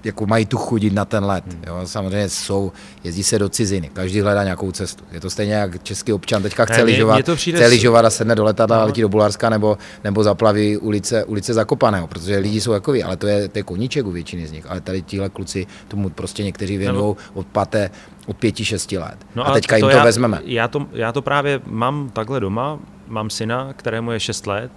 [0.07, 1.43] jako mají tu chudit na ten let.
[1.47, 1.63] Hmm.
[1.67, 1.81] Jo.
[1.85, 2.71] Samozřejmě jsou,
[3.03, 5.03] jezdí se do ciziny, každý hledá nějakou cestu.
[5.11, 8.79] Je to stejně jak český občan teďka chce lyžovat, chce lyžovat a sedne do letadla,
[8.79, 8.85] no.
[8.85, 13.27] letí do Bulharska nebo, nebo zaplaví ulice, ulice Zakopaného, protože lidi jsou takový, ale to
[13.27, 14.65] je, to je koníček u většiny z nich.
[14.69, 17.15] Ale tady tihle kluci tomu prostě někteří věnují no.
[17.34, 17.89] od paté,
[18.27, 19.17] od pěti, šesti let.
[19.35, 20.41] No a teďka to jim to já, vezmeme.
[20.45, 24.71] Já to, já to právě mám takhle doma, mám syna, kterému je 6 let,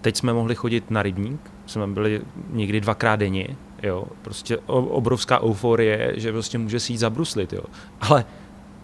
[0.00, 1.40] teď jsme mohli chodit na rybník,
[1.72, 2.20] jsme byli
[2.50, 7.62] někdy dvakrát denně, jo, prostě obrovská euforie, že prostě může si jít zabruslit, jo.
[8.00, 8.24] Ale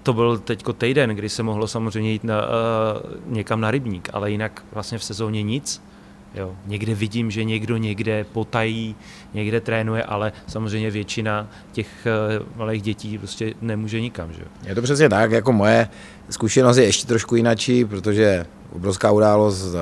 [0.03, 2.53] to byl teďko týden, kdy se mohlo samozřejmě jít na, uh,
[3.27, 5.83] někam na rybník, ale jinak vlastně v sezóně nic.
[6.35, 6.57] Jo.
[6.67, 8.97] Někde vidím, že někdo někde potají,
[9.35, 12.07] někde trénuje, ale samozřejmě většina těch
[12.41, 14.33] uh, malých dětí prostě nemůže nikam.
[14.33, 14.43] Že?
[14.67, 15.89] Je to přesně tak, jako moje
[16.31, 19.77] zkušenost je ještě trošku jinačí, protože obrovská událost s,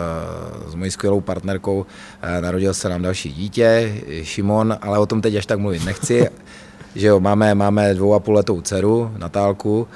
[0.68, 1.86] s mojí skvělou partnerkou.
[2.23, 6.28] Eh, narodil se nám další dítě, Šimon, ale o tom teď až tak mluvit nechci.
[6.94, 9.89] že jo, máme, máme dvou a půl letou dceru, Natálku,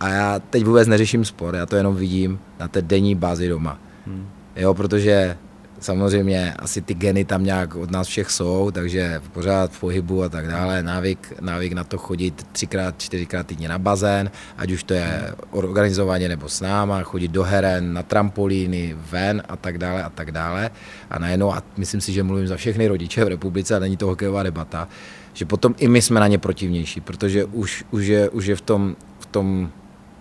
[0.00, 3.78] a já teď vůbec neřeším sport, já to jenom vidím na té denní bázi doma.
[4.06, 4.28] Hmm.
[4.56, 5.36] Jo, protože
[5.80, 10.28] samozřejmě asi ty geny tam nějak od nás všech jsou, takže pořád v pohybu a
[10.28, 14.94] tak dále, návyk, návyk na to chodit třikrát, čtyřikrát týdně na bazén, ať už to
[14.94, 20.10] je organizovaně nebo s náma, chodit do heren, na trampolíny, ven a tak dále a
[20.10, 20.70] tak dále.
[21.10, 24.06] A najednou, a myslím si, že mluvím za všechny rodiče v republice a není to
[24.06, 24.88] hokejová debata,
[25.32, 28.60] že potom i my jsme na ně protivnější, protože už, už, je, už je v
[28.60, 29.70] tom, v tom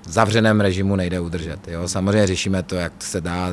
[0.06, 1.68] zavřeném režimu nejde udržet.
[1.68, 1.88] Jo?
[1.88, 3.52] Samozřejmě řešíme to, jak se dá,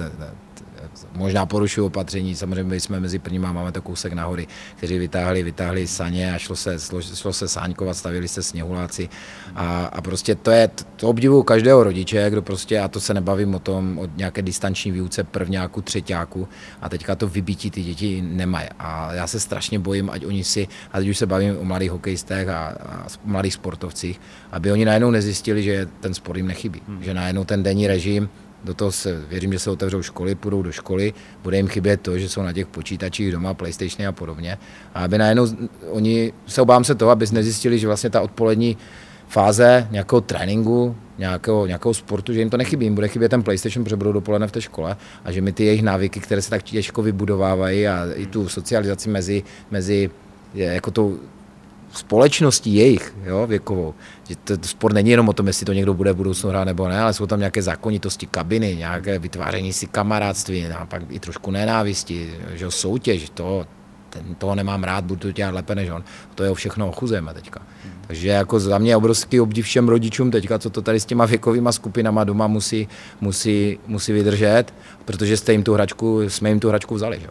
[1.16, 4.46] možná porušují opatření, samozřejmě my jsme mezi prvníma, máme to kousek nahory,
[4.76, 9.08] kteří vytáhli, vytáhli saně a šlo se, šlo, šlo se sáňkovat, stavili se sněhuláci
[9.54, 13.54] a, a prostě to je, to obdivuju každého rodiče, kdo prostě, a to se nebavím
[13.54, 16.48] o tom, o nějaké distanční výuce prvňáku, třetíáku
[16.82, 20.68] a teďka to vybítí ty děti nemají a já se strašně bojím, ať oni si,
[20.92, 24.20] a teď už se bavím o mladých hokejistech a, a mladých sportovcích,
[24.52, 27.02] aby oni najednou nezjistili, že ten sport jim nechybí, hmm.
[27.02, 28.28] že najednou ten denní režim,
[28.64, 32.18] do toho se, věřím, že se otevřou školy, půjdou do školy, bude jim chybět to,
[32.18, 34.58] že jsou na těch počítačích doma, PlayStationy a podobně.
[34.94, 35.46] A aby najednou
[35.90, 38.76] oni, se obávám se toho, aby nezjistili, že vlastně ta odpolední
[39.28, 43.84] fáze nějakého tréninku, nějakého, nějakého sportu, že jim to nechybí, jim bude chybět ten PlayStation,
[43.84, 46.62] protože budou dopoledne v té škole a že mi ty jejich návyky, které se tak
[46.62, 50.10] těžko vybudovávají a i tu socializaci mezi, mezi
[50.54, 51.18] jako tou
[51.92, 53.94] společností jejich, jo, věkovou.
[54.28, 56.64] Že to, to sport není jenom o tom, jestli to někdo bude v budoucnu hrát
[56.64, 61.20] nebo ne, ale jsou tam nějaké zákonitosti kabiny, nějaké vytváření si kamarádství, a pak i
[61.20, 63.66] trošku nenávisti, že soutěž, to,
[64.10, 66.04] ten, toho nemám rád, budu to dělat lépe než on.
[66.34, 67.62] To je všechno ochuzujeme teďka.
[68.06, 71.68] Takže jako za mě obrovský obdiv všem rodičům teďka, co to tady s těma věkovými
[71.70, 72.88] skupinama doma musí,
[73.20, 74.64] musí, musí vydržet,
[75.04, 77.20] protože jste jim tu hračku, jsme jim tu hračku vzali.
[77.20, 77.28] Že?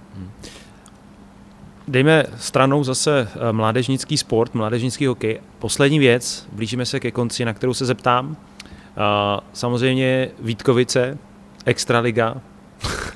[1.87, 5.39] Dejme stranou zase eh, mládežnický sport, mládežnický hokej.
[5.59, 8.37] Poslední věc, blížíme se ke konci, na kterou se zeptám.
[8.65, 11.17] Eh, samozřejmě Vítkovice,
[11.65, 12.35] Extraliga.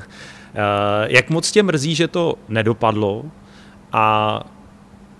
[0.59, 3.23] Eh, jak moc tě mrzí, že to nedopadlo
[3.93, 4.39] a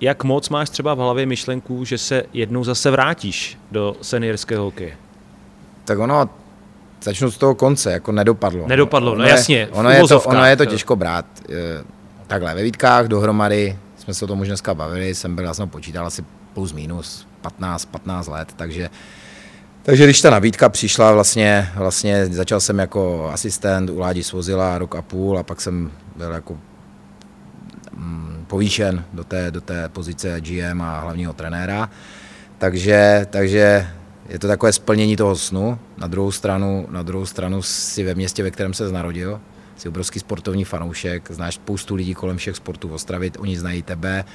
[0.01, 4.97] jak moc máš třeba v hlavě myšlenku, že se jednou zase vrátíš do seniorského hokeje?
[5.85, 6.29] Tak ono,
[7.03, 8.67] začnu z toho konce, jako nedopadlo.
[8.67, 9.57] Nedopadlo, no ono jasně.
[9.57, 11.25] Je, ono, je to, ono je to těžko brát
[12.27, 15.69] takhle ve Vítkách dohromady, jsme se o tom už dneska bavili, jsem byl, já jsem
[15.69, 18.89] počítal asi plus minus 15, 15 let, takže
[19.87, 24.95] takže když ta nabídka přišla, vlastně, vlastně začal jsem jako asistent u Ládi Svozila rok
[24.95, 26.57] a půl a pak jsem byl jako
[27.93, 31.89] mm, povýšen do té, do té pozice GM a hlavního trenéra.
[32.57, 33.87] Takže, takže
[34.29, 35.79] je to takové splnění toho snu.
[35.97, 39.39] Na druhou stranu, na druhou stranu si ve městě, ve kterém se narodil,
[39.77, 44.25] jsi obrovský sportovní fanoušek, znáš spoustu lidí kolem všech sportů v Ostravě, oni znají tebe,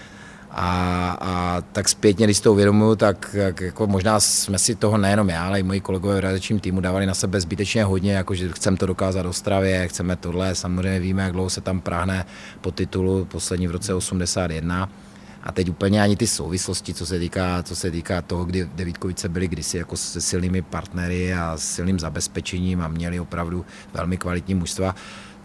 [0.54, 5.46] a, a tak zpětně, když to uvědomuju, tak jako možná jsme si toho nejenom já,
[5.46, 8.76] ale i moji kolegové v realizačním týmu dávali na sebe zbytečně hodně, jako že chceme
[8.76, 12.26] to dokázat Ostravě, chceme tohle, samozřejmě víme, jak dlouho se tam práhne
[12.60, 14.88] po titulu, poslední v roce 81.
[15.42, 19.28] A teď úplně ani ty souvislosti, co se týká, co se týká toho, kdy Devítkovice
[19.28, 23.64] byly kdysi jako se silnými partnery a silným zabezpečením a měli opravdu
[23.94, 24.94] velmi kvalitní mužstva,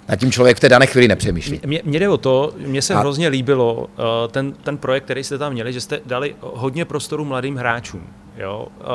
[0.08, 1.62] nad tím člověk v té dané chvíli nepřemýšlí.
[1.66, 3.00] Mně, mně jde o to, mně se a...
[3.00, 3.88] hrozně líbilo uh,
[4.32, 8.08] ten, ten projekt, který jste tam měli, že jste dali hodně prostoru mladým hráčům.
[8.38, 8.68] Jo?
[8.80, 8.86] Uh,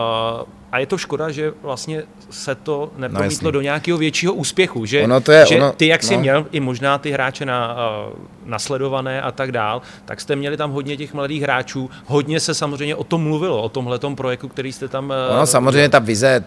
[0.72, 5.02] a je to škoda, že vlastně se to nepromítlo no, do nějakého většího úspěchu, že,
[5.02, 6.20] ono to je, že ono, ty, jak jsi no.
[6.20, 7.76] měl i možná ty hráče na,
[8.08, 12.54] uh, nasledované a tak dál, tak jste měli tam hodně těch mladých hráčů, hodně se
[12.54, 15.04] samozřejmě o tom mluvilo, o tomhle projektu, který jste tam...
[15.04, 16.44] Uh, ono samozřejmě ta vize,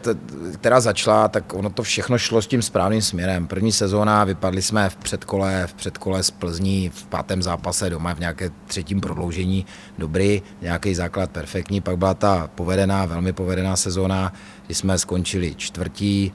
[0.53, 3.47] která začala, tak ono to všechno šlo s tím správným směrem.
[3.47, 8.19] První sezóna, vypadli jsme v předkole, v předkole z Plzní, v pátém zápase doma, v
[8.19, 9.65] nějaké třetím prodloužení,
[9.97, 14.33] dobrý, nějaký základ perfektní, pak byla ta povedená, velmi povedená sezóna, sezóna,
[14.65, 16.33] kdy jsme skončili čtvrtí.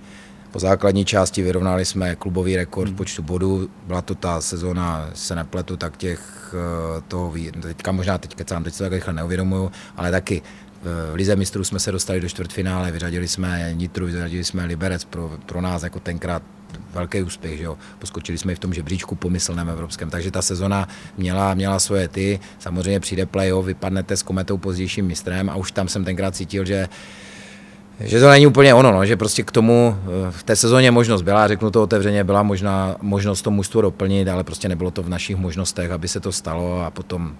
[0.51, 2.97] Po základní části vyrovnali jsme klubový rekord hmm.
[2.97, 3.71] počtu bodů.
[3.87, 6.55] Byla to ta sezóna, se nepletu, tak těch
[6.99, 10.43] eh, toho, teďka možná teď kecám, teď se tak rychle neuvědomuju, ale taky
[10.83, 15.33] v Lize mistrů jsme se dostali do čtvrtfinále, vyřadili jsme Nitru, vyřadili jsme Liberec, pro,
[15.47, 16.43] pro nás jako tenkrát
[16.93, 17.79] velký úspěch, že jo.
[17.99, 22.41] Poskočili jsme i v tom žebříčku pomyslném evropském, takže ta sezona měla, měla svoje ty,
[22.59, 26.89] samozřejmě přijde playoff, vypadnete s kometou pozdějším mistrem a už tam jsem tenkrát cítil, že
[28.01, 31.23] že to není úplně ono, no, že prostě k tomu eh, v té sezóně možnost
[31.23, 35.09] byla, řeknu to otevřeně, byla možná možnost to mužstvo doplnit, ale prostě nebylo to v
[35.09, 37.37] našich možnostech, aby se to stalo a potom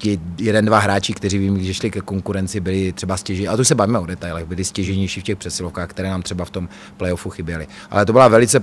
[0.00, 3.64] ti jeden, dva hráči, kteří vím, když šli ke konkurenci, byli třeba stěžení, a tu
[3.64, 7.30] se bavíme o detailech, byli stěženější v těch přesilovkách, které nám třeba v tom playoffu
[7.30, 7.66] chyběly.
[7.90, 8.60] Ale to byla velice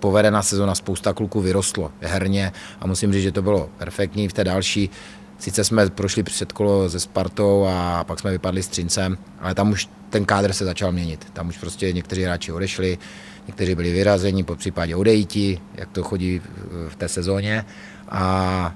[0.00, 4.44] povedená sezona, spousta kluků vyrostlo herně a musím říct, že to bylo perfektní v té
[4.44, 4.90] další
[5.38, 9.70] Sice jsme prošli před kolo se Spartou a pak jsme vypadli s Třincem, ale tam
[9.70, 11.26] už ten kádr se začal měnit.
[11.32, 12.98] Tam už prostě někteří hráči odešli,
[13.46, 16.40] někteří byli vyrazeni, po případě odejti, jak to chodí
[16.88, 17.64] v té sezóně.
[18.08, 18.74] A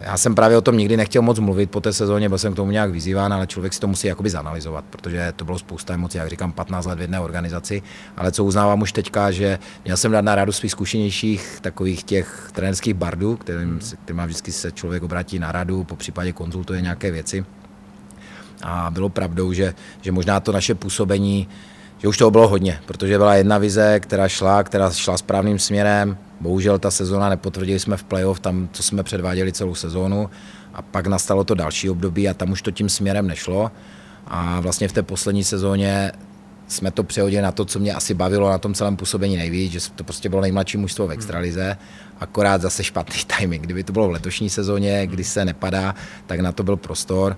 [0.00, 2.56] já jsem právě o tom nikdy nechtěl moc mluvit po té sezóně, byl jsem k
[2.56, 6.18] tomu nějak vyzýván, ale člověk si to musí jakoby zanalizovat, protože to bylo spousta emocí,
[6.18, 7.82] jak říkám, 15 let v jedné organizaci,
[8.16, 12.50] ale co uznávám už teďka, že měl jsem dát na rádu svých zkušenějších takových těch
[12.52, 17.44] trenerských bardů, kterým, kterým vždycky se člověk obrátí na radu, po případě konzultuje nějaké věci.
[18.62, 21.48] A bylo pravdou, že, že možná to naše působení
[22.02, 26.16] že už toho bylo hodně, protože byla jedna vize, která šla, která šla správným směrem.
[26.40, 30.30] Bohužel ta sezóna nepotvrdili jsme v playoff tam, co jsme předváděli celou sezónu.
[30.74, 33.70] A pak nastalo to další období a tam už to tím směrem nešlo.
[34.26, 36.12] A vlastně v té poslední sezóně
[36.68, 39.80] jsme to přehodili na to, co mě asi bavilo na tom celém působení nejvíc, že
[39.94, 41.76] to prostě bylo nejmladší mužstvo v extralize,
[42.20, 43.62] akorát zase špatný timing.
[43.62, 45.94] Kdyby to bylo v letošní sezóně, kdy se nepadá,
[46.26, 47.36] tak na to byl prostor.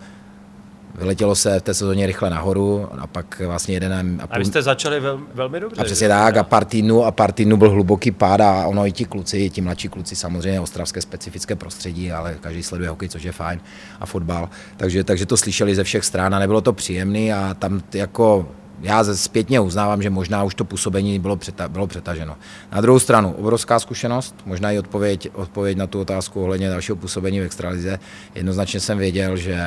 [0.95, 4.37] Vyletělo se v té sezóně rychle nahoru a pak vlastně jeden a půl...
[4.37, 5.81] A vy jste začali vel, velmi dobře.
[5.81, 8.93] A přesně tak, a pár týdnů, a pár týdnů byl hluboký pád a ono i
[8.93, 13.33] ti kluci, ti mladší kluci, samozřejmě ostravské specifické prostředí, ale každý sleduje hokej, což je
[13.33, 13.61] fajn,
[14.01, 14.49] a fotbal.
[14.77, 18.49] Takže, takže to slyšeli ze všech stran a nebylo to příjemné a tam jako
[18.81, 22.37] já zpětně uznávám, že možná už to působení bylo, přeta, bylo přetaženo.
[22.73, 27.41] Na druhou stranu, obrovská zkušenost, možná i odpověď, odpověď na tu otázku ohledně dalšího působení
[27.41, 27.99] v extralize.
[28.35, 29.59] Jednoznačně jsem věděl, že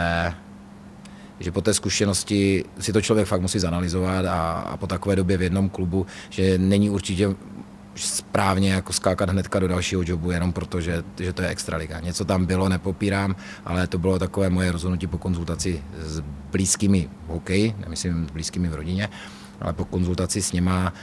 [1.40, 5.38] že po té zkušenosti si to člověk fakt musí zanalizovat a, a po takové době
[5.38, 7.30] v jednom klubu, že není určitě
[7.96, 12.00] správně jako skákat hnedka do dalšího jobu, jenom proto, že, že to je extraliga.
[12.00, 13.36] Něco tam bylo, nepopírám,
[13.66, 18.68] ale to bylo takové moje rozhodnutí po konzultaci s blízkými v hokeji, nemyslím s blízkými
[18.68, 19.10] v rodině,
[19.62, 20.94] ale po konzultaci s něma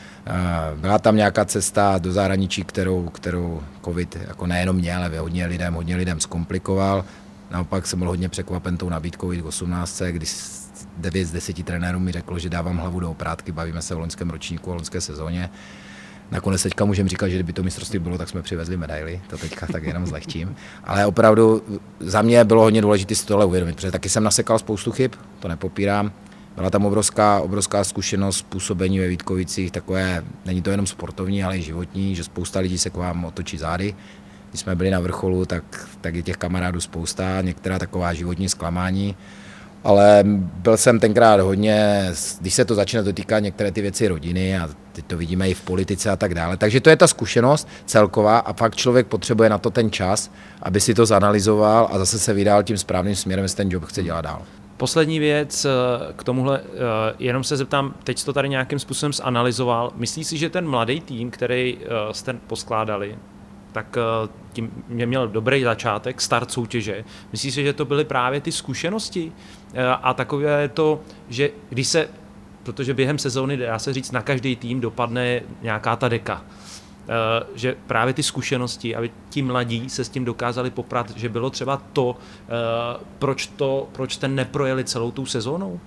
[0.77, 5.75] byla tam nějaká cesta do zahraničí, kterou, kterou covid jako nejenom mě, ale hodně lidem,
[5.75, 7.05] hodně lidem zkomplikoval.
[7.51, 10.35] Naopak jsem byl hodně překvapen tou nabídkou k 18, když
[10.97, 14.31] 9 z 10 trenérů mi řeklo, že dávám hlavu do oprátky, bavíme se o loňském
[14.31, 15.51] ročníku, o loňské sezóně.
[16.31, 19.67] Nakonec teďka můžeme říkat, že kdyby to mistrovství bylo, tak jsme přivezli medaily, to teďka
[19.67, 20.57] tak jenom zlehčím.
[20.85, 21.63] Ale opravdu
[22.01, 25.49] za mě bylo hodně důležité si tohle uvědomit, protože taky jsem nasekal spoustu chyb, to
[25.49, 26.13] nepopírám.
[26.57, 31.63] Byla tam obrovská, obrovská zkušenost působení ve Vítkovicích, takové, není to jenom sportovní, ale i
[31.63, 33.95] životní, že spousta lidí se k vám otočí zády,
[34.55, 35.65] když jsme byli na vrcholu, tak,
[36.01, 39.17] tak je těch kamarádů spousta, některá taková životní zklamání,
[39.85, 40.25] ale
[40.57, 42.09] byl jsem tenkrát hodně,
[42.41, 45.61] když se to začne dotýkat některé ty věci rodiny a teď to vidíme i v
[45.61, 46.57] politice a tak dále.
[46.57, 50.31] Takže to je ta zkušenost celková a fakt člověk potřebuje na to ten čas,
[50.63, 54.03] aby si to zanalizoval a zase se vydal tím správným směrem, jestli ten job chce
[54.03, 54.43] dělat dál.
[54.77, 55.69] Poslední věc eh,
[56.17, 59.93] k tomuhle, eh, jenom se zeptám, teď to tady nějakým způsobem zanalizoval.
[59.97, 63.19] Myslíš si, že ten mladý tým, který eh, jste poskládali,
[63.75, 67.05] tak eh, tím mě měl dobrý začátek, start soutěže.
[67.33, 69.33] Myslíš si, že to byly právě ty zkušenosti
[69.75, 72.09] eh, a takové to, že když se,
[72.63, 77.13] protože během sezóny, dá se říct, na každý tým dopadne nějaká ta deka, eh,
[77.55, 81.83] že právě ty zkušenosti, aby ti mladí se s tím dokázali poprat, že bylo třeba
[81.93, 82.17] to,
[83.19, 85.81] proč, to, proč ten neprojeli celou tou sezónou?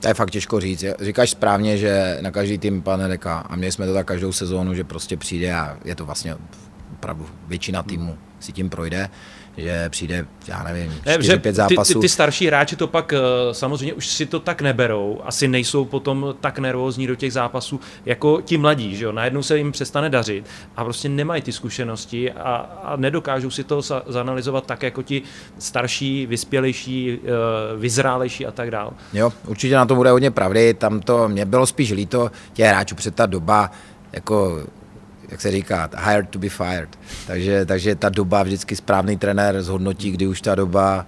[0.00, 0.84] To je fakt těžko říct.
[1.00, 4.74] Říkáš správně, že na každý tým pane deka a měli jsme to tak každou sezónu,
[4.74, 6.36] že prostě přijde a je to vlastně
[7.00, 9.08] opravdu většina týmu si tím projde,
[9.56, 11.92] že přijde, já nevím, 4-5 zápasů.
[11.92, 13.18] Ty, ty, ty starší hráči to pak eh,
[13.52, 18.40] samozřejmě už si to tak neberou, asi nejsou potom tak nervózní do těch zápasů, jako
[18.40, 20.44] ti mladí, že jo, najednou se jim přestane dařit
[20.76, 25.22] a prostě nemají ty zkušenosti a, a nedokážou si to zanalizovat tak, jako ti
[25.58, 27.28] starší, vyspělejší, eh,
[27.78, 28.90] vyzrálejší a tak dále.
[29.12, 32.94] Jo, určitě na to bude hodně pravdy, tam to, mě bylo spíš líto těch hráčů
[32.94, 33.70] před ta doba,
[34.12, 34.66] jako
[35.30, 36.98] jak se říká, hired to be fired.
[37.26, 41.06] Takže, takže ta doba vždycky správný trenér zhodnotí, kdy už ta doba,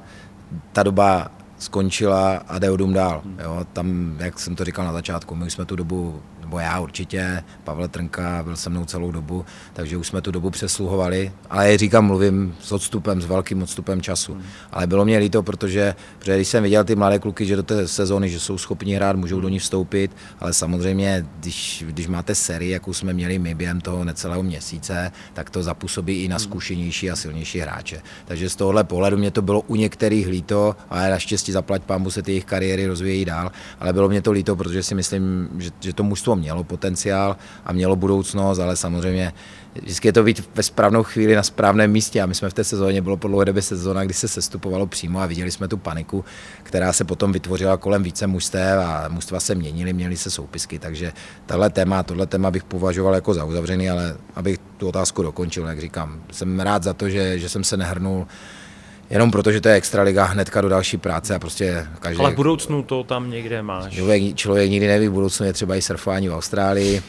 [0.73, 3.23] ta doba skončila a jde o dům dál.
[3.43, 3.67] Jo?
[3.73, 6.23] Tam, jak jsem to říkal na začátku, my už jsme tu dobu
[6.53, 10.51] nebo já určitě, Pavel Trnka byl se mnou celou dobu, takže už jsme tu dobu
[10.51, 14.33] přesluhovali, ale říkám, mluvím s odstupem, s velkým odstupem času.
[14.33, 14.43] Hmm.
[14.73, 17.89] Ale bylo mě líto, protože, protože když jsem viděl ty mladé kluky, že do té
[17.89, 22.71] sezóny, že jsou schopni hrát, můžou do ní vstoupit, ale samozřejmě, když, když máte sérii,
[22.71, 26.45] jakou jsme měli my během toho necelého měsíce, tak to zapůsobí i na hmm.
[26.45, 28.03] zkušenější a silnější hráče.
[28.25, 32.23] Takže z tohohle pohledu mě to bylo u některých líto, ale naštěstí zaplať pámu se
[32.23, 35.93] ty jejich kariéry rozvíjejí dál, ale bylo mě to líto, protože si myslím, že, že
[35.93, 39.33] to mužstvo mělo potenciál a mělo budoucnost, ale samozřejmě
[39.83, 42.23] vždycky je to být ve správnou chvíli na správném místě.
[42.23, 45.21] A my jsme v té sezóně, bylo po dlouhé době sezóna, kdy se sestupovalo přímo
[45.21, 46.25] a viděli jsme tu paniku,
[46.63, 51.13] která se potom vytvořila kolem více mužstev a mužstva se měnily, měly se soupisky, takže
[51.47, 55.81] tohle téma, tohle téma bych považoval jako za uzavřený, ale abych tu otázku dokončil, jak
[55.81, 58.27] říkám, jsem rád za to, že, že jsem se nehrnul
[59.13, 62.21] jenom proto, že to je extraliga hnedka do další práce a prostě každý...
[62.21, 63.95] Ale v budoucnu to tam někde máš.
[63.95, 67.03] Člověk, člověk nikdy neví, v budoucnu je třeba i surfování v Austrálii.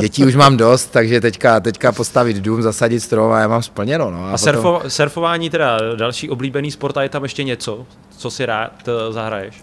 [0.00, 4.10] Dětí už mám dost, takže teďka, teďka postavit dům, zasadit strom a já mám splněno.
[4.10, 4.24] No.
[4.24, 4.38] A, a potom...
[4.38, 7.86] surfo, surfování teda další oblíbený sport a je tam ještě něco,
[8.16, 9.62] co si rád eh, zahraješ?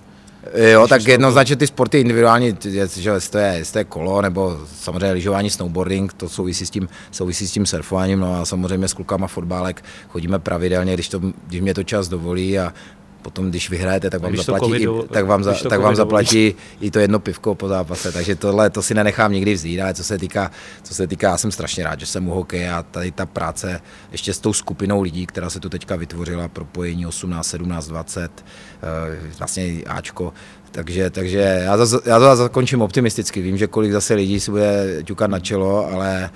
[0.54, 2.58] Jo, tak jednoznačně ty sporty individuální,
[2.96, 7.48] že to je, to je kolo, nebo samozřejmě lyžování, snowboarding, to souvisí s tím, souvisí
[7.48, 11.74] s tím surfováním, no a samozřejmě s klukama fotbálek chodíme pravidelně, když, to, když mě
[11.74, 12.74] to čas dovolí a
[13.22, 16.56] potom, když vyhrajete, tak vám když zaplatí, covidu, i, tak vám, za, tak vám zaplatí
[16.82, 20.04] i to jedno pivko po zápase, takže tohle to si nenechám nikdy vzít, ale co
[20.04, 20.52] se týká,
[20.84, 23.82] co se týká, já jsem strašně rád, že jsem u hokeje a tady ta práce
[24.12, 28.46] ještě s tou skupinou lidí, která se tu teďka vytvořila, propojení 18, 17, 20,
[29.40, 30.34] vlastně Ačko,
[30.72, 33.42] takže, takže já, zase, já to zakončím optimisticky.
[33.42, 36.30] Vím, že kolik zase lidí si bude ťukat na čelo, ale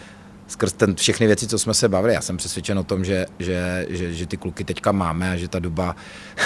[0.52, 3.86] skrz ten, všechny věci, co jsme se bavili, já jsem přesvědčen o tom, že, že,
[3.90, 5.96] že, že ty kluky teďka máme a že ta doba,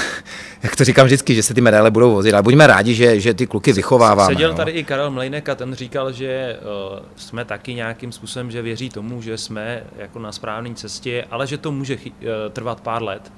[0.64, 3.34] jak to říkám vždycky, že se ty medaile budou vozit, ale buďme rádi, že, že
[3.34, 4.34] ty kluky vychováváme.
[4.34, 4.58] Seděl no.
[4.58, 8.90] tady i Karel Mlejnek a ten říkal, že uh, jsme taky nějakým způsobem, že věří
[8.90, 13.04] tomu, že jsme jako na správné cestě, ale že to může chy- uh, trvat pár
[13.04, 13.32] let,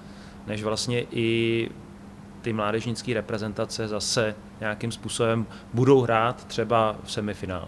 [0.47, 1.69] než vlastně i
[2.41, 7.67] ty mládežnické reprezentace zase nějakým způsobem budou hrát třeba v semifinále.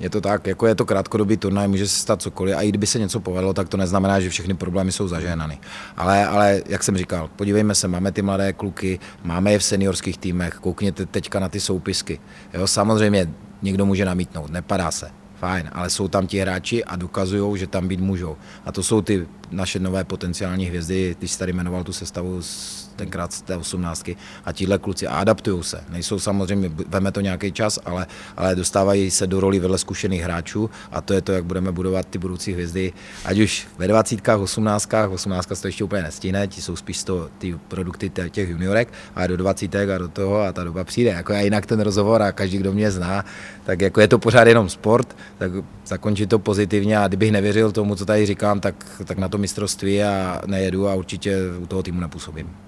[0.00, 2.86] Je to tak, jako je to krátkodobý turnaj, může se stát cokoliv a i kdyby
[2.86, 5.60] se něco povedlo, tak to neznamená, že všechny problémy jsou zažehnaný.
[5.96, 10.18] Ale, ale jak jsem říkal, podívejme se, máme ty mladé kluky, máme je v seniorských
[10.18, 12.20] týmech, koukněte teďka na ty soupisky.
[12.54, 13.30] Jo, samozřejmě
[13.62, 17.88] někdo může namítnout, nepadá se, fajn, ale jsou tam ti hráči a dokazují, že tam
[17.88, 18.36] být můžou.
[18.64, 22.83] A to jsou ty naše nové potenciální hvězdy, když jsi tady jmenoval tu sestavu z
[22.96, 25.84] tenkrát z té osmnáctky a tihle kluci adaptují se.
[25.88, 28.06] Nejsou samozřejmě, veme to nějaký čas, ale,
[28.36, 32.06] ale dostávají se do roli vedle zkušených hráčů a to je to, jak budeme budovat
[32.06, 32.92] ty budoucí hvězdy,
[33.24, 37.58] ať už ve dvacítkách, osmnáctkách, osmnáctka to ještě úplně nestíne, ti jsou spíš to, ty
[37.68, 41.10] produkty těch juniorek, a do dvacítek a do toho a ta doba přijde.
[41.10, 43.24] Jako já jinak ten rozhovor a každý, kdo mě zná,
[43.64, 45.52] tak jako je to pořád jenom sport, tak
[45.86, 50.02] zakončit to pozitivně a kdybych nevěřil tomu, co tady říkám, tak, tak na to mistrovství
[50.02, 52.63] a nejedu a určitě u toho týmu nepůsobím.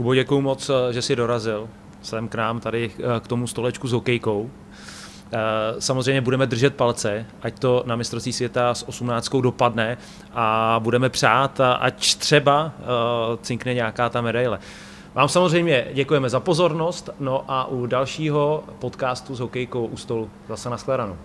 [0.00, 1.68] Kubo, děkuji moc, eh, že jsi dorazil
[2.02, 4.50] sem k nám tady eh, k tomu stolečku s hokejkou.
[5.32, 5.38] Eh,
[5.78, 9.98] samozřejmě budeme držet palce, ať to na mistrovství světa s 18 dopadne
[10.32, 12.72] a budeme přát, ať třeba
[13.42, 14.58] cinkne nějaká ta medaile.
[15.14, 20.70] Vám samozřejmě děkujeme za pozornost, no a u dalšího podcastu s hokejkou u stolu zase
[20.70, 21.16] na shledanou.